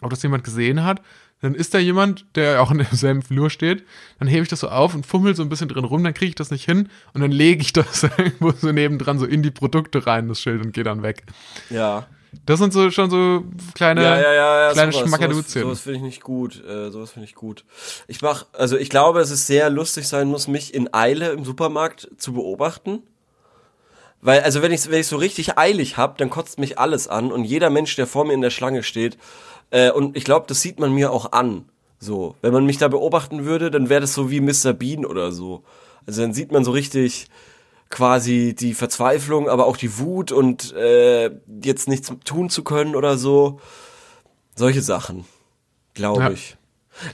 ob 0.00 0.10
das 0.10 0.22
jemand 0.22 0.42
gesehen 0.42 0.84
hat. 0.84 1.02
Dann 1.42 1.54
ist 1.54 1.72
da 1.72 1.78
jemand, 1.78 2.26
der 2.34 2.62
auch 2.62 2.70
in 2.70 2.78
demselben 2.78 3.22
Flur 3.22 3.48
steht. 3.48 3.84
Dann 4.18 4.28
hebe 4.28 4.42
ich 4.42 4.48
das 4.48 4.60
so 4.60 4.68
auf 4.68 4.94
und 4.94 5.06
fummel 5.06 5.34
so 5.34 5.42
ein 5.42 5.48
bisschen 5.48 5.68
drin 5.68 5.84
rum, 5.84 6.04
dann 6.04 6.14
kriege 6.14 6.28
ich 6.28 6.34
das 6.34 6.50
nicht 6.50 6.64
hin 6.64 6.88
und 7.14 7.22
dann 7.22 7.30
lege 7.30 7.62
ich 7.62 7.72
das 7.72 8.02
irgendwo 8.18 8.52
so 8.52 8.70
nebendran 8.70 9.18
so 9.18 9.24
in 9.24 9.42
die 9.42 9.50
Produkte 9.50 10.06
rein, 10.06 10.28
das 10.28 10.40
Schild, 10.40 10.64
und 10.64 10.72
gehe 10.72 10.84
dann 10.84 11.02
weg. 11.02 11.24
Ja. 11.70 12.06
Das 12.46 12.60
sind 12.60 12.72
so 12.72 12.90
schon 12.90 13.10
so 13.10 13.44
kleine, 13.74 14.02
ja, 14.02 14.20
ja, 14.20 14.32
ja, 14.32 14.66
ja, 14.66 14.72
kleine 14.72 14.92
sowas, 14.92 15.00
sowas, 15.00 15.08
Schmackerluzien. 15.08 15.64
sowas 15.64 15.80
finde 15.80 15.96
ich 15.98 16.04
nicht 16.04 16.22
gut. 16.22 16.62
Äh, 16.64 16.90
sowas 16.90 17.10
finde 17.12 17.26
ich 17.26 17.34
gut. 17.34 17.64
Ich 18.06 18.22
mach, 18.22 18.46
also 18.52 18.76
ich 18.76 18.88
glaube, 18.88 19.18
dass 19.18 19.30
es 19.30 19.46
sehr 19.46 19.68
lustig 19.68 20.06
sein 20.06 20.28
muss, 20.28 20.46
mich 20.46 20.72
in 20.72 20.92
Eile 20.94 21.30
im 21.30 21.44
Supermarkt 21.44 22.08
zu 22.18 22.32
beobachten. 22.32 23.02
Weil, 24.22 24.42
also 24.42 24.62
wenn 24.62 24.70
ich 24.70 24.88
wenn 24.90 25.00
ich 25.00 25.06
so 25.06 25.16
richtig 25.16 25.58
eilig 25.58 25.96
hab, 25.96 26.18
dann 26.18 26.30
kotzt 26.30 26.58
mich 26.58 26.78
alles 26.78 27.08
an 27.08 27.32
und 27.32 27.44
jeder 27.44 27.70
Mensch, 27.70 27.96
der 27.96 28.06
vor 28.06 28.24
mir 28.24 28.34
in 28.34 28.42
der 28.42 28.50
Schlange 28.50 28.82
steht, 28.82 29.16
äh, 29.70 29.90
und 29.90 30.16
ich 30.16 30.24
glaube, 30.24 30.46
das 30.48 30.60
sieht 30.60 30.78
man 30.78 30.92
mir 30.92 31.10
auch 31.12 31.32
an. 31.32 31.64
So, 31.98 32.34
wenn 32.40 32.52
man 32.52 32.64
mich 32.64 32.78
da 32.78 32.88
beobachten 32.88 33.44
würde, 33.44 33.70
dann 33.70 33.88
wäre 33.88 34.00
das 34.00 34.14
so 34.14 34.30
wie 34.30 34.40
Mr. 34.40 34.72
Bean 34.72 35.04
oder 35.04 35.32
so. 35.32 35.64
Also 36.06 36.22
dann 36.22 36.32
sieht 36.32 36.50
man 36.50 36.64
so 36.64 36.70
richtig 36.70 37.26
quasi 37.90 38.54
die 38.58 38.72
Verzweiflung, 38.74 39.48
aber 39.48 39.66
auch 39.66 39.76
die 39.76 39.98
Wut 39.98 40.32
und 40.32 40.72
äh, 40.74 41.30
jetzt 41.62 41.88
nichts 41.88 42.12
tun 42.24 42.48
zu 42.48 42.62
können 42.64 42.94
oder 42.96 43.18
so. 43.18 43.60
Solche 44.54 44.80
Sachen, 44.82 45.24
glaube 45.94 46.20
Ja. 46.22 46.30
ich. 46.30 46.56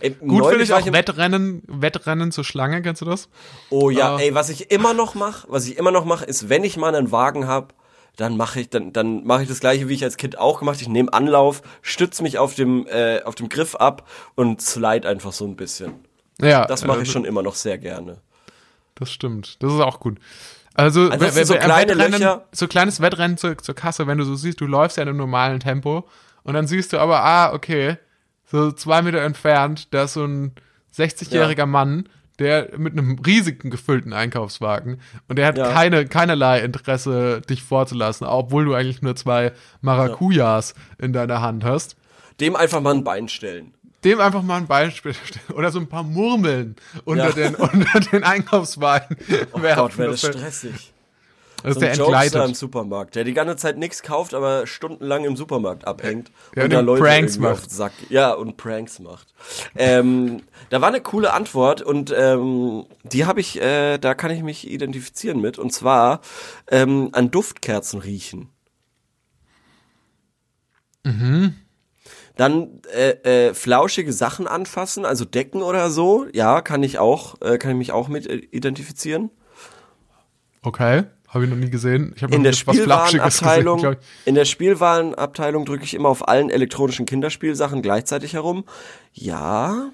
Ey, 0.00 0.10
Gut 0.10 0.46
finde 0.46 0.64
ich 0.64 0.72
auch 0.72 0.84
Wettrennen, 0.92 1.62
Wettrennen 1.66 2.32
zur 2.32 2.42
Schlange, 2.44 2.82
kennst 2.82 3.02
du 3.02 3.04
das? 3.06 3.28
Oh 3.70 3.88
ja, 3.90 4.16
Ah. 4.16 4.20
ey, 4.20 4.34
was 4.34 4.48
ich 4.48 4.70
immer 4.72 4.94
noch 4.94 5.14
mache, 5.14 5.46
was 5.50 5.66
ich 5.66 5.76
immer 5.78 5.92
noch 5.92 6.04
mache, 6.04 6.24
ist, 6.24 6.48
wenn 6.48 6.64
ich 6.64 6.76
mal 6.76 6.94
einen 6.94 7.12
Wagen 7.12 7.46
hab, 7.46 7.74
dann 8.16 8.36
mache 8.36 8.60
ich 8.60 8.70
dann 8.70 8.92
dann 8.92 9.24
mache 9.24 9.42
ich 9.42 9.48
das 9.48 9.60
gleiche, 9.60 9.88
wie 9.88 9.94
ich 9.94 10.02
als 10.04 10.16
Kind 10.16 10.38
auch 10.38 10.58
gemacht. 10.58 10.80
Ich 10.80 10.88
nehme 10.88 11.12
Anlauf, 11.12 11.62
stütze 11.82 12.22
mich 12.22 12.38
auf 12.38 12.54
dem 12.54 12.86
äh, 12.86 13.22
auf 13.22 13.34
dem 13.34 13.48
Griff 13.48 13.74
ab 13.74 14.08
und 14.34 14.60
slide 14.62 15.08
einfach 15.08 15.32
so 15.32 15.46
ein 15.46 15.56
bisschen. 15.56 15.92
Ja. 16.40 16.66
Das 16.66 16.84
mache 16.84 17.00
äh, 17.00 17.02
ich 17.02 17.10
schon 17.12 17.24
immer 17.24 17.42
noch 17.42 17.54
sehr 17.54 17.78
gerne. 17.78 18.18
Das 18.94 19.10
stimmt. 19.12 19.62
Das 19.62 19.72
ist 19.72 19.80
auch 19.80 20.00
gut. 20.00 20.18
Also, 20.74 21.10
wenn- 21.10 21.44
so 21.46 21.54
kleine 21.54 21.92
Wettrennen, 21.92 22.20
Löcher. 22.20 22.44
so 22.52 22.68
kleines 22.68 23.00
Wettrennen 23.00 23.38
zur, 23.38 23.56
zur 23.56 23.74
Kasse, 23.74 24.06
wenn 24.06 24.18
du 24.18 24.24
so 24.24 24.34
siehst, 24.34 24.60
du 24.60 24.66
läufst 24.66 24.98
ja 24.98 25.02
in 25.04 25.08
einem 25.08 25.18
normalen 25.18 25.60
Tempo 25.60 26.06
und 26.42 26.54
dann 26.54 26.66
siehst 26.66 26.92
du 26.92 26.98
aber, 26.98 27.22
ah, 27.22 27.52
okay, 27.54 27.96
so 28.44 28.72
zwei 28.72 29.00
Meter 29.00 29.22
entfernt, 29.22 29.92
da 29.94 30.04
ist 30.04 30.12
so 30.14 30.24
ein 30.24 30.52
60-jähriger 30.94 31.66
Mann, 31.66 32.08
der 32.38 32.70
mit 32.76 32.92
einem 32.92 33.18
riesigen 33.24 33.70
gefüllten 33.70 34.12
Einkaufswagen 34.12 35.00
und 35.28 35.36
der 35.38 35.46
hat 35.46 35.56
Ja. 35.58 35.72
keine, 35.72 36.06
keinerlei 36.06 36.60
Interesse, 36.60 37.40
dich 37.48 37.62
vorzulassen, 37.62 38.26
obwohl 38.26 38.64
du 38.66 38.74
eigentlich 38.74 39.02
nur 39.02 39.16
zwei 39.16 39.52
Maracujas 39.80 40.74
in 40.98 41.12
deiner 41.12 41.40
Hand 41.40 41.64
hast. 41.64 41.96
Dem 42.40 42.54
einfach 42.56 42.80
mal 42.80 42.94
ein 42.94 43.04
Bein 43.04 43.28
stellen. 43.28 43.72
Dem 44.04 44.20
einfach 44.20 44.42
mal 44.42 44.58
ein 44.58 44.66
Beispiel 44.66 45.14
stellen 45.14 45.56
oder 45.58 45.70
so 45.72 45.78
ein 45.80 45.88
paar 45.88 46.02
Murmeln 46.02 46.76
unter, 47.04 47.28
Ja. 47.28 47.32
den, 47.32 47.54
unter 47.56 48.00
den 48.00 48.22
Einkaufswagen 48.24 49.16
Oh 49.52 49.62
werfen. 49.62 49.80
Gott, 49.82 49.98
wäre 49.98 50.10
das 50.10 50.20
stressig. 50.20 50.92
Das 51.62 51.72
ist 51.72 51.74
So 51.74 51.80
der 51.80 51.90
ein 51.92 51.98
Jokester 51.98 52.44
im. 52.44 52.54
Supermarkt, 52.54 53.14
der 53.14 53.24
die 53.24 53.34
ganze 53.34 53.56
Zeit 53.56 53.78
nichts 53.78 54.02
kauft, 54.02 54.34
aber 54.34 54.66
stundenlang 54.66 55.24
im 55.24 55.36
Supermarkt 55.36 55.86
abhängt 55.86 56.30
Ja, 56.54 56.64
und 56.64 56.70
und 56.70 56.70
da 56.72 56.80
Leute 56.80 57.02
Pranks 57.02 57.38
macht. 57.38 57.70
Sack. 57.70 57.92
Ja, 58.08 58.32
und 58.32 58.56
Pranks 58.56 58.98
macht. 59.00 59.34
ähm, 59.76 60.42
da 60.70 60.80
war 60.80 60.88
eine 60.88 61.00
coole 61.00 61.32
Antwort 61.32 61.82
und 61.82 62.14
ähm, 62.16 62.86
die 63.04 63.24
habe 63.26 63.40
ich, 63.40 63.60
äh, 63.60 63.98
da 63.98 64.14
kann 64.14 64.30
ich 64.30 64.42
mich 64.42 64.68
identifizieren 64.70 65.40
mit 65.40 65.58
und 65.58 65.72
zwar 65.72 66.20
ähm, 66.70 67.10
an 67.12 67.30
Duftkerzen 67.30 68.00
riechen. 68.00 68.50
Dann 72.36 72.82
äh, 72.92 73.48
äh, 73.48 73.54
flauschige 73.54 74.12
Sachen 74.12 74.46
anfassen, 74.46 75.04
also 75.06 75.24
Decken 75.24 75.62
oder 75.62 75.90
so. 75.90 76.26
Ja, 76.32 76.60
kann 76.60 76.82
ich 76.82 76.98
auch, 76.98 77.40
äh, 77.40 77.58
kann 77.58 77.70
ich 77.72 77.76
mich 77.78 77.92
auch 77.92 78.08
mit 78.08 78.26
äh, 78.26 78.34
identifizieren. 78.36 79.30
Okay, 80.62 81.04
habe 81.28 81.44
ich 81.44 81.50
noch 81.50 81.56
nie 81.56 81.70
gesehen. 81.70 82.12
Ich 82.16 82.22
habe 82.22 82.34
In 82.34 82.42
noch 82.42 82.50
der 82.50 82.52
Spielwarenabteilung, 82.56 83.92
ich. 83.92 83.98
in 84.26 84.34
der 84.34 84.44
Spielwarenabteilung 84.44 85.64
drücke 85.64 85.84
ich 85.84 85.94
immer 85.94 86.08
auf 86.08 86.26
allen 86.28 86.50
elektronischen 86.50 87.06
Kinderspielsachen 87.06 87.82
gleichzeitig 87.82 88.34
herum. 88.34 88.64
Ja. 89.12 89.90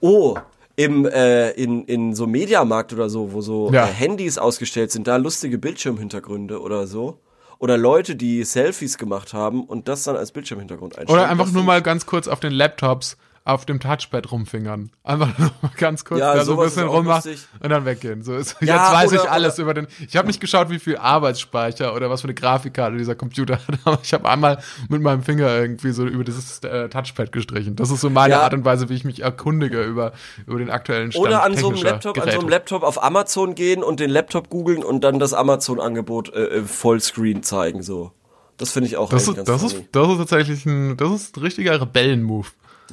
Oh, 0.00 0.36
im 0.76 1.06
äh, 1.06 1.50
in 1.52 1.84
in 1.84 2.14
so 2.14 2.26
Mediamarkt 2.26 2.92
oder 2.92 3.08
so, 3.08 3.32
wo 3.32 3.40
so 3.40 3.70
Ja. 3.72 3.84
äh, 3.86 3.92
Handys 3.92 4.38
ausgestellt 4.38 4.90
sind, 4.90 5.06
da 5.06 5.16
lustige 5.16 5.58
Bildschirmhintergründe 5.58 6.60
oder 6.60 6.86
so. 6.86 7.18
Oder 7.60 7.78
Leute, 7.78 8.16
die 8.16 8.42
Selfies 8.44 8.98
gemacht 8.98 9.32
haben 9.32 9.64
und 9.64 9.88
das 9.88 10.02
dann 10.02 10.16
als 10.16 10.32
Bildschirmhintergrund 10.32 10.98
einstellen. 10.98 11.18
Oder 11.20 11.30
einfach 11.30 11.50
nur 11.52 11.62
mal 11.62 11.80
ganz 11.82 12.04
kurz 12.04 12.26
auf 12.28 12.40
den 12.40 12.52
Laptops 12.52 13.16
auf 13.46 13.66
dem 13.66 13.78
Touchpad 13.78 14.32
rumfingern. 14.32 14.90
Einfach 15.02 15.36
nur 15.38 15.50
ganz 15.76 16.06
kurz 16.06 16.20
Ja, 16.20 16.34
da 16.34 16.44
so 16.46 16.58
ein 16.58 16.64
bisschen 16.64 16.88
rummachen 16.88 17.34
und 17.60 17.68
dann 17.68 17.84
weggehen. 17.84 18.22
So 18.22 18.34
ist, 18.34 18.56
Ja, 18.62 18.76
jetzt 18.76 18.92
weiß 18.94 19.12
oder- 19.12 19.22
ich 19.24 19.30
alles 19.30 19.54
oder- 19.56 19.62
über 19.64 19.74
den. 19.74 19.86
Ich 20.08 20.16
habe 20.16 20.26
nicht 20.28 20.40
geschaut, 20.40 20.70
wie 20.70 20.78
viel 20.78 20.96
Arbeitsspeicher 20.96 21.94
oder 21.94 22.08
was 22.08 22.22
für 22.22 22.26
eine 22.28 22.34
Grafikkarte 22.34 22.96
dieser 22.96 23.14
Computer 23.14 23.54
hat, 23.68 23.78
aber 23.84 23.98
ich 24.02 24.14
habe 24.14 24.26
einmal 24.30 24.58
mit 24.88 25.02
meinem 25.02 25.22
Finger 25.22 25.54
irgendwie 25.54 25.90
so 25.92 26.06
über 26.06 26.24
dieses 26.24 26.60
äh, 26.60 26.88
Touchpad 26.88 27.32
gestrichen. 27.32 27.76
Das 27.76 27.90
ist 27.90 28.00
so 28.00 28.08
meine 28.08 28.34
Ja. 28.34 28.40
Art 28.42 28.54
und 28.54 28.64
Weise, 28.64 28.88
wie 28.88 28.94
ich 28.94 29.04
mich 29.04 29.20
erkundige 29.20 29.82
über, 29.82 30.12
über 30.46 30.58
den 30.58 30.70
aktuellen 30.70 31.12
Stand 31.12 31.26
Oder 31.26 31.42
an 31.42 31.54
so 31.56 31.68
einem 31.68 31.82
Laptop, 31.82 32.18
an 32.18 32.30
so 32.30 32.38
einem 32.40 32.48
Laptop 32.48 32.82
auf 32.82 33.02
Amazon 33.04 33.54
gehen 33.54 33.82
und 33.82 34.00
den 34.00 34.08
Laptop 34.10 34.48
googeln 34.48 34.82
und 34.82 35.04
dann 35.04 35.18
das 35.18 35.34
Amazon-Angebot 35.34 36.32
äh, 36.34 36.44
äh, 36.44 36.62
Vollscreen 36.62 37.42
zeigen, 37.42 37.82
so. 37.82 38.12
Das 38.56 38.70
finde 38.70 38.86
ich 38.86 38.96
auch 38.96 39.10
das, 39.10 39.28
ist, 39.28 39.34
ganz 39.34 39.48
das, 39.48 39.60
funny. 39.62 39.74
ist, 39.82 39.88
das 39.92 40.08
ist 40.08 40.16
tatsächlich 40.16 40.64
ein, 40.64 40.96
das 40.96 41.10
ist 41.12 41.36
ein 41.36 41.40
richtiger 41.42 41.78
Rebellen-Move. 41.80 42.46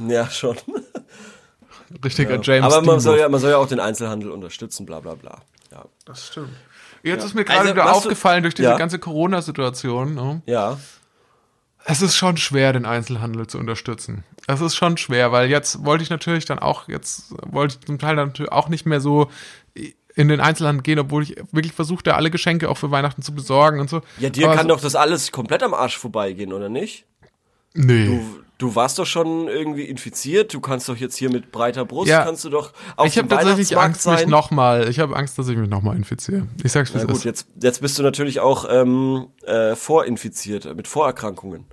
Ja, 0.07 0.29
schon. 0.29 0.57
Richtiger 2.03 2.39
James 2.41 2.65
Aber 2.73 2.81
man 2.85 2.99
soll, 2.99 3.19
ja, 3.19 3.27
man 3.29 3.39
soll 3.39 3.51
ja 3.51 3.57
auch 3.57 3.67
den 3.67 3.79
Einzelhandel 3.79 4.31
unterstützen, 4.31 4.85
bla 4.85 4.99
bla 4.99 5.15
bla. 5.15 5.41
Ja. 5.71 5.85
Das 6.05 6.27
stimmt. 6.27 6.49
Jetzt 7.03 7.23
ist 7.25 7.33
mir 7.33 7.41
Also, 7.41 7.53
gerade 7.53 7.69
wieder 7.73 7.83
was 7.85 7.91
du- 7.91 7.97
aufgefallen 7.97 8.43
durch 8.43 8.53
diese 8.55 8.69
Ja. 8.69 8.77
ganze 8.77 8.99
Corona-Situation. 8.99 10.13
Ne? 10.13 10.41
Ja. 10.45 10.79
Es 11.83 12.01
ist 12.01 12.15
schon 12.15 12.37
schwer, 12.37 12.73
den 12.73 12.85
Einzelhandel 12.85 13.47
zu 13.47 13.57
unterstützen. 13.57 14.23
Es 14.47 14.61
ist 14.61 14.75
schon 14.75 14.97
schwer, 14.97 15.31
weil 15.31 15.49
jetzt 15.49 15.83
wollte 15.83 16.03
ich 16.03 16.09
natürlich 16.11 16.45
dann 16.45 16.59
auch, 16.59 16.87
jetzt 16.87 17.33
wollte 17.51 17.77
ich 17.79 17.85
zum 17.85 17.97
Teil 17.97 18.15
dann 18.15 18.27
natürlich 18.29 18.51
auch 18.51 18.69
nicht 18.69 18.85
mehr 18.85 19.01
so 19.01 19.29
in 20.15 20.27
den 20.27 20.39
Einzelhandel 20.41 20.83
gehen, 20.83 20.99
obwohl 20.99 21.23
ich 21.23 21.35
wirklich 21.51 21.73
versuchte, 21.73 22.15
alle 22.15 22.29
Geschenke 22.29 22.69
auch 22.69 22.77
für 22.77 22.91
Weihnachten 22.91 23.21
zu 23.23 23.33
besorgen 23.33 23.79
und 23.79 23.89
so. 23.89 24.01
Ja, 24.19 24.29
dir 24.29 24.45
Aber 24.47 24.55
kann 24.57 24.67
so, 24.67 24.75
doch 24.75 24.81
das 24.81 24.95
alles 24.95 25.31
komplett 25.31 25.63
am 25.63 25.73
Arsch 25.73 25.97
vorbeigehen, 25.97 26.53
oder 26.53 26.69
nicht? 26.69 27.05
Nee. 27.73 28.05
Du, 28.05 28.43
du 28.61 28.75
warst 28.75 28.99
doch 28.99 29.05
schon 29.05 29.47
irgendwie 29.47 29.83
infiziert, 29.85 30.53
du 30.53 30.59
kannst 30.61 30.87
doch 30.87 30.95
jetzt 30.97 31.15
hier 31.17 31.31
mit 31.31 31.51
breiter 31.51 31.83
Brust, 31.85 32.09
Ja. 32.09 32.23
kannst 32.23 32.45
du 32.45 32.49
doch 32.49 32.73
auf 32.95 33.07
ich 33.07 33.17
habe 33.17 33.27
tatsächlich 33.27 33.77
Angst, 33.77 34.05
mich 34.07 34.19
sein. 34.19 34.29
nochmal, 34.29 34.87
ich 34.89 34.99
habe 34.99 35.15
Angst, 35.15 35.37
dass 35.39 35.47
ich 35.47 35.57
mich 35.57 35.69
nochmal 35.69 35.95
infiziere. 35.95 36.47
Ich 36.63 36.71
sag's, 36.71 36.93
wie 36.93 36.99
Na 36.99 37.05
gut, 37.05 37.15
ist. 37.15 37.23
jetzt, 37.23 37.47
jetzt 37.61 37.81
bist 37.81 37.97
du 37.97 38.03
natürlich 38.03 38.39
auch 38.39 38.65
ähm, 38.69 39.27
äh, 39.43 39.75
vorinfiziert, 39.75 40.75
mit 40.75 40.87
Vorerkrankungen. 40.87 41.65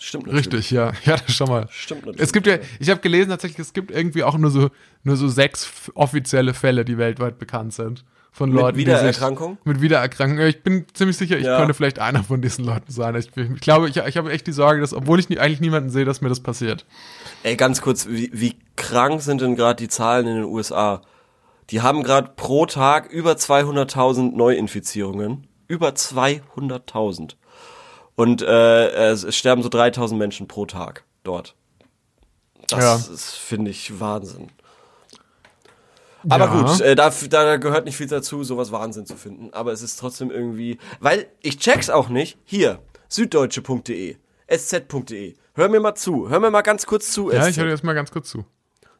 Stimmt 0.00 0.26
natürlich. 0.26 0.46
Richtig, 0.46 0.70
ja. 0.70 0.92
Ja, 1.04 1.16
das 1.16 1.32
schon 1.34 1.48
mal. 1.48 1.66
Stimmt 1.70 2.02
natürlich. 2.06 2.20
Es 2.22 2.32
gibt 2.32 2.46
ja, 2.46 2.58
ich 2.78 2.90
habe 2.90 3.00
gelesen 3.00 3.30
tatsächlich, 3.30 3.58
es 3.60 3.72
gibt 3.72 3.90
irgendwie 3.90 4.22
auch 4.24 4.38
nur 4.38 4.50
so, 4.50 4.70
nur 5.02 5.16
so 5.16 5.28
sechs 5.28 5.70
offizielle 5.94 6.54
Fälle, 6.54 6.84
die 6.84 6.98
weltweit 6.98 7.38
bekannt 7.38 7.72
sind. 7.74 8.04
Von 8.38 8.50
Mit 8.50 8.60
Leuten, 8.60 8.78
die 8.78 8.86
Wiedererkrankung? 8.86 9.56
Sich, 9.56 9.64
mit 9.66 9.80
Wiedererkrankung. 9.82 10.38
Ich 10.46 10.62
bin 10.62 10.86
ziemlich 10.94 11.16
sicher, 11.16 11.36
ich 11.36 11.44
Ja. 11.44 11.58
könnte 11.58 11.74
vielleicht 11.74 11.98
einer 11.98 12.22
von 12.22 12.40
diesen 12.40 12.64
Leuten 12.64 12.92
sein. 12.92 13.16
Ich, 13.16 13.36
ich 13.36 13.60
glaube, 13.60 13.88
ich, 13.88 13.96
ich 13.96 14.16
habe 14.16 14.30
echt 14.30 14.46
die 14.46 14.52
Sorge, 14.52 14.80
dass, 14.80 14.94
obwohl 14.94 15.18
ich 15.18 15.28
nie, 15.28 15.38
eigentlich 15.40 15.60
niemanden 15.60 15.90
sehe, 15.90 16.04
dass 16.04 16.20
mir 16.20 16.28
das 16.28 16.38
passiert. 16.40 16.86
Ey, 17.42 17.56
ganz 17.56 17.80
kurz, 17.82 18.06
wie, 18.06 18.30
wie 18.32 18.54
krank 18.76 19.22
sind 19.22 19.40
denn 19.40 19.56
gerade 19.56 19.74
die 19.76 19.88
Zahlen 19.88 20.28
in 20.28 20.34
den 20.36 20.44
USA? 20.44 21.02
Die 21.70 21.82
haben 21.82 22.04
gerade 22.04 22.30
pro 22.36 22.64
Tag 22.64 23.10
über 23.10 23.32
200.000 23.32 24.36
Neuinfizierungen. 24.36 25.48
Über 25.66 25.88
200.000. 25.88 27.34
Und 28.14 28.42
äh, 28.42 28.88
es, 29.10 29.34
sterben 29.36 29.62
so 29.62 29.68
3.000 29.68 30.14
Menschen 30.14 30.46
pro 30.48 30.64
Tag 30.64 31.02
dort. 31.24 31.56
Das 32.68 32.80
Ja. 32.84 33.16
finde 33.18 33.70
ich, 33.72 33.98
Wahnsinn. 34.00 34.48
Aber 36.28 36.44
Ja. 36.46 36.62
gut, 36.62 36.80
äh, 36.80 36.94
da, 36.94 37.12
da 37.30 37.56
gehört 37.56 37.84
nicht 37.84 37.96
viel 37.96 38.06
dazu, 38.06 38.44
sowas 38.44 38.72
Wahnsinn 38.72 39.06
zu 39.06 39.16
finden. 39.16 39.50
Aber 39.52 39.72
es 39.72 39.82
ist 39.82 39.98
trotzdem 39.98 40.30
irgendwie, 40.30 40.78
weil 41.00 41.26
ich 41.40 41.58
check's 41.58 41.90
auch 41.90 42.08
nicht. 42.08 42.38
Hier, 42.44 42.80
süddeutsche.de, 43.08 44.16
sz.de. 44.48 45.34
Hör 45.54 45.68
mir 45.68 45.80
mal 45.80 45.94
zu, 45.94 46.28
hör 46.28 46.40
mir 46.40 46.50
mal 46.50 46.62
ganz 46.62 46.86
kurz 46.86 47.10
zu. 47.12 47.30
Ja, 47.32 47.42
SZ. 47.42 47.50
ich 47.50 47.58
höre 47.58 47.68
jetzt 47.68 47.84
mal 47.84 47.94
ganz 47.94 48.10
kurz 48.10 48.28
zu. 48.30 48.44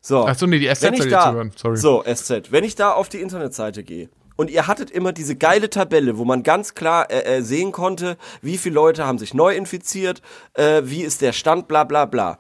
So. 0.01 0.27
Ach 0.27 0.37
so, 0.37 0.47
nee, 0.47 0.59
die 0.59 0.69
SZ 0.73 0.83
wenn 0.83 0.95
ich 0.95 1.09
da, 1.09 1.31
zuhören, 1.31 1.53
sorry. 1.57 1.77
So, 1.77 2.03
SZ. 2.03 2.51
Wenn 2.51 2.65
ich 2.65 2.75
da 2.75 2.93
auf 2.93 3.09
die 3.09 3.21
Internetseite 3.21 3.83
gehe 3.83 4.09
und 4.37 4.51
ihr 4.51 4.67
hattet 4.67 4.91
immer 4.91 5.13
diese 5.13 5.35
geile 5.37 5.71
Tabelle, 5.71 6.19
wo 6.19 6.25
man 6.25 6.43
ganz 6.43 6.75
klar 6.75 7.11
äh, 7.11 7.39
äh, 7.39 7.43
sehen 7.43 7.73
konnte, 7.73 8.17
wie 8.41 8.59
viele 8.59 8.77
Leute 8.77 9.07
haben 9.07 9.19
sich 9.19 9.35
neu 9.35 9.55
infiziert, 9.57 10.23
äh, 10.55 10.83
wie 10.85 11.03
ist 11.03 11.21
der 11.21 11.33
Stand, 11.33 11.69
bla 11.69 11.85
bla 11.85 12.07
bla. 12.07 12.39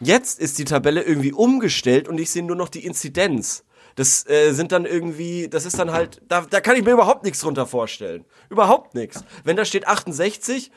Jetzt 0.00 0.40
ist 0.40 0.58
die 0.58 0.64
Tabelle 0.64 1.02
irgendwie 1.02 1.32
umgestellt 1.32 2.08
und 2.08 2.18
ich 2.18 2.30
sehe 2.30 2.42
nur 2.42 2.56
noch 2.56 2.68
die 2.70 2.86
Inzidenz. 2.86 3.64
Das 4.00 4.26
äh, 4.30 4.52
sind 4.52 4.72
dann 4.72 4.86
irgendwie, 4.86 5.46
das 5.50 5.66
ist 5.66 5.78
dann 5.78 5.92
halt, 5.92 6.22
da, 6.26 6.40
da 6.48 6.62
kann 6.62 6.74
ich 6.74 6.82
mir 6.82 6.92
überhaupt 6.92 7.22
nichts 7.22 7.40
drunter 7.40 7.66
vorstellen. 7.66 8.24
Überhaupt 8.48 8.94
nichts. 8.94 9.22
Wenn 9.44 9.56
da 9.56 9.66
steht 9.66 9.86
68, 9.86 10.70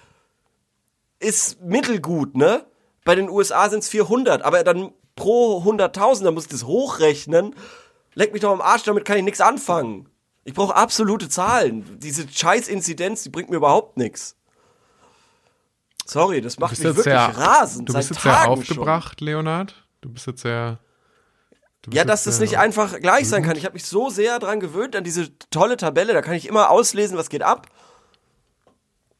ist 1.19 1.61
mittelgut, 1.61 2.35
ne? 2.35 2.65
Bei 3.05 3.15
den 3.15 3.29
USA 3.29 3.69
sind 3.69 3.79
es 3.79 3.87
400, 3.87 4.41
aber 4.41 4.65
dann 4.65 4.91
pro 5.15 5.63
100.000, 5.63 6.25
da 6.25 6.31
muss 6.31 6.43
ich 6.43 6.49
das 6.49 6.65
hochrechnen. 6.65 7.55
Leck 8.13 8.33
mich 8.33 8.41
doch 8.41 8.51
am 8.51 8.59
Arsch, 8.59 8.83
damit 8.83 9.05
kann 9.05 9.15
ich 9.15 9.23
nichts 9.23 9.39
anfangen. 9.39 10.09
Ich 10.43 10.53
brauche 10.53 10.75
absolute 10.75 11.29
Zahlen. 11.29 11.97
Diese 11.99 12.27
scheiß 12.27 12.67
Inzidenz, 12.67 13.23
die 13.23 13.29
bringt 13.29 13.49
mir 13.49 13.55
überhaupt 13.55 13.95
nichts. 13.95 14.35
Sorry, 16.05 16.41
das 16.41 16.59
macht 16.59 16.71
mich 16.71 16.83
wirklich 16.83 17.05
sehr, 17.05 17.37
rasend. 17.37 17.87
du 17.87 17.93
bist 17.93 18.09
seit 18.09 18.17
jetzt 18.17 18.23
sehr 18.23 18.33
Tagen 18.33 18.51
aufgebracht, 18.51 19.21
Leonard. 19.21 19.87
Du 20.01 20.09
bist 20.09 20.27
jetzt 20.27 20.41
sehr. 20.41 20.79
Ja, 21.91 22.05
dass 22.05 22.23
das 22.23 22.39
nicht 22.39 22.57
einfach 22.57 22.99
gleich 22.99 23.27
sein 23.27 23.43
kann. 23.43 23.57
Ich 23.57 23.65
habe 23.65 23.73
mich 23.73 23.85
so 23.85 24.09
sehr 24.09 24.39
dran 24.39 24.61
gewöhnt, 24.61 24.95
an 24.95 25.03
diese 25.03 25.37
tolle 25.49 25.75
Tabelle. 25.75 26.13
Da 26.13 26.21
kann 26.21 26.35
ich 26.35 26.47
immer 26.47 26.69
auslesen, 26.69 27.17
was 27.17 27.29
geht 27.29 27.43
ab. 27.43 27.67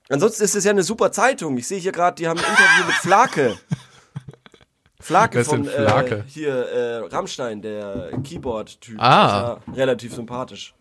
Ansonsten 0.10 0.44
ist 0.44 0.56
es 0.56 0.64
ja 0.64 0.72
eine 0.72 0.84
super 0.84 1.12
Zeitung. 1.12 1.58
Ich 1.58 1.68
sehe 1.68 1.80
hier 1.80 1.92
gerade, 1.92 2.16
die 2.16 2.28
haben 2.28 2.40
ein 2.40 2.46
Interview 2.46 2.86
mit 2.86 2.96
Flake. 2.96 3.58
Flake 5.02 5.44
von 5.44 5.66
Flake? 5.66 6.16
Äh, 6.16 6.24
hier 6.28 6.54
äh, 6.54 6.98
Rammstein, 7.08 7.62
der 7.62 8.12
Keyboard-Typ. 8.24 9.02
Ah. 9.02 9.60
Relativ 9.74 10.14
sympathisch. 10.14 10.74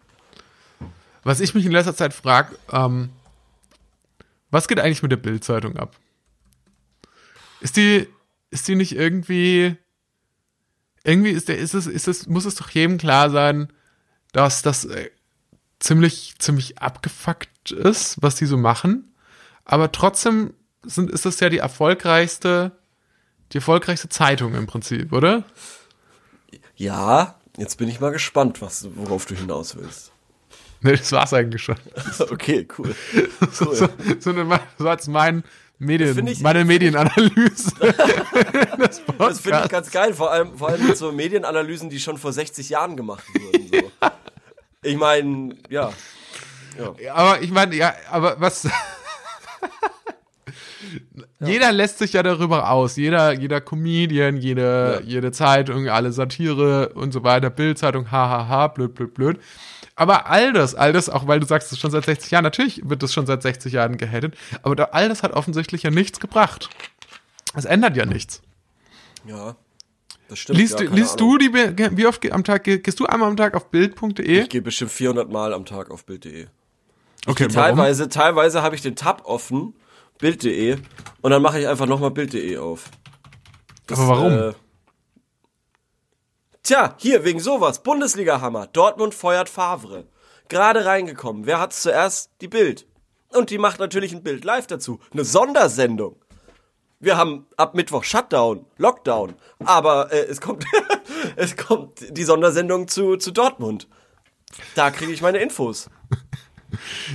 Was 1.24 1.40
ich 1.40 1.54
mich 1.54 1.66
in 1.66 1.72
letzter 1.72 1.96
Zeit 1.96 2.14
frage, 2.14 2.56
ähm, 2.70 3.10
was 4.50 4.68
geht 4.68 4.78
eigentlich 4.78 5.02
mit 5.02 5.10
der 5.10 5.16
Bild-Zeitung 5.16 5.76
ab? 5.76 5.96
Ist 7.60 7.76
die, 7.76 8.08
ist 8.50 8.68
die 8.68 8.76
nicht 8.76 8.94
irgendwie, 8.94 9.76
irgendwie 11.04 11.30
ist 11.30 11.48
der, 11.48 11.58
ist 11.58 11.74
es, 11.74 11.86
ist 11.86 12.08
es, 12.08 12.26
muss 12.26 12.44
es 12.44 12.54
doch 12.54 12.70
jedem 12.70 12.98
klar 12.98 13.30
sein, 13.30 13.72
dass 14.32 14.62
das 14.62 14.84
äh, 14.84 15.10
ziemlich, 15.80 16.34
ziemlich 16.38 16.78
abgefuckt 16.78 17.72
ist, 17.72 18.16
was 18.20 18.36
die 18.36 18.46
so 18.46 18.56
machen. 18.56 19.14
Aber 19.64 19.92
trotzdem 19.92 20.54
sind, 20.82 21.10
ist 21.10 21.26
das 21.26 21.40
ja 21.40 21.48
die 21.48 21.58
erfolgreichste, 21.58 22.72
die 23.52 23.58
erfolgreichste 23.58 24.08
Zeitung 24.08 24.54
im 24.54 24.66
Prinzip, 24.66 25.12
oder? 25.12 25.44
Ja, 26.76 27.36
jetzt 27.56 27.76
bin 27.78 27.88
ich 27.88 28.00
mal 28.00 28.12
gespannt, 28.12 28.62
was, 28.62 28.88
worauf 28.96 29.26
du 29.26 29.34
hinaus 29.34 29.76
willst. 29.76 30.12
Ne, 30.80 30.96
das 30.96 31.12
war's 31.12 31.32
eigentlich 31.32 31.62
schon. 31.62 31.76
okay, 32.30 32.66
cool. 32.78 32.94
So, 33.52 33.72
so, 33.72 33.88
so, 34.18 34.30
eine, 34.30 34.60
so 34.78 34.88
als 34.88 35.06
mein 35.06 35.44
Medien, 35.82 36.26
ich- 36.26 36.40
meine 36.40 36.64
Medienanalyse. 36.64 37.72
Das 39.18 39.40
finde 39.40 39.62
ich 39.64 39.68
ganz 39.70 39.90
geil, 39.90 40.14
vor 40.14 40.30
allem, 40.32 40.56
vor 40.56 40.68
allem 40.70 40.86
mit 40.86 40.96
so 40.96 41.12
Medienanalysen, 41.12 41.90
die 41.90 42.00
schon 42.00 42.16
vor 42.18 42.32
60 42.32 42.68
Jahren 42.68 42.96
gemacht 42.96 43.24
wurden. 43.34 43.68
So. 43.72 43.90
Ich 44.84 44.96
meine, 44.96 45.54
ja. 45.68 45.92
aber 47.14 47.40
ich 47.40 47.52
meine, 47.52 47.76
ja, 47.76 47.94
aber 48.10 48.34
was. 48.40 48.68
Jeder 51.40 51.70
lässt 51.72 51.98
sich 51.98 52.12
ja 52.14 52.22
darüber 52.24 52.68
aus. 52.70 52.96
Jeder, 52.96 53.32
jeder 53.32 53.60
Comedian, 53.60 54.36
jede, 54.36 55.00
Ja. 55.00 55.06
jede 55.06 55.30
Zeitung, 55.32 55.88
alle 55.88 56.10
Satire 56.12 56.88
und 56.94 57.12
so 57.12 57.22
weiter, 57.22 57.50
Bildzeitung, 57.50 58.10
hahaha, 58.10 58.66
blöd, 58.68 58.94
blöd, 58.94 59.14
blöd. 59.14 59.40
Aber 59.94 60.26
all 60.30 60.52
das, 60.52 60.74
all 60.74 60.92
das, 60.92 61.08
auch 61.10 61.26
weil 61.26 61.38
du 61.40 61.46
sagst, 61.46 61.66
es 61.66 61.72
ist 61.72 61.80
schon 61.80 61.90
seit 61.90 62.04
60 62.06 62.30
Jahren, 62.30 62.44
natürlich 62.44 62.80
wird 62.88 63.02
das 63.02 63.12
schon 63.12 63.26
seit 63.26 63.42
60 63.42 63.72
Jahren 63.74 63.98
gehatet, 63.98 64.34
aber 64.62 64.94
all 64.94 65.08
das 65.08 65.22
hat 65.22 65.32
offensichtlich 65.32 65.82
ja 65.82 65.90
nichts 65.90 66.18
gebracht. 66.18 66.70
Es 67.54 67.64
ändert 67.66 67.96
ja 67.96 68.06
nichts. 68.06 68.40
Ja, 69.26 69.54
das 70.28 70.38
stimmt. 70.38 70.58
Liest, 70.58 70.80
ja, 70.80 70.90
liest 70.90 71.20
du 71.20 71.36
die, 71.36 71.52
wie 71.52 72.06
oft 72.06 72.30
am 72.32 72.42
Tag, 72.42 72.64
ge- 72.64 72.78
gehst 72.78 72.98
du 73.00 73.06
einmal 73.06 73.28
am 73.28 73.36
Tag 73.36 73.54
auf 73.54 73.68
bild.de? 73.70 74.40
Ich 74.42 74.48
gehe 74.48 74.62
bestimmt 74.62 74.90
400 74.92 75.30
Mal 75.30 75.52
am 75.52 75.66
Tag 75.66 75.90
auf 75.90 76.04
Bild.de. 76.06 76.46
Okay, 77.26 77.46
Teilweise, 77.48 78.08
teilweise 78.08 78.62
habe 78.62 78.74
ich 78.74 78.80
den 78.82 78.96
Tab 78.96 79.26
offen, 79.26 79.74
Bild.de, 80.18 80.78
und 81.20 81.30
dann 81.30 81.42
mache 81.42 81.60
ich 81.60 81.68
einfach 81.68 81.86
nochmal 81.86 82.10
Bild.de 82.10 82.56
auf. 82.56 82.88
Das, 83.86 83.98
Aber 84.00 84.08
warum? 84.08 84.32
Äh, 84.32 84.52
tja, 86.62 86.94
hier, 86.98 87.24
wegen 87.24 87.40
sowas. 87.40 87.82
Bundesliga-Hammer. 87.82 88.68
Dortmund 88.68 89.14
feuert 89.14 89.48
Favre. 89.48 90.04
Gerade 90.48 90.84
reingekommen. 90.84 91.46
Wer 91.46 91.60
hat's 91.60 91.82
zuerst? 91.82 92.30
Die 92.40 92.48
Bild. 92.48 92.86
Und 93.28 93.50
die 93.50 93.58
macht 93.58 93.80
natürlich 93.80 94.12
ein 94.12 94.22
Bild 94.22 94.44
live 94.44 94.66
dazu. 94.66 95.00
Eine 95.12 95.24
Sondersendung. 95.24 96.16
Wir 97.00 97.16
haben 97.16 97.46
ab 97.56 97.74
Mittwoch 97.74 98.04
Shutdown, 98.04 98.64
Lockdown. 98.76 99.34
Aber 99.64 100.12
äh, 100.12 100.26
es 100.26 100.40
kommt, 100.40 100.64
es 101.36 101.56
kommt 101.56 102.16
die 102.16 102.24
Sondersendung 102.24 102.86
zu, 102.86 103.16
zu 103.16 103.32
Dortmund. 103.32 103.88
Da 104.74 104.90
kriege 104.90 105.12
ich 105.12 105.22
meine 105.22 105.38
Infos. 105.38 105.88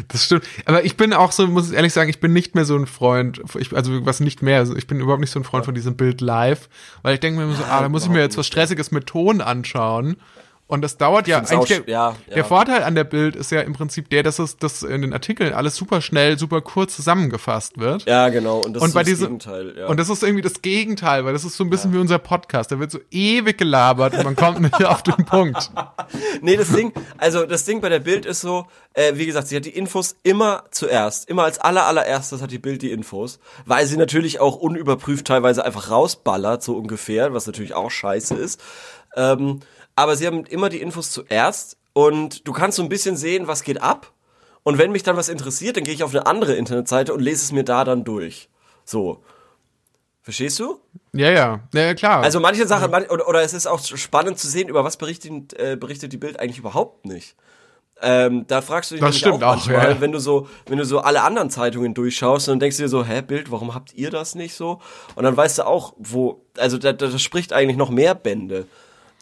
Das 0.08 0.26
stimmt. 0.26 0.44
Aber 0.66 0.86
ich 0.86 0.98
bin 0.98 1.14
auch 1.14 1.32
so, 1.32 1.48
muss 1.48 1.70
ich 1.70 1.76
ehrlich 1.76 1.94
sagen, 1.94 2.10
ich 2.10 2.20
bin 2.20 2.34
nicht 2.34 2.56
mehr 2.56 2.66
so 2.66 2.76
ein 2.76 2.88
Freund, 2.88 3.42
ich, 3.58 3.76
also 3.76 4.06
was 4.06 4.20
nicht 4.20 4.42
mehr, 4.42 4.60
also 4.60 4.76
ich 4.76 4.88
bin 4.88 5.00
überhaupt 5.00 5.22
nicht 5.22 5.32
so 5.32 5.40
ein 5.40 5.44
Freund 5.44 5.66
von 5.66 5.76
diesem 5.76 5.96
Bild 5.96 6.22
live, 6.22 6.70
weil 7.02 7.16
ich 7.16 7.20
denke 7.20 7.40
mir 7.40 7.46
immer 7.46 7.56
so, 7.56 7.64
ah, 7.64 7.82
da 7.82 7.90
muss 7.90 8.04
ich 8.04 8.10
mir 8.10 8.20
jetzt 8.20 8.38
was 8.38 8.48
Stressiges 8.48 8.92
mit 8.92 9.08
Ton 9.08 9.42
anschauen. 9.42 10.18
Und 10.68 10.82
das 10.82 10.98
dauert 10.98 11.30
ja 11.30 11.38
eigentlich. 11.38 11.84
Der, 11.84 11.84
ja, 11.88 12.16
ja. 12.28 12.34
der 12.34 12.44
Vorteil 12.44 12.84
an 12.84 12.94
der 12.94 13.06
Bild 13.06 13.38
ist 13.38 13.52
ja 13.52 13.62
im 13.62 13.72
Prinzip 13.72 14.10
der, 14.10 14.22
dass 14.22 14.38
es 14.38 14.58
dass 14.58 14.84
in 14.84 15.02
den 15.02 15.14
Artikeln 15.14 15.54
alles 15.54 15.78
super 15.78 16.02
schnell, 16.02 16.38
super 16.38 16.60
kurz 16.60 16.94
zusammengefasst 16.94 17.80
wird. 17.80 18.06
Ja, 18.06 18.28
genau. 18.28 18.60
Und 18.60 18.74
das 18.74 18.84
und 18.84 18.90
ist 18.90 18.96
das 18.96 19.06
diesem, 19.06 19.28
Gegenteil. 19.28 19.76
Ja. 19.78 19.88
und 19.88 19.98
das 19.98 20.10
ist 20.10 20.24
irgendwie 20.24 20.42
das 20.42 20.62
Gegenteil, 20.62 21.24
weil 21.24 21.32
das 21.32 21.46
ist 21.46 21.56
so 21.56 21.64
ein 21.64 21.70
bisschen 21.70 21.94
wie 21.94 21.98
unser 21.98 22.20
Podcast. 22.20 22.70
Da 22.74 22.80
wird 22.80 22.92
so 22.92 23.00
ewig 23.12 23.58
gelabert 23.58 24.14
und 24.14 24.26
man 24.26 24.36
kommt 24.36 24.60
nicht 24.60 24.84
auf 24.84 25.04
den 25.04 25.26
Punkt. 25.26 25.72
nee, 26.42 26.58
das 26.58 26.74
Ding, 26.74 26.92
also 27.18 27.46
das 27.46 27.64
Ding 27.64 27.80
bei 27.80 27.88
der 27.88 28.00
Bild 28.00 28.26
ist 28.26 28.42
so, 28.42 28.68
äh, 28.94 29.14
wie 29.16 29.26
gesagt, 29.26 29.48
sie 29.48 29.56
hat 29.56 29.64
die 29.64 29.70
Infos 29.78 30.18
immer 30.24 30.66
zuerst, 30.72 31.30
immer 31.30 31.44
als 31.44 31.60
aller 31.60 31.86
allererstes 31.86 32.42
hat 32.42 32.52
die 32.52 32.60
Bild 32.60 32.82
die 32.82 32.92
Infos, 32.92 33.40
weil 33.66 33.86
sie 33.86 33.96
natürlich 33.96 34.42
auch 34.42 34.58
unüberprüft 34.58 35.28
teilweise 35.28 35.64
einfach 35.64 35.92
rausballert, 35.92 36.62
so 36.62 36.76
ungefähr, 36.76 37.34
was 37.34 37.48
natürlich 37.48 37.74
auch 37.74 37.90
scheiße 37.90 38.36
ist. 38.36 38.62
Ähm, 39.16 39.62
aber 39.98 40.16
sie 40.16 40.28
haben 40.28 40.46
immer 40.46 40.70
die 40.70 40.80
Infos 40.80 41.12
zuerst 41.12 41.76
und 41.94 42.48
du 42.48 42.54
kannst 42.54 42.78
so 42.78 42.84
ein 42.84 42.90
bisschen 42.90 43.18
sehen, 43.18 43.48
was 43.48 43.64
geht 43.64 43.82
ab. 43.82 44.14
Und 44.62 44.78
wenn 44.78 44.92
mich 44.92 45.02
dann 45.02 45.18
was 45.18 45.28
interessiert, 45.28 45.76
dann 45.76 45.84
gehe 45.84 45.94
ich 45.94 46.04
auf 46.04 46.12
eine 46.12 46.28
andere 46.28 46.54
Internetseite 46.54 47.14
und 47.14 47.20
lese 47.20 47.44
es 47.44 47.52
mir 47.52 47.64
da 47.64 47.84
dann 47.84 48.04
durch. 48.04 48.48
So. 48.86 49.24
Verstehst 50.22 50.60
du? 50.60 50.80
Ja, 51.14 51.32
ja, 51.32 51.62
ja, 51.74 51.94
klar. 51.96 52.22
Also 52.22 52.40
manche 52.40 52.68
Sachen, 52.68 52.92
manch, 52.92 53.10
oder, 53.10 53.28
oder 53.28 53.42
es 53.42 53.54
ist 53.54 53.66
auch 53.66 53.84
spannend 53.84 54.38
zu 54.38 54.48
sehen, 54.48 54.70
über 54.70 54.84
was 54.84 54.98
berichtet, 54.98 55.58
äh, 55.60 55.78
berichtet 55.78 56.14
die 56.14 56.18
Bild 56.18 56.40
eigentlich 56.40 56.60
überhaupt 56.60 57.06
nicht. 57.06 57.36
Ähm, 58.00 58.46
da 58.48 58.62
fragst 58.62 58.92
du 58.92 58.96
dich 58.96 59.04
Das 59.04 59.24
auch, 59.24 59.40
manchmal, 59.40 59.76
ja, 59.84 59.90
ja. 59.94 60.02
wenn 60.02 60.12
du 60.12 60.20
so, 60.20 60.48
wenn 60.68 60.78
du 60.78 60.86
so 60.86 61.00
alle 61.00 61.24
anderen 61.24 61.50
Zeitungen 61.50 61.96
durchschaust, 61.96 62.48
dann 62.50 62.60
denkst 62.60 62.78
du 62.78 62.84
dir 62.84 62.90
so, 62.90 63.04
hä, 63.04 63.24
Bild, 63.24 63.50
warum 63.50 63.74
habt 63.74 63.96
ihr 63.96 64.12
das 64.12 64.36
nicht 64.36 64.54
so? 64.54 64.80
Und 65.16 65.24
dann 65.24 65.36
weißt 65.36 65.58
du 65.58 65.66
auch, 65.66 65.94
wo, 65.98 66.46
also 66.56 66.78
da, 66.78 66.94
da, 66.94 67.08
das 67.08 67.22
spricht 67.22 67.52
eigentlich 67.52 67.78
noch 67.78 67.90
mehr 67.90 68.14
Bände. 68.14 68.68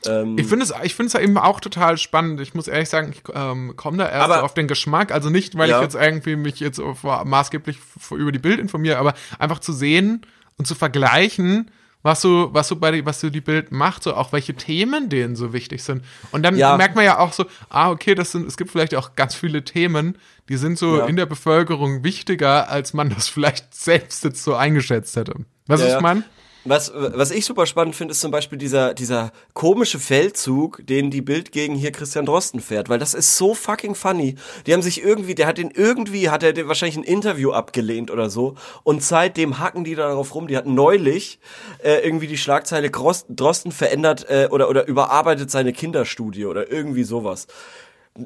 Ähm, 0.07 0.37
Ich 0.37 0.47
finde 0.47 0.65
es, 0.65 0.73
ich 0.83 0.95
finde 0.95 1.07
es 1.07 1.13
ja 1.13 1.19
eben 1.19 1.37
auch 1.37 1.59
total 1.59 1.97
spannend. 1.97 2.39
Ich 2.41 2.53
muss 2.53 2.67
ehrlich 2.67 2.89
sagen, 2.89 3.11
ich 3.13 3.21
ähm, 3.33 3.75
komme 3.75 3.97
da 3.97 4.09
erst 4.09 4.23
Aber- 4.31 4.43
auf 4.43 4.53
den 4.53 4.67
Geschmack. 4.67 5.11
Also 5.11 5.29
nicht, 5.29 5.57
weil 5.57 5.69
Ja. 5.69 5.77
ich 5.77 5.83
jetzt 5.83 5.95
irgendwie 5.95 6.35
mich 6.35 6.59
jetzt 6.59 6.79
maßgeblich 7.03 7.77
über 8.11 8.31
die 8.31 8.39
Bild 8.39 8.59
informiere, 8.59 8.97
aber 8.97 9.13
einfach 9.39 9.59
zu 9.59 9.73
sehen 9.73 10.21
und 10.57 10.65
zu 10.65 10.75
vergleichen, 10.75 11.71
was 12.03 12.21
so, 12.21 12.49
was 12.53 12.67
so 12.67 12.75
bei 12.75 12.91
die, 12.91 13.05
was 13.05 13.19
so 13.19 13.31
die 13.31 13.41
Bild 13.41 13.71
macht, 13.71 14.03
so 14.03 14.13
auch 14.15 14.31
welche 14.31 14.53
Themen 14.53 15.09
denen 15.09 15.35
so 15.35 15.53
wichtig 15.53 15.81
sind. 15.83 16.03
Und 16.31 16.43
dann 16.43 16.55
Ja. 16.55 16.77
merkt 16.77 16.95
man 16.95 17.03
ja 17.03 17.17
auch 17.17 17.33
so, 17.33 17.45
ah, 17.69 17.89
okay, 17.89 18.13
das 18.13 18.31
sind, 18.31 18.47
es 18.47 18.57
gibt 18.57 18.69
vielleicht 18.69 18.93
auch 18.93 19.15
ganz 19.15 19.33
viele 19.33 19.63
Themen, 19.63 20.17
die 20.47 20.57
sind 20.57 20.77
so 20.77 20.99
Ja. 20.99 21.05
in 21.07 21.15
der 21.15 21.25
Bevölkerung 21.25 22.03
wichtiger, 22.03 22.69
als 22.69 22.93
man 22.93 23.09
das 23.09 23.27
vielleicht 23.35 23.73
selbst 23.73 24.23
jetzt 24.23 24.43
so 24.43 24.53
eingeschätzt 24.55 25.15
hätte. 25.15 25.33
Was 25.65 25.81
Ja, 25.81 25.87
ich 25.87 25.93
ja. 25.93 26.01
meine? 26.01 26.23
Was, 26.67 26.91
was 26.95 27.29
ich 27.29 27.45
super 27.45 27.67
spannend 27.67 27.95
finde, 27.95 28.13
ist 28.13 28.21
zum 28.21 28.31
Beispiel 28.31 28.57
dieser, 28.57 28.95
dieser 28.95 29.31
komische 29.53 29.99
Feldzug, 29.99 30.81
den 30.87 31.11
die 31.11 31.21
Bild 31.21 31.51
gegen 31.51 31.75
hier 31.75 31.91
Christian 31.91 32.25
Drosten 32.25 32.59
fährt, 32.59 32.89
weil 32.89 32.97
das 32.97 33.13
ist 33.13 33.37
so 33.37 33.53
fucking 33.53 33.93
funny. 33.93 34.33
Die 34.65 34.73
haben 34.73 34.81
sich 34.81 35.03
irgendwie, 35.03 35.35
der 35.35 35.45
hat 35.45 35.59
den 35.59 35.69
irgendwie, 35.69 36.31
hat 36.31 36.41
er 36.41 36.53
den 36.53 36.67
wahrscheinlich 36.67 36.97
ein 36.97 37.03
Interview 37.03 37.51
abgelehnt 37.51 38.09
oder 38.09 38.31
so 38.31 38.55
und 38.83 39.03
seitdem 39.03 39.59
hacken 39.59 39.83
die 39.83 39.93
da 39.93 40.07
darauf 40.07 40.33
rum. 40.33 40.47
Die 40.47 40.57
hatten 40.57 40.73
neulich 40.73 41.39
äh, 41.83 42.03
irgendwie 42.03 42.27
die 42.27 42.37
Schlagzeile 42.37 42.89
Drosten 42.89 43.71
verändert 43.71 44.25
äh, 44.27 44.47
oder, 44.49 44.67
oder 44.67 44.87
überarbeitet 44.87 45.51
seine 45.51 45.71
Kinderstudie 45.71 46.47
oder 46.47 46.71
irgendwie 46.71 47.03
sowas. 47.03 47.45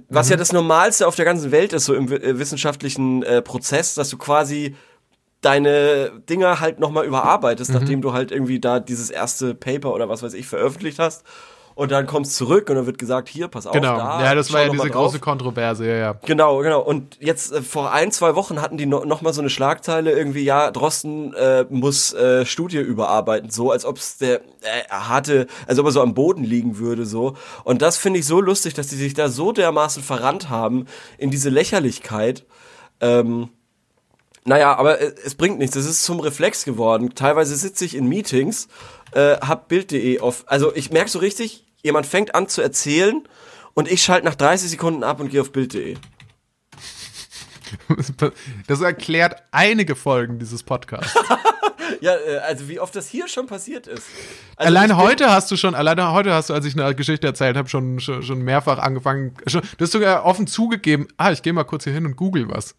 Was 0.07 0.29
ja 0.29 0.37
das 0.37 0.53
Normalste 0.53 1.07
auf 1.07 1.15
der 1.15 1.25
ganzen 1.25 1.51
Welt 1.51 1.73
ist, 1.73 1.85
so 1.85 1.93
im 1.93 2.09
äh, 2.09 2.39
wissenschaftlichen 2.39 3.23
äh, 3.23 3.41
Prozess, 3.41 3.95
dass 3.95 4.09
du 4.09 4.17
quasi 4.17 4.75
deine 5.41 6.11
Dinger 6.29 6.59
halt 6.59 6.79
nochmal 6.79 7.05
überarbeitest, 7.05 7.71
nachdem 7.73 8.01
du 8.01 8.13
halt 8.13 8.31
irgendwie 8.31 8.59
da 8.59 8.79
dieses 8.79 9.09
erste 9.09 9.55
Paper 9.55 9.93
oder 9.93 10.09
was 10.09 10.21
weiß 10.23 10.33
ich 10.33 10.47
veröffentlicht 10.47 10.99
hast. 10.99 11.23
und 11.75 11.91
dann 11.93 12.07
kommt's 12.07 12.35
zurück 12.35 12.69
und 12.69 12.75
dann 12.75 12.85
wird 12.87 12.97
gesagt, 12.97 13.29
hier, 13.29 13.47
pass 13.47 13.65
auf, 13.65 13.71
Genau. 13.71 13.95
da. 13.95 14.21
ja, 14.21 14.35
das 14.35 14.51
war 14.51 14.63
ja 14.63 14.67
diese 14.69 14.89
große 14.89 15.19
Kontroverse, 15.19 15.87
ja, 15.87 15.95
ja. 15.95 16.13
Genau, 16.25 16.57
genau. 16.57 16.81
Und 16.81 17.15
jetzt 17.21 17.53
äh, 17.53 17.61
vor 17.61 17.93
ein, 17.93 18.11
zwei 18.11 18.35
Wochen 18.35 18.61
hatten 18.61 18.75
die 18.75 18.85
no, 18.85 19.05
noch 19.05 19.21
mal 19.21 19.31
so 19.31 19.39
eine 19.39 19.49
Schlagzeile 19.49 20.11
irgendwie, 20.11 20.43
ja, 20.43 20.71
Drosten 20.71 21.33
äh, 21.35 21.65
muss 21.69 22.11
äh, 22.13 22.45
Studie 22.45 22.79
überarbeiten, 22.79 23.49
so 23.49 23.71
als 23.71 23.85
ob 23.85 23.95
es 23.95 24.17
der 24.17 24.41
äh, 24.41 24.89
harte, 24.91 25.47
als 25.67 25.79
ob 25.79 25.85
er 25.85 25.91
so 25.93 26.01
am 26.01 26.13
Boden 26.15 26.43
liegen 26.43 26.79
würde, 26.79 27.05
so. 27.05 27.37
Und 27.63 27.81
das 27.81 27.95
finde 27.95 28.19
ich 28.19 28.25
so 28.25 28.41
lustig, 28.41 28.73
dass 28.73 28.87
die 28.87 28.97
sich 28.97 29.13
da 29.13 29.29
so 29.29 29.53
dermaßen 29.53 30.03
verrannt 30.03 30.49
haben 30.49 30.85
in 31.17 31.31
diese 31.31 31.49
Lächerlichkeit. 31.49 32.45
Ähm, 32.99 33.47
naja, 34.45 34.75
aber 34.75 34.99
äh, 34.99 35.13
es 35.25 35.35
bringt 35.35 35.59
nichts. 35.59 35.75
Es 35.75 35.85
ist 35.85 36.03
zum 36.03 36.19
Reflex 36.19 36.65
geworden. 36.65 37.13
Teilweise 37.15 37.55
sitze 37.55 37.85
ich 37.85 37.95
in 37.95 38.07
Meetings, 38.07 38.67
äh, 39.11 39.37
hab 39.37 39.67
Bild.de 39.67 40.19
auf. 40.19 40.43
Also 40.47 40.75
ich 40.75 40.91
merke 40.91 41.09
so 41.09 41.19
richtig, 41.19 41.65
jemand 41.83 42.05
fängt 42.05 42.35
an 42.35 42.47
zu 42.47 42.61
erzählen 42.61 43.27
und 43.73 43.91
ich 43.91 44.03
schalte 44.03 44.25
nach 44.25 44.35
30 44.35 44.69
Sekunden 44.71 45.03
ab 45.03 45.19
und 45.19 45.29
gehe 45.29 45.41
auf 45.41 45.51
Bild.de. 45.51 45.97
Das 48.67 48.81
erklärt 48.81 49.35
einige 49.51 49.95
Folgen 49.95 50.39
dieses 50.39 50.63
Podcasts. 50.63 51.15
Ja, 52.01 52.15
äh, 52.15 52.37
also 52.37 52.69
wie 52.69 52.79
oft 52.79 52.95
das 52.95 53.07
hier 53.07 53.27
schon 53.27 53.47
passiert 53.47 53.87
ist. 53.87 54.03
Also 54.55 54.67
alleine 54.67 54.97
heute 54.97 55.29
hast 55.31 55.51
du 55.51 55.57
schon, 55.57 55.75
alleine 55.75 56.11
heute 56.11 56.33
hast 56.33 56.49
du, 56.49 56.53
als 56.53 56.65
ich 56.65 56.79
eine 56.79 56.93
Geschichte 56.95 57.27
erzählt 57.27 57.57
habe, 57.57 57.67
schon, 57.67 57.99
schon, 57.99 58.23
schon 58.23 58.41
mehrfach 58.41 58.77
angefangen. 58.77 59.33
Schon, 59.47 59.61
du 59.77 59.83
hast 59.83 59.91
sogar 59.91 60.23
offen 60.23 60.47
zugegeben, 60.47 61.07
ah, 61.17 61.31
ich 61.31 61.41
gehe 61.41 61.51
mal 61.51 61.63
kurz 61.63 61.83
hier 61.83 61.93
hin 61.93 62.05
und 62.05 62.15
google 62.15 62.47
was. 62.49 62.75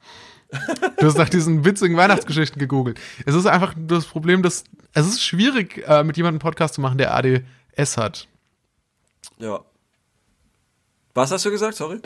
Du 0.99 1.07
hast 1.07 1.17
nach 1.17 1.29
diesen 1.29 1.65
witzigen 1.65 1.97
Weihnachtsgeschichten 1.97 2.59
gegoogelt. 2.59 2.99
Es 3.25 3.35
ist 3.35 3.47
einfach 3.47 3.75
das 3.77 4.07
Problem, 4.07 4.43
dass 4.43 4.65
es 4.93 5.07
ist 5.07 5.23
schwierig, 5.23 5.85
äh, 5.87 6.03
mit 6.03 6.17
jemandem 6.17 6.37
einen 6.37 6.39
Podcast 6.41 6.75
zu 6.75 6.81
machen, 6.81 6.99
der 6.99 7.15
ADS 7.15 7.97
hat. 7.97 8.27
Ja. 9.39 9.61
Was 11.15 11.31
hast 11.31 11.45
du 11.45 11.51
gesagt? 11.51 11.75
Sorry. 11.77 12.01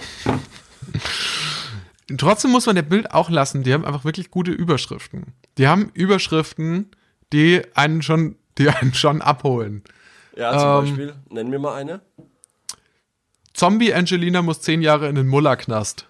Trotzdem 2.18 2.50
muss 2.50 2.66
man 2.66 2.76
der 2.76 2.82
Bild 2.82 3.10
auch 3.12 3.30
lassen, 3.30 3.62
die 3.62 3.72
haben 3.72 3.84
einfach 3.84 4.04
wirklich 4.04 4.30
gute 4.30 4.50
Überschriften. 4.50 5.32
Die 5.56 5.66
haben 5.66 5.90
Überschriften, 5.94 6.90
die 7.32 7.62
einen 7.74 8.02
schon, 8.02 8.36
die 8.58 8.68
einen 8.68 8.92
schon 8.94 9.22
abholen. 9.22 9.82
Ja, 10.36 10.58
zum 10.58 10.68
Ähm. 10.68 10.96
Beispiel. 10.96 11.14
Nenn 11.30 11.48
mir 11.48 11.58
mal 11.58 11.74
eine. 11.76 12.02
Zombie 13.54 13.94
Angelina 13.94 14.42
muss 14.42 14.60
zehn 14.60 14.82
Jahre 14.82 15.08
in 15.08 15.14
den 15.14 15.28
Mullerknast. 15.28 16.06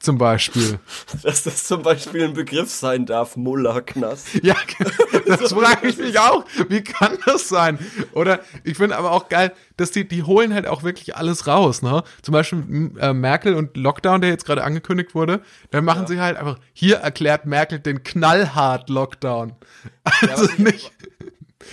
Zum 0.00 0.16
Beispiel. 0.16 0.78
Dass 1.24 1.42
das 1.42 1.64
zum 1.64 1.82
Beispiel 1.82 2.22
ein 2.24 2.32
Begriff 2.34 2.70
sein 2.70 3.04
darf, 3.04 3.36
Mullerknast. 3.36 4.28
Ja, 4.44 4.54
das 5.26 5.52
frage 5.52 5.88
ich 5.88 5.96
mich 5.96 6.18
auch. 6.20 6.44
Wie 6.68 6.82
kann 6.84 7.18
das 7.26 7.48
sein? 7.48 7.78
Oder 8.12 8.38
ich 8.62 8.76
finde 8.76 8.96
aber 8.96 9.10
auch 9.10 9.28
geil, 9.28 9.52
dass 9.76 9.90
die, 9.90 10.06
die 10.06 10.22
holen 10.22 10.54
halt 10.54 10.68
auch 10.68 10.84
wirklich 10.84 11.16
alles 11.16 11.48
raus, 11.48 11.82
ne? 11.82 12.04
Zum 12.22 12.32
Beispiel 12.32 12.92
äh, 13.00 13.12
Merkel 13.12 13.54
und 13.56 13.76
Lockdown, 13.76 14.20
der 14.20 14.30
jetzt 14.30 14.44
gerade 14.46 14.62
angekündigt 14.62 15.16
wurde, 15.16 15.42
dann 15.72 15.84
machen 15.84 16.06
sie 16.06 16.20
halt 16.20 16.36
einfach, 16.36 16.58
hier 16.72 16.98
erklärt 16.98 17.46
Merkel 17.46 17.80
den 17.80 18.04
knallhart 18.04 18.88
Lockdown. 18.90 19.56
Also 20.28 20.44
ich- 20.44 20.58
nicht. 20.58 20.92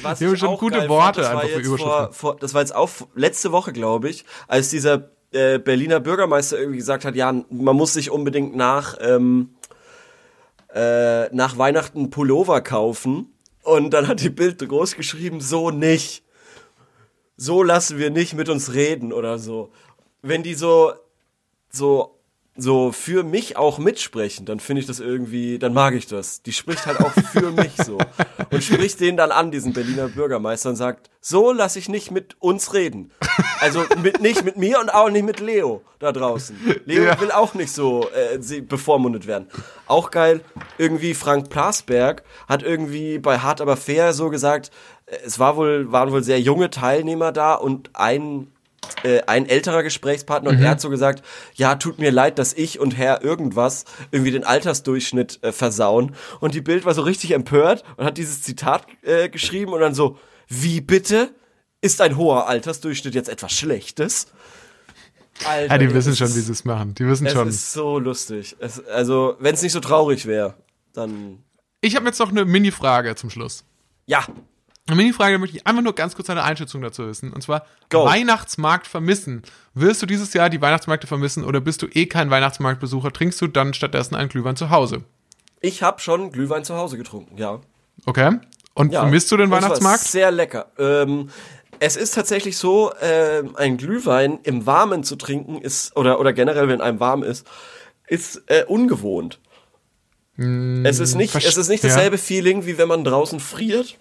Was 0.02 0.20
Die 0.20 0.26
haben 0.26 0.36
schon 0.36 0.58
gute 0.58 0.90
Worte 0.90 1.22
war 1.22 1.30
einfach 1.30 1.44
für 1.44 1.58
jetzt 1.60 1.68
vor, 1.68 1.76
Überschriften. 1.78 2.14
vor, 2.14 2.36
Das 2.38 2.54
war 2.56 2.62
jetzt 2.62 2.76
auch 2.76 2.90
letzte 3.14 3.52
Woche, 3.52 3.72
glaube 3.72 4.10
ich, 4.10 4.26
als 4.48 4.70
dieser 4.70 5.10
äh, 5.36 5.60
Berliner 5.60 6.00
Bürgermeister 6.00 6.58
irgendwie 6.58 6.78
gesagt 6.78 7.06
hat, 7.06 7.16
ja, 7.16 7.32
man 7.32 7.76
muss 7.76 7.94
sich 7.94 8.10
unbedingt 8.10 8.56
nach, 8.56 8.98
ähm, 9.02 9.50
äh, 10.74 11.28
nach 11.36 11.58
Weihnachten 11.58 12.10
Pullover 12.10 12.62
kaufen. 12.62 13.34
Und 13.62 13.92
dann 13.92 14.08
hat 14.08 14.22
die 14.22 14.30
Bild 14.30 14.68
groß 14.68 14.96
geschrieben, 14.96 15.42
so 15.42 15.72
nicht. 15.72 16.24
So 17.38 17.64
lassen 17.64 17.98
wir 17.98 18.10
nicht 18.10 18.34
mit 18.34 18.48
uns 18.48 18.74
reden 18.74 19.12
oder 19.12 19.38
so. 19.38 19.72
Wenn 20.22 20.42
die 20.42 20.54
so, 20.54 20.94
so, 21.70 22.15
so 22.58 22.94
für 22.94 23.24
mich 23.24 23.58
auch 23.58 23.80
mitsprechen, 23.80 24.46
dann 24.46 24.60
finde 24.62 24.80
ich 24.80 24.88
das 24.88 25.02
irgendwie, 25.02 25.60
dann 25.60 25.74
mag 25.74 25.94
ich 25.94 26.08
das. 26.08 26.42
Die 26.42 26.54
spricht 26.54 26.86
halt 26.86 27.00
auch 27.02 27.12
für 27.12 27.52
mich 27.52 27.74
so. 27.86 27.98
Und 28.50 28.64
spricht 28.64 29.02
den 29.02 29.18
dann 29.18 29.32
an, 29.32 29.52
diesen 29.52 29.74
Berliner 29.74 30.08
Bürgermeister, 30.08 30.70
und 30.70 30.78
sagt, 30.78 31.10
so 31.20 31.52
lasse 31.52 31.80
ich 31.80 31.90
nicht 31.90 32.12
mit 32.12 32.38
uns 32.40 32.74
reden. 32.74 33.12
Also 33.60 33.84
mit, 34.02 34.22
nicht 34.22 34.46
mit 34.46 34.56
mir 34.56 34.80
und 34.80 34.90
auch 34.94 35.10
nicht 35.10 35.26
mit 35.26 35.40
Leo 35.42 35.82
da 36.00 36.12
draußen. 36.14 36.56
Leo 36.86 37.04
Ja. 37.04 37.20
will 37.20 37.32
auch 37.32 37.56
nicht 37.56 37.74
so 37.74 38.10
äh, 38.12 38.42
sie 38.42 38.62
bevormundet 38.62 39.28
werden. 39.28 39.48
Auch 39.88 40.12
geil, 40.12 40.42
irgendwie 40.78 41.14
Frank 41.14 41.50
Plasberg 41.50 42.24
hat 42.48 42.64
irgendwie 42.64 43.20
bei 43.20 43.40
Hart 43.40 43.60
aber 43.60 43.76
fair 43.76 44.14
so 44.14 44.30
gesagt, 44.30 44.72
äh, 45.08 45.18
es 45.26 45.40
war 45.40 45.58
wohl, 45.58 45.92
waren 45.92 46.12
wohl 46.12 46.24
sehr 46.24 46.40
junge 46.40 46.70
Teilnehmer 46.70 47.32
da 47.34 47.56
und 47.56 47.90
ein 47.94 48.48
äh, 49.04 49.22
ein 49.28 49.48
älterer 49.48 49.84
Gesprächspartner 49.84 50.50
und 50.50 50.60
er 50.62 50.70
hat 50.72 50.82
so 50.82 50.90
gesagt, 50.90 51.24
ja, 51.54 51.76
tut 51.76 52.00
mir 52.00 52.12
leid, 52.12 52.40
dass 52.40 52.54
ich 52.54 52.80
und 52.80 52.98
Herr 52.98 53.24
irgendwas 53.24 53.86
irgendwie 54.12 54.32
den 54.32 54.44
Altersdurchschnitt 54.44 55.40
äh, 55.44 55.52
versauen. 55.52 56.16
Und 56.40 56.54
die 56.54 56.62
Bild 56.62 56.86
war 56.86 56.94
so 56.94 57.02
richtig 57.02 57.32
empört 57.32 57.84
und 57.98 58.06
hat 58.06 58.18
dieses 58.18 58.42
Zitat 58.42 58.86
äh, 59.04 59.30
geschrieben 59.30 59.74
und 59.74 59.80
dann 59.82 59.94
so, 59.96 60.18
wie 60.48 60.82
bitte? 60.82 61.34
Ist 61.82 62.02
ein 62.02 62.18
hoher 62.18 62.48
Altersdurchschnitt 62.48 63.14
jetzt 63.14 63.30
etwas 63.30 63.52
Schlechtes? 63.52 64.28
Alter, 65.46 65.74
Ja, 65.74 65.78
die 65.78 65.94
wissen 65.94 66.16
schon, 66.16 66.28
wie 66.30 66.40
sie 66.40 66.52
es 66.52 66.66
machen. 66.66 66.96
Die 66.96 67.06
wissen 67.06 67.28
Es 67.28 67.34
schon. 67.34 67.48
ist 67.48 67.74
so 67.74 68.00
lustig. 68.00 68.56
Es, 68.60 68.84
also, 68.88 69.36
wenn 69.40 69.54
es 69.54 69.62
nicht 69.62 69.74
so 69.74 69.82
traurig 69.82 70.26
wäre, 70.26 70.56
dann 70.94 71.44
Ich 71.82 71.96
habe 71.96 72.06
jetzt 72.06 72.20
noch 72.20 72.30
eine 72.30 72.46
Mini-Frage 72.46 73.16
zum 73.16 73.30
Schluss. 73.30 73.64
ja. 74.06 74.26
Eine 74.88 74.98
Mini-Frage, 74.98 75.34
da 75.34 75.40
möchte 75.40 75.58
ich 75.58 75.66
einfach 75.66 75.82
nur 75.82 75.96
ganz 75.96 76.16
kurz 76.16 76.30
eine 76.30 76.44
Einschätzung 76.44 76.82
dazu 76.84 77.08
wissen. 77.08 77.34
Und 77.34 77.42
zwar 77.42 77.66
Go. 77.90 78.06
Weihnachtsmarkt 78.06 78.86
vermissen. 78.86 79.42
Wirst 79.74 80.02
du 80.04 80.06
dieses 80.06 80.32
Jahr 80.34 80.52
die 80.52 80.62
Weihnachtsmärkte 80.62 81.08
vermissen 81.08 81.44
oder 81.44 81.60
bist 81.60 81.82
du 81.82 81.88
eh 81.88 82.06
kein 82.06 82.30
Weihnachtsmarktbesucher? 82.30 83.12
Trinkst 83.12 83.42
du 83.42 83.48
dann 83.48 83.74
stattdessen 83.74 84.14
einen 84.16 84.30
Glühwein 84.30 84.56
zu 84.56 84.70
Hause? 84.70 85.02
Ich 85.60 85.82
habe 85.82 86.00
schon 86.02 86.32
Glühwein 86.32 86.64
zu 86.64 86.76
Hause 86.76 86.98
getrunken, 86.98 87.36
ja. 87.38 87.62
Okay. 88.06 88.38
Und 88.76 88.94
Ja, 88.94 89.02
vermisst 89.02 89.32
du 89.32 89.38
den 89.38 89.50
das 89.50 89.64
Weihnachtsmarkt? 89.64 90.04
Sehr 90.04 90.30
lecker. 90.30 90.68
Ähm, 90.78 91.30
es 91.80 91.96
ist 91.96 92.14
tatsächlich 92.14 92.56
so, 92.58 92.94
ähm, 93.02 93.56
ein 93.56 93.78
Glühwein 93.78 94.38
im 94.44 94.68
Warmen 94.68 95.04
zu 95.04 95.16
trinken 95.16 95.60
ist, 95.62 95.98
oder, 95.98 96.20
oder 96.20 96.32
generell, 96.32 96.68
wenn 96.68 96.82
einem 96.82 97.00
warm 97.00 97.24
ist, 97.24 97.48
ist 98.08 98.44
äh, 98.48 98.66
ungewohnt. 98.68 99.40
es 100.38 101.00
ist 101.00 101.16
nicht, 101.16 101.34
Hm, 101.34 101.40
verst- 101.42 101.48
es 101.48 101.58
ist 101.58 101.70
nicht 101.70 101.84
ja. 101.84 101.90
dasselbe 101.90 102.20
Feeling, 102.20 102.68
wie 102.68 102.78
wenn 102.78 102.88
man 102.88 103.04
draußen 103.04 103.40
friert. 103.40 103.98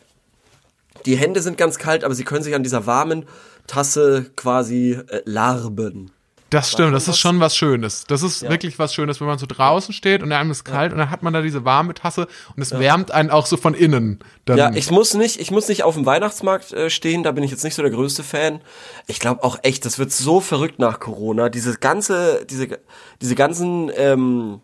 Die 1.06 1.16
Hände 1.16 1.42
sind 1.42 1.58
ganz 1.58 1.78
kalt, 1.78 2.04
aber 2.04 2.14
sie 2.14 2.24
können 2.24 2.42
sich 2.42 2.54
an 2.54 2.62
dieser 2.62 2.86
warmen 2.86 3.26
Tasse 3.66 4.30
quasi 4.36 4.98
äh, 5.08 5.22
larben. 5.24 6.10
Das 6.50 6.70
stimmt, 6.70 6.94
das 6.94 7.08
ist 7.08 7.18
schon 7.18 7.40
was 7.40 7.56
Schönes. 7.56 8.04
Das 8.06 8.22
ist 8.22 8.42
Ja. 8.42 8.50
wirklich 8.50 8.78
was 8.78 8.94
Schönes, 8.94 9.20
wenn 9.20 9.26
man 9.26 9.38
so 9.38 9.46
draußen 9.46 9.92
steht 9.92 10.22
und 10.22 10.30
einem 10.30 10.52
ist 10.52 10.62
kalt 10.62 10.92
und 10.92 10.98
dann 10.98 11.10
hat 11.10 11.22
man 11.24 11.32
da 11.32 11.42
diese 11.42 11.64
warme 11.64 11.94
Tasse 11.94 12.28
und 12.54 12.62
es 12.62 12.70
wärmt 12.78 13.10
einen 13.10 13.30
auch 13.30 13.46
so 13.46 13.56
von 13.56 13.74
innen. 13.74 14.20
Dann, 14.44 14.56
Ja, 14.58 14.70
ich 14.72 14.88
muss 14.92 15.14
nicht, 15.14 15.40
ich 15.40 15.50
muss 15.50 15.66
nicht 15.66 15.82
auf 15.82 15.94
dem 15.94 16.06
Weihnachtsmarkt 16.06 16.72
äh, 16.72 16.90
stehen, 16.90 17.24
da 17.24 17.32
bin 17.32 17.42
ich 17.42 17.50
jetzt 17.50 17.64
nicht 17.64 17.74
so 17.74 17.82
der 17.82 17.90
größte 17.90 18.22
Fan. 18.22 18.60
Ich 19.08 19.18
glaube 19.18 19.42
auch 19.42 19.58
echt, 19.62 19.84
das 19.84 19.98
wird 19.98 20.12
so 20.12 20.40
verrückt 20.40 20.78
nach 20.78 21.00
Corona. 21.00 21.48
Diese 21.48 21.74
ganze, 21.76 22.46
diese, 22.48 22.78
diese 23.20 23.34
ganzen 23.34 23.90
ähm, 23.96 24.60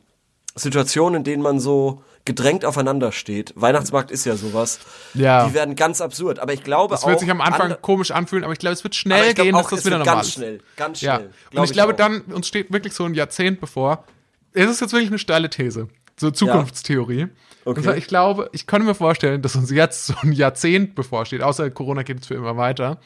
Situationen, 0.61 1.19
in 1.21 1.25
denen 1.25 1.43
man 1.43 1.59
so 1.61 2.03
gedrängt 2.25 2.65
aufeinander 2.65 3.13
steht. 3.13 3.53
Weihnachtsmarkt 3.57 4.11
ist 4.11 4.25
ja 4.27 4.37
sowas. 4.37 4.79
Ja. 5.15 5.47
Die 5.49 5.55
werden 5.55 5.75
ganz 5.75 6.01
absurd. 6.01 6.39
Aber 6.39 6.53
ich 6.53 6.63
glaube 6.63 6.95
auch. 6.95 7.07
wird 7.07 7.19
sich 7.21 7.31
am 7.31 7.41
Anfang 7.41 7.77
komisch 7.81 8.11
anfühlen, 8.11 8.45
aber 8.45 8.53
ich 8.53 8.59
glaube, 8.59 8.75
es 8.75 8.85
wird 8.85 8.95
schnell 8.95 9.29
ich 9.31 9.35
glaub 9.35 9.45
gehen, 9.47 9.55
auch, 9.55 9.63
dass 9.63 9.71
das 9.71 9.79
es 9.81 9.87
wieder 9.87 9.99
normal 9.99 10.15
ganz 10.17 10.27
ist. 10.29 10.35
schnell, 10.35 10.61
ganz 10.77 11.01
Ja, 11.01 11.17
schnell. 11.17 11.31
und 11.55 11.65
ich 11.65 11.73
glaube, 11.73 11.93
auch. 11.95 11.97
dann, 11.97 12.21
uns 12.23 12.47
steht 12.47 12.71
wirklich 12.73 12.93
so 12.93 13.05
ein 13.05 13.15
Jahrzehnt 13.15 13.61
bevor. 13.61 14.05
Es 14.53 14.69
ist 14.71 14.81
jetzt 14.81 14.93
wirklich 14.93 15.11
eine 15.11 15.19
steile 15.19 15.49
These. 15.49 15.89
So 16.19 16.31
Zukunftstheorie. 16.31 17.23
Und 17.23 17.73
Okay. 17.73 17.83
zwar, 17.83 17.97
ich 17.97 18.07
glaube, 18.07 18.49
ich 18.53 18.67
könnte 18.67 18.87
mir 18.87 18.95
vorstellen, 18.95 19.43
dass 19.43 19.55
uns 19.57 19.71
jetzt 19.71 20.07
so 20.07 20.15
ein 20.23 20.33
Jahrzehnt 20.33 20.95
bevorsteht, 20.95 21.43
außer 21.43 21.71
Corona 21.71 22.03
geht 22.03 22.21
es 22.21 22.27
für 22.27 22.35
immer 22.35 22.57
weiter, 22.57 22.99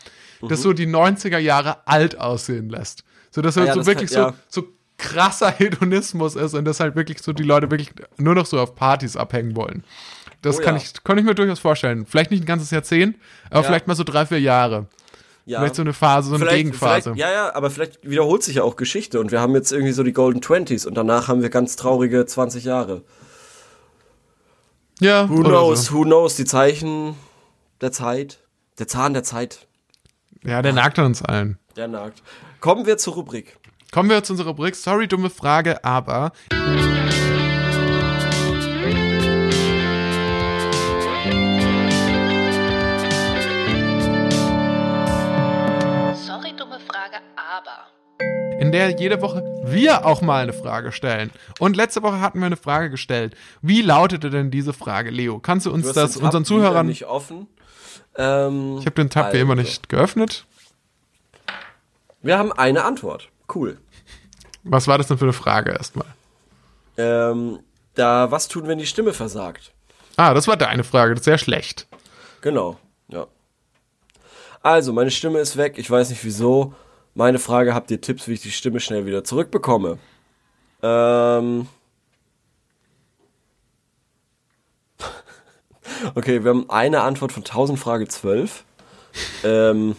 das 0.48 0.62
so 0.62 0.72
die 0.72 0.86
90er 0.86 1.38
Jahre 1.38 1.86
alt 1.86 2.18
aussehen 2.18 2.68
lässt. 2.68 3.04
So, 3.30 3.42
dass 3.42 3.56
Mhm. 3.56 3.62
Ah 3.62 3.66
ja, 3.66 3.72
so 3.74 3.78
das 3.80 3.86
wirklich 3.86 4.10
kann- 4.12 4.22
ja. 4.22 4.34
so, 4.48 4.62
so 4.62 4.68
krasser 4.98 5.50
Hedonismus 5.50 6.36
ist 6.36 6.54
und 6.54 6.64
dass 6.64 6.80
halt 6.80 6.94
wirklich 6.96 7.20
so 7.22 7.32
die 7.32 7.42
Leute 7.42 7.70
wirklich 7.70 7.90
nur 8.16 8.34
noch 8.34 8.46
so 8.46 8.60
auf 8.60 8.74
Partys 8.74 9.16
abhängen 9.16 9.56
wollen. 9.56 9.84
Das 10.42 10.58
Oh 10.58 10.62
kann 10.62 10.76
ja. 10.76 10.82
ich, 10.82 11.02
kann 11.04 11.18
ich 11.18 11.24
mir 11.24 11.34
durchaus 11.34 11.58
vorstellen. 11.58 12.06
Vielleicht 12.06 12.30
nicht 12.30 12.42
ein 12.42 12.46
ganzes 12.46 12.70
Jahrzehnt, 12.70 13.16
aber 13.50 13.60
Ja. 13.60 13.62
vielleicht 13.64 13.86
mal 13.86 13.94
so 13.96 14.04
drei, 14.04 14.26
vier 14.26 14.40
Jahre. 14.40 14.86
ja. 15.46 15.58
Vielleicht 15.58 15.74
so 15.74 15.82
eine 15.82 15.92
Phase, 15.92 16.28
so 16.28 16.34
eine 16.36 16.44
Vielleicht- 16.44 16.56
Gegenphase. 16.64 17.12
Vielleicht, 17.14 17.18
ja, 17.18 17.30
ja, 17.32 17.54
aber 17.54 17.70
vielleicht 17.70 18.08
wiederholt 18.08 18.42
sich 18.42 18.56
ja 18.56 18.62
auch 18.62 18.76
Geschichte 18.76 19.20
und 19.20 19.30
wir 19.32 19.40
haben 19.40 19.54
jetzt 19.54 19.72
irgendwie 19.72 19.92
so 19.92 20.02
die 20.02 20.12
Golden 20.12 20.40
Twenties 20.40 20.86
und 20.86 20.94
danach 20.94 21.28
haben 21.28 21.42
wir 21.42 21.50
ganz 21.50 21.76
traurige 21.76 22.24
20 22.26 22.64
Jahre. 22.64 23.02
Ja, 25.00 25.28
Who 25.28 25.42
knows, 25.42 25.86
So. 25.86 25.94
who 25.94 26.02
knows, 26.02 26.36
die 26.36 26.44
Zeichen 26.44 27.16
der 27.80 27.90
Zeit, 27.92 28.38
der 28.78 28.86
Zahn 28.88 29.12
der 29.12 29.24
Zeit, 29.24 29.66
Ja, 30.44 30.62
der 30.62 30.72
nagt 30.72 30.98
an 30.98 31.06
uns 31.06 31.22
allen. 31.22 31.58
der 31.76 31.88
nagt. 31.88 32.22
Kommen 32.60 32.86
wir 32.86 32.96
zur 32.96 33.14
Rubrik. 33.14 33.56
Kommen 33.94 34.10
wir 34.10 34.24
zu 34.24 34.32
unserer 34.32 34.48
Rubrik. 34.48 34.74
Sorry, 34.74 35.06
dumme 35.06 35.30
Frage, 35.30 35.84
aber. 35.84 36.32
der 48.74 48.90
jede 48.98 49.22
Woche 49.22 49.44
wir 49.64 50.04
auch 50.04 50.20
mal 50.20 50.42
eine 50.42 50.52
Frage 50.52 50.90
stellen. 50.90 51.30
Und 51.60 51.76
letzte 51.76 52.02
Woche 52.02 52.20
hatten 52.20 52.40
wir 52.40 52.46
eine 52.46 52.56
Frage 52.56 52.90
gestellt. 52.90 53.36
Wie 53.62 53.80
lautete 53.80 54.28
denn 54.30 54.50
diese 54.50 54.72
Frage, 54.72 55.10
Leo? 55.10 55.38
Kannst 55.38 55.66
du 55.66 55.70
uns 55.72 55.86
Du 55.86 55.92
das 55.92 56.14
Tab 56.14 56.22
unseren 56.24 56.44
Zuhörern? 56.44 56.86
nicht 56.86 57.06
offen. 57.06 57.46
Ähm, 58.16 58.78
Ich 58.80 58.86
habe 58.86 58.96
den 58.96 59.10
Tab 59.10 59.32
wie 59.32 59.38
immer 59.38 59.52
also. 59.52 59.62
nicht 59.62 59.88
geöffnet. 59.88 60.46
Wir 62.22 62.36
haben 62.36 62.52
eine 62.52 62.82
Antwort. 62.84 63.28
Cool. 63.54 63.78
Was 64.64 64.88
war 64.88 64.98
das 64.98 65.06
denn 65.08 65.18
für 65.18 65.24
eine 65.24 65.32
Frage 65.32 65.72
erstmal? 65.72 66.06
Ähm, 66.96 67.60
da, 67.94 68.30
was 68.30 68.48
tun, 68.48 68.66
wenn 68.66 68.78
die 68.78 68.86
Stimme 68.86 69.12
versagt? 69.12 69.72
Ah, 70.16 70.32
das 70.34 70.48
war 70.48 70.56
deine 70.56 70.84
Frage. 70.84 71.14
Das 71.14 71.20
ist 71.20 71.24
sehr 71.26 71.38
schlecht. 71.38 71.86
Genau, 72.40 72.78
ja. 73.08 73.26
Also, 74.62 74.92
meine 74.92 75.10
Stimme 75.10 75.38
ist 75.38 75.56
weg. 75.56 75.74
Ich 75.76 75.90
weiß 75.90 76.10
nicht 76.10 76.24
wieso. 76.24 76.74
Meine 77.14 77.38
Frage, 77.38 77.74
habt 77.74 77.90
ihr 77.90 78.00
Tipps, 78.00 78.26
wie 78.26 78.32
ich 78.32 78.40
die 78.40 78.50
Stimme 78.50 78.80
schnell 78.80 79.06
wieder 79.06 79.22
zurückbekomme? 79.24 79.98
Ähm. 80.82 81.68
Okay, 86.14 86.42
wir 86.42 86.50
haben 86.50 86.68
eine 86.70 87.02
Antwort 87.02 87.32
von 87.32 87.44
1000 87.44 87.78
Frage 87.78 88.08
12. 88.08 88.64
Ähm, 89.44 89.96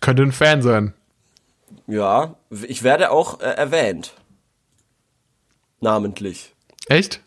Könnte 0.00 0.22
ein 0.22 0.32
Fan 0.32 0.62
sein. 0.62 0.94
Ja, 1.90 2.36
ich 2.50 2.82
werde 2.82 3.10
auch 3.10 3.40
äh, 3.40 3.44
erwähnt. 3.44 4.14
Namentlich. 5.80 6.54
Echt? 6.88 7.20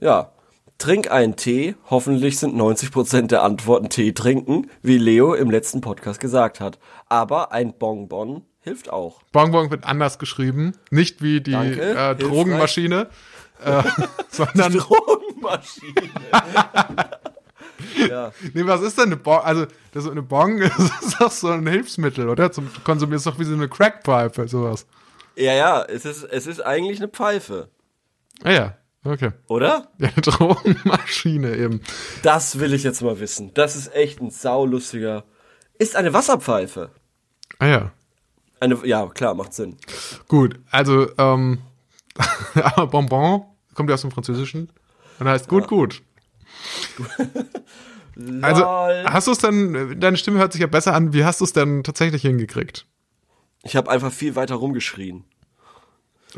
Ja. 0.00 0.32
Trink 0.78 1.10
einen 1.10 1.34
Tee. 1.34 1.74
Hoffentlich 1.90 2.38
sind 2.38 2.54
90% 2.54 3.26
der 3.26 3.42
Antworten 3.42 3.88
Tee 3.88 4.12
trinken, 4.12 4.70
wie 4.80 4.96
Leo 4.96 5.34
im 5.34 5.50
letzten 5.50 5.80
Podcast 5.80 6.20
gesagt 6.20 6.60
hat. 6.60 6.78
Aber 7.08 7.50
ein 7.50 7.76
Bonbon 7.76 8.44
hilft 8.60 8.90
auch. 8.90 9.22
Bonbon 9.32 9.70
wird 9.72 9.84
anders 9.84 10.20
geschrieben. 10.20 10.76
Nicht 10.90 11.20
wie 11.20 11.40
die 11.40 11.50
Danke, 11.50 11.80
äh. 11.80 12.14
Drogenmaschine, 12.14 13.08
äh, 13.64 13.82
sondern. 14.30 14.72
Drogenmaschine. 14.76 16.10
ja. 18.08 18.32
Nee, 18.54 18.66
was 18.66 18.82
ist 18.82 18.98
denn 18.98 19.06
eine 19.06 19.16
Bong? 19.16 19.40
Also, 19.40 19.66
das 19.92 20.04
ist 20.04 20.10
eine 20.10 20.22
Bong 20.22 20.58
ist 20.62 21.16
doch 21.20 21.30
so 21.30 21.48
ein 21.48 21.66
Hilfsmittel, 21.66 22.28
oder? 22.28 22.52
Zum 22.52 22.68
Konsumieren 22.84 23.16
ist 23.18 23.26
doch 23.26 23.38
wie 23.38 23.44
so 23.44 23.54
eine 23.54 23.68
Crackpipe, 23.68 24.48
sowas. 24.48 24.86
ja, 25.36 25.52
ja, 25.54 25.82
es 25.82 26.04
ist, 26.04 26.24
es 26.24 26.46
ist 26.46 26.60
eigentlich 26.60 26.98
eine 26.98 27.08
Pfeife. 27.08 27.68
Ah 28.44 28.50
ja, 28.52 28.76
okay. 29.04 29.32
Oder? 29.48 29.88
Ja, 29.98 30.08
eine 30.08 30.22
Drogenmaschine 30.22 31.56
eben. 31.56 31.80
Das 32.22 32.58
will 32.58 32.72
ich 32.74 32.84
jetzt 32.84 33.02
mal 33.02 33.18
wissen. 33.20 33.52
Das 33.54 33.76
ist 33.76 33.94
echt 33.94 34.20
ein 34.20 34.30
saulustiger. 34.30 35.24
Ist 35.78 35.96
eine 35.96 36.12
Wasserpfeife. 36.12 36.90
Ah 37.58 37.66
ja. 37.66 37.92
Eine, 38.60 38.78
ja, 38.84 39.06
klar, 39.06 39.34
macht 39.34 39.54
Sinn. 39.54 39.76
Gut, 40.26 40.58
also, 40.70 41.08
ähm, 41.18 41.58
aber 42.54 42.88
Bonbon 42.88 43.44
kommt 43.74 43.88
ja 43.88 43.94
aus 43.94 44.00
dem 44.00 44.10
Französischen 44.10 44.70
und 45.20 45.28
heißt 45.28 45.48
gut, 45.48 45.68
gut. 45.68 46.02
Also, 48.42 48.64
hast 48.64 49.28
du 49.28 49.30
es 49.30 49.38
dann, 49.38 50.00
deine 50.00 50.16
Stimme 50.16 50.40
hört 50.40 50.52
sich 50.52 50.60
ja 50.60 50.66
besser 50.66 50.92
an, 50.92 51.12
wie 51.12 51.24
hast 51.24 51.40
du 51.40 51.44
es 51.44 51.52
denn 51.52 51.84
tatsächlich 51.84 52.22
hingekriegt? 52.22 52.84
Ich 53.62 53.76
habe 53.76 53.88
einfach 53.88 54.10
viel 54.10 54.34
weiter 54.34 54.56
rumgeschrien. 54.56 55.24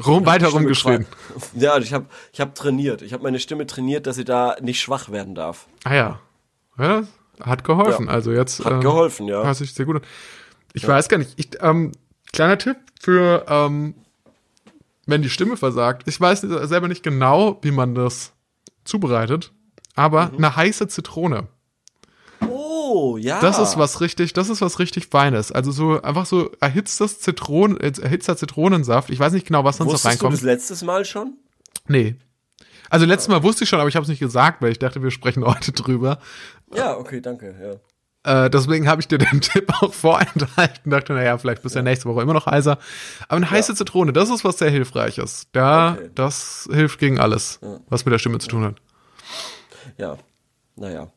Rum, 0.05 0.27
weiter 0.27 0.49
rumgeschrien. 0.49 1.07
Ja, 1.55 1.79
ich 1.79 1.93
habe 1.93 2.07
ich 2.33 2.41
hab 2.41 2.55
trainiert. 2.55 3.03
Ich 3.03 3.13
habe 3.13 3.23
meine 3.23 3.41
Stimme 3.41 3.67
trainiert, 3.67 4.07
dass 4.07 4.17
sie 4.17 4.25
da 4.25 4.57
nicht 4.61 4.81
schwach 4.81 5.11
werden 5.11 5.35
darf. 5.35 5.67
Ah 5.85 5.95
ja. 5.95 6.21
Ja, 6.79 7.05
hat 7.41 7.65
geholfen. 7.65 8.07
Ja. 8.07 8.13
Also 8.13 8.33
jetzt. 8.33 8.65
Hat 8.65 8.73
ähm, 8.75 8.81
geholfen, 8.81 9.27
ja. 9.27 9.43
Hört 9.43 9.57
sich 9.57 9.75
sehr 9.75 9.87
gut 9.87 9.97
an. 9.97 10.03
Ich 10.73 10.87
weiß 10.87 11.09
gar 11.09 11.19
nicht. 11.19 11.33
Ich, 11.37 11.51
ähm, 11.61 11.93
kleiner 12.33 12.59
Tipp 12.59 12.77
für, 13.01 13.45
ähm, 13.49 13.95
wenn 15.07 15.23
die 15.23 15.31
Stimme 15.31 15.57
versagt. 15.57 16.07
Ich 16.07 16.21
weiß 16.21 16.43
selber 16.43 16.89
nicht 16.89 17.03
genau, 17.03 17.59
wie 17.63 17.73
man 17.73 17.95
das 17.95 18.33
zubereitet, 18.85 19.53
aber 20.01 20.27
Mhm. 20.31 20.37
eine 20.39 20.57
heiße 20.57 20.89
Zitrone. 20.89 21.49
Oh, 22.49 23.17
ja. 23.19 23.41
Das 23.41 23.59
ist 23.59 23.77
was 23.79 24.01
richtig, 24.01 24.33
das 24.33 24.49
ist 24.49 24.61
was 24.63 24.79
richtig 24.79 25.07
Feines. 25.09 25.53
Also 25.53 25.71
so 25.71 26.01
einfach 26.03 26.27
so 26.27 26.51
erhitztes 26.61 27.21
Zitronen, 27.21 27.79
äh, 27.79 27.93
erhitzter 28.01 28.37
Zitronensaft. 28.37 29.11
Ich 29.11 29.19
weiß 29.21 29.33
nicht 29.33 29.47
genau, 29.47 29.63
was 29.65 29.77
sonst 29.77 29.89
noch 29.89 29.95
Wusstest 29.95 30.05
du 30.05 30.25
reinkommt. 30.25 30.35
das 30.35 30.43
letztes 30.43 30.83
Mal 30.83 31.05
schon? 31.05 31.35
Nee. 31.87 32.17
Also 32.89 33.07
letztes 33.07 33.29
Mal 33.29 33.43
wusste 33.43 33.65
ich 33.65 33.71
schon, 33.71 33.79
aber 33.79 33.89
ich 33.89 33.95
habe 33.97 34.03
es 34.03 34.09
nicht 34.09 34.19
gesagt, 34.19 34.63
weil 34.63 34.73
ich 34.73 34.79
dachte, 34.79 35.03
wir 35.03 35.11
sprechen 35.11 35.45
heute 35.45 35.73
drüber. 35.73 36.19
Ja, 36.75 36.97
okay, 36.97 37.21
danke. 37.21 37.55
Ja. 37.63 38.45
Äh, 38.45 38.51
deswegen 38.51 38.89
habe 38.89 39.01
ich 39.01 39.09
dir 39.09 39.19
den 39.19 39.41
Tipp 39.41 39.73
auch 39.81 39.95
vorenthalten. 39.95 40.91
Dachte, 40.91 41.13
naja, 41.13 41.39
vielleicht 41.39 41.63
bist 41.63 41.75
du 41.75 41.79
ja 41.79 41.83
nächste 41.85 42.09
Woche 42.09 42.23
immer 42.23 42.35
noch 42.35 42.47
heißer. 42.47 42.79
Aber 43.29 43.37
eine 43.37 43.51
heiße 43.51 43.75
Zitrone, 43.77 44.13
das 44.13 44.29
ist 44.31 44.45
was 44.45 44.59
sehr 44.59 44.71
Hilfreiches. 44.71 45.47
Da, 45.53 45.93
Okay. 45.93 46.11
das 46.15 46.69
hilft 46.73 46.99
gegen 46.99 47.21
alles, 47.21 47.61
was 47.89 48.05
mit 48.05 48.13
der 48.13 48.19
Stimme 48.19 48.39
zu 48.39 48.49
tun 48.49 48.65
hat. 48.65 48.77
Ja, 49.99 50.17
naja. 50.77 51.09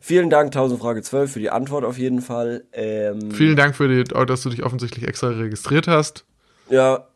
Vielen 0.00 0.30
Dank, 0.30 0.46
1000 0.54 0.80
Frage 0.80 1.02
12, 1.02 1.32
für 1.32 1.40
die 1.40 1.50
Antwort 1.50 1.84
auf 1.84 1.98
jeden 1.98 2.20
Fall. 2.22 2.64
Ähm, 2.72 3.32
Vielen 3.32 3.56
Dank 3.56 3.74
für 3.74 3.88
die, 3.88 4.04
dass 4.04 4.42
du 4.42 4.50
dich 4.50 4.62
offensichtlich 4.62 5.06
extra 5.08 5.28
registriert 5.28 5.88
hast. 5.88 6.24
Ja, 6.70 7.08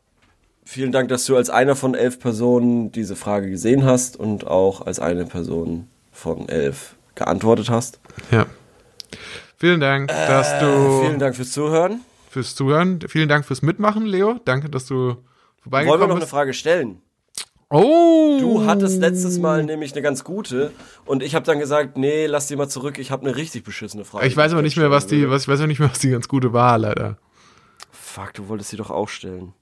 vielen 0.64 0.90
Dank, 0.90 1.08
dass 1.08 1.24
du 1.26 1.36
als 1.36 1.48
einer 1.48 1.76
von 1.76 1.94
elf 1.94 2.18
Personen 2.18 2.90
diese 2.90 3.14
Frage 3.14 3.48
gesehen 3.50 3.84
hast 3.84 4.16
und 4.16 4.46
auch 4.48 4.84
als 4.84 4.98
eine 4.98 5.26
Person 5.26 5.86
von 6.12 6.48
elf 6.48 6.96
geantwortet 7.14 7.70
hast. 7.70 8.00
Ja. 8.32 8.46
Vielen 9.58 9.78
Dank, 9.80 10.08
dass 10.08 10.58
du 10.58 10.66
Äh, 10.66 11.06
Vielen 11.06 11.18
Dank 11.20 11.36
fürs 11.36 11.52
Zuhören. 11.52 12.00
fürs 12.28 12.54
Zuhören. 12.56 12.98
Vielen 13.08 13.28
Dank 13.28 13.44
fürs 13.46 13.62
Mitmachen, 13.62 14.04
Leo. 14.06 14.40
Danke, 14.44 14.68
dass 14.68 14.86
du 14.86 14.94
Wollen 14.94 15.16
wir 15.16 15.62
vorbeigekommen 15.62 16.00
noch 16.08 16.14
eine 16.16 16.20
bist. 16.20 16.30
Frage 16.30 16.52
stellen? 16.52 17.00
Oh! 17.68 18.38
Du 18.40 18.64
hattest 18.64 19.00
letztes 19.00 19.38
Mal 19.38 19.64
nämlich 19.64 19.92
eine 19.92 20.02
ganz 20.02 20.22
gute 20.22 20.70
und 21.04 21.22
ich 21.22 21.34
habe 21.34 21.44
dann 21.44 21.58
gesagt, 21.58 21.96
nee, 21.96 22.26
lass 22.26 22.46
die 22.46 22.54
mal 22.56 22.68
zurück, 22.68 22.98
ich 22.98 23.10
habe 23.10 23.26
eine 23.26 23.36
richtig 23.36 23.64
beschissene 23.64 24.04
Frage. 24.04 24.26
Ich 24.26 24.36
weiß 24.36 24.52
aber 24.52 24.62
nicht 24.62 24.76
mehr, 24.76 24.90
was 24.90 25.06
die, 25.08 25.28
was, 25.28 25.42
ich 25.42 25.48
weiß 25.48 25.60
auch 25.62 25.66
nicht 25.66 25.80
mehr, 25.80 25.90
was 25.90 25.98
die 25.98 26.10
ganz 26.10 26.28
gute 26.28 26.52
war, 26.52 26.78
leider. 26.78 27.16
Fuck, 27.90 28.34
du 28.34 28.48
wolltest 28.48 28.70
sie 28.70 28.76
doch 28.76 28.90
auch 28.90 29.08
stellen. 29.08 29.52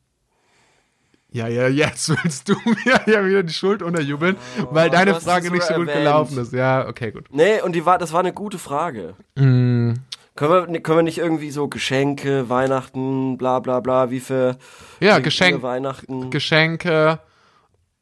Ja, 1.33 1.49
ja, 1.49 1.67
jetzt 1.67 2.11
willst 2.11 2.49
du 2.49 2.55
mir 2.65 3.01
ja 3.07 3.25
wieder 3.25 3.43
die 3.43 3.53
Schuld 3.55 3.83
unterjubeln, 3.83 4.37
weil 4.71 4.91
deine 4.91 5.17
Oh, 5.17 5.21
Frage 5.21 5.51
nicht 5.51 5.65
so 5.65 5.75
gut 5.75 5.89
erwähnt. 5.89 6.05
gelaufen 6.05 6.39
ist. 6.39 6.53
Ja, 6.53 6.87
okay, 6.87 7.11
gut. 7.11 7.25
Nee, 7.31 7.61
und 7.63 7.73
die 7.75 7.87
war, 7.87 7.99
das 7.99 8.13
war 8.13 8.21
eine 8.21 8.33
gute 8.33 8.59
Frage. 8.59 9.15
Mm. 9.35 9.95
Können 10.37 10.73
wir, 10.73 10.81
können 10.81 10.99
wir 10.99 11.03
nicht 11.03 11.19
irgendwie 11.19 11.51
so 11.51 11.69
Geschenke, 11.69 12.49
Weihnachten, 12.51 13.39
bla 13.39 13.61
bla 13.61 13.81
bla, 13.81 14.11
wie 14.11 14.21
für 14.21 14.57
Ja, 15.01 15.19
wie 15.19 15.23
Geschenk, 15.23 15.57
für 15.57 15.63
Weihnachten? 15.63 16.31
Geschenke. 16.31 17.19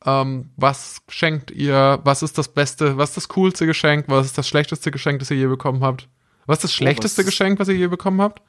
Ähm, 0.05 0.51
was 0.57 1.01
schenkt 1.09 1.51
ihr? 1.51 2.01
Was 2.05 2.23
ist 2.23 2.37
das 2.39 2.49
beste, 2.49 2.97
was 2.97 3.11
ist 3.11 3.17
das 3.19 3.29
coolste 3.29 3.67
Geschenk? 3.67 4.07
Was 4.09 4.27
ist 4.27 4.37
das 4.39 4.49
schlechteste 4.49 4.91
Geschenk, 4.91 5.21
das 5.21 5.31
ihr 5.31 5.37
je 5.37 5.47
bekommen 5.47 5.83
habt? 5.83 6.09
Was 6.47 6.59
ist 6.59 6.65
das 6.65 6.75
schlechteste 6.75 7.21
Oh, 7.21 7.25
was- 7.25 7.31
Geschenk, 7.31 7.59
was 7.61 7.69
ihr 7.69 7.77
je 7.77 7.87
bekommen 7.87 8.21
habt? 8.21 8.43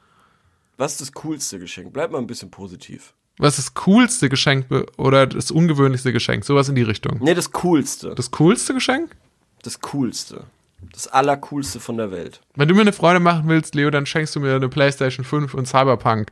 Was 0.77 0.93
ist 0.93 1.01
das 1.01 1.11
coolste 1.13 1.59
Geschenk? 1.59 1.93
Bleib 1.93 2.11
mal 2.11 2.17
ein 2.17 2.25
bisschen 2.27 2.49
positiv. 2.49 3.13
Was 3.37 3.57
ist 3.59 3.67
das 3.69 3.73
coolste 3.83 4.29
Geschenk 4.29 4.65
oder 4.97 5.27
das 5.27 5.51
ungewöhnlichste 5.51 6.11
Geschenk? 6.13 6.43
Sowas 6.45 6.69
in 6.69 6.75
die 6.75 6.81
Richtung. 6.83 7.19
Nee, 7.21 7.33
das 7.35 7.51
coolste. 7.51 8.13
Das 8.15 8.31
coolste 8.31 8.73
Geschenk? 8.73 9.15
Das 9.61 9.79
coolste. 9.81 10.45
Das 10.91 11.07
allercoolste 11.07 11.79
von 11.79 11.97
der 11.97 12.11
Welt. 12.11 12.41
Wenn 12.55 12.67
du 12.67 12.73
mir 12.75 12.81
eine 12.81 12.93
Freude 12.93 13.19
machen 13.19 13.43
willst, 13.47 13.73
Leo, 13.75 13.89
dann 13.89 14.05
schenkst 14.05 14.35
du 14.35 14.39
mir 14.39 14.55
eine 14.55 14.69
PlayStation 14.69 15.23
5 15.23 15.53
und 15.53 15.67
Cyberpunk 15.67 16.31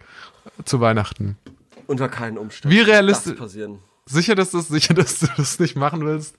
zu 0.66 0.80
Weihnachten. 0.82 1.38
Unter 1.88 2.10
keinen 2.10 2.38
Umständen. 2.38 2.76
Wie 2.76 2.82
realistisch- 2.82 3.38
passieren. 3.38 3.80
Sicher, 4.12 4.36
dass, 4.36 4.52
das, 4.52 4.68
sicher, 4.68 4.94
dass 4.94 5.20
du 5.20 5.28
das 5.38 5.60
nicht 5.60 5.76
machen 5.76 6.06
willst? 6.06 6.36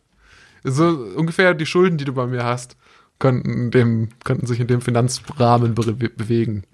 So 0.64 0.88
ungefähr 1.16 1.54
die 1.54 1.66
Schulden, 1.66 1.98
die 1.98 2.04
du 2.04 2.12
bei 2.12 2.26
mir 2.26 2.44
hast, 2.44 2.76
könnten, 3.18 3.70
dem, 3.70 4.10
könnten 4.24 4.46
sich 4.46 4.60
in 4.60 4.66
dem 4.66 4.80
Finanzrahmen 4.80 5.74
be 5.74 6.10
bewegen. 6.10 6.64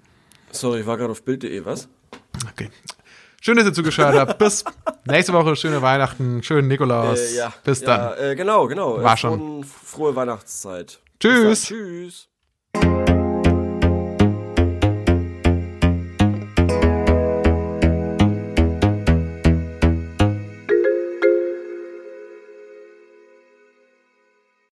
Sorry, 0.51 0.81
ich 0.81 0.85
war 0.85 0.97
gerade 0.97 1.11
auf 1.11 1.23
Bild.de, 1.23 1.65
was? 1.65 1.87
Okay. 2.51 2.69
Schön, 3.41 3.55
dass 3.55 3.65
ihr 3.65 3.73
zugeschaut 3.73 4.15
habt. 4.15 4.37
Bis 4.37 4.65
nächste 5.05 5.31
Woche. 5.31 5.55
Schöne 5.55 5.81
Weihnachten. 5.81 6.43
Schönen 6.43 6.67
Nikolaus. 6.67 7.19
Äh, 7.19 7.37
ja. 7.37 7.53
Bis 7.63 7.81
dann. 7.81 7.99
Ja, 7.99 8.15
äh, 8.31 8.35
genau, 8.35 8.67
genau. 8.67 9.01
War 9.01 9.15
schon. 9.15 9.63
Frohe 9.63 10.15
Weihnachtszeit. 10.15 10.99
Tschüss. 11.19 11.63
Tschüss. 11.63 12.27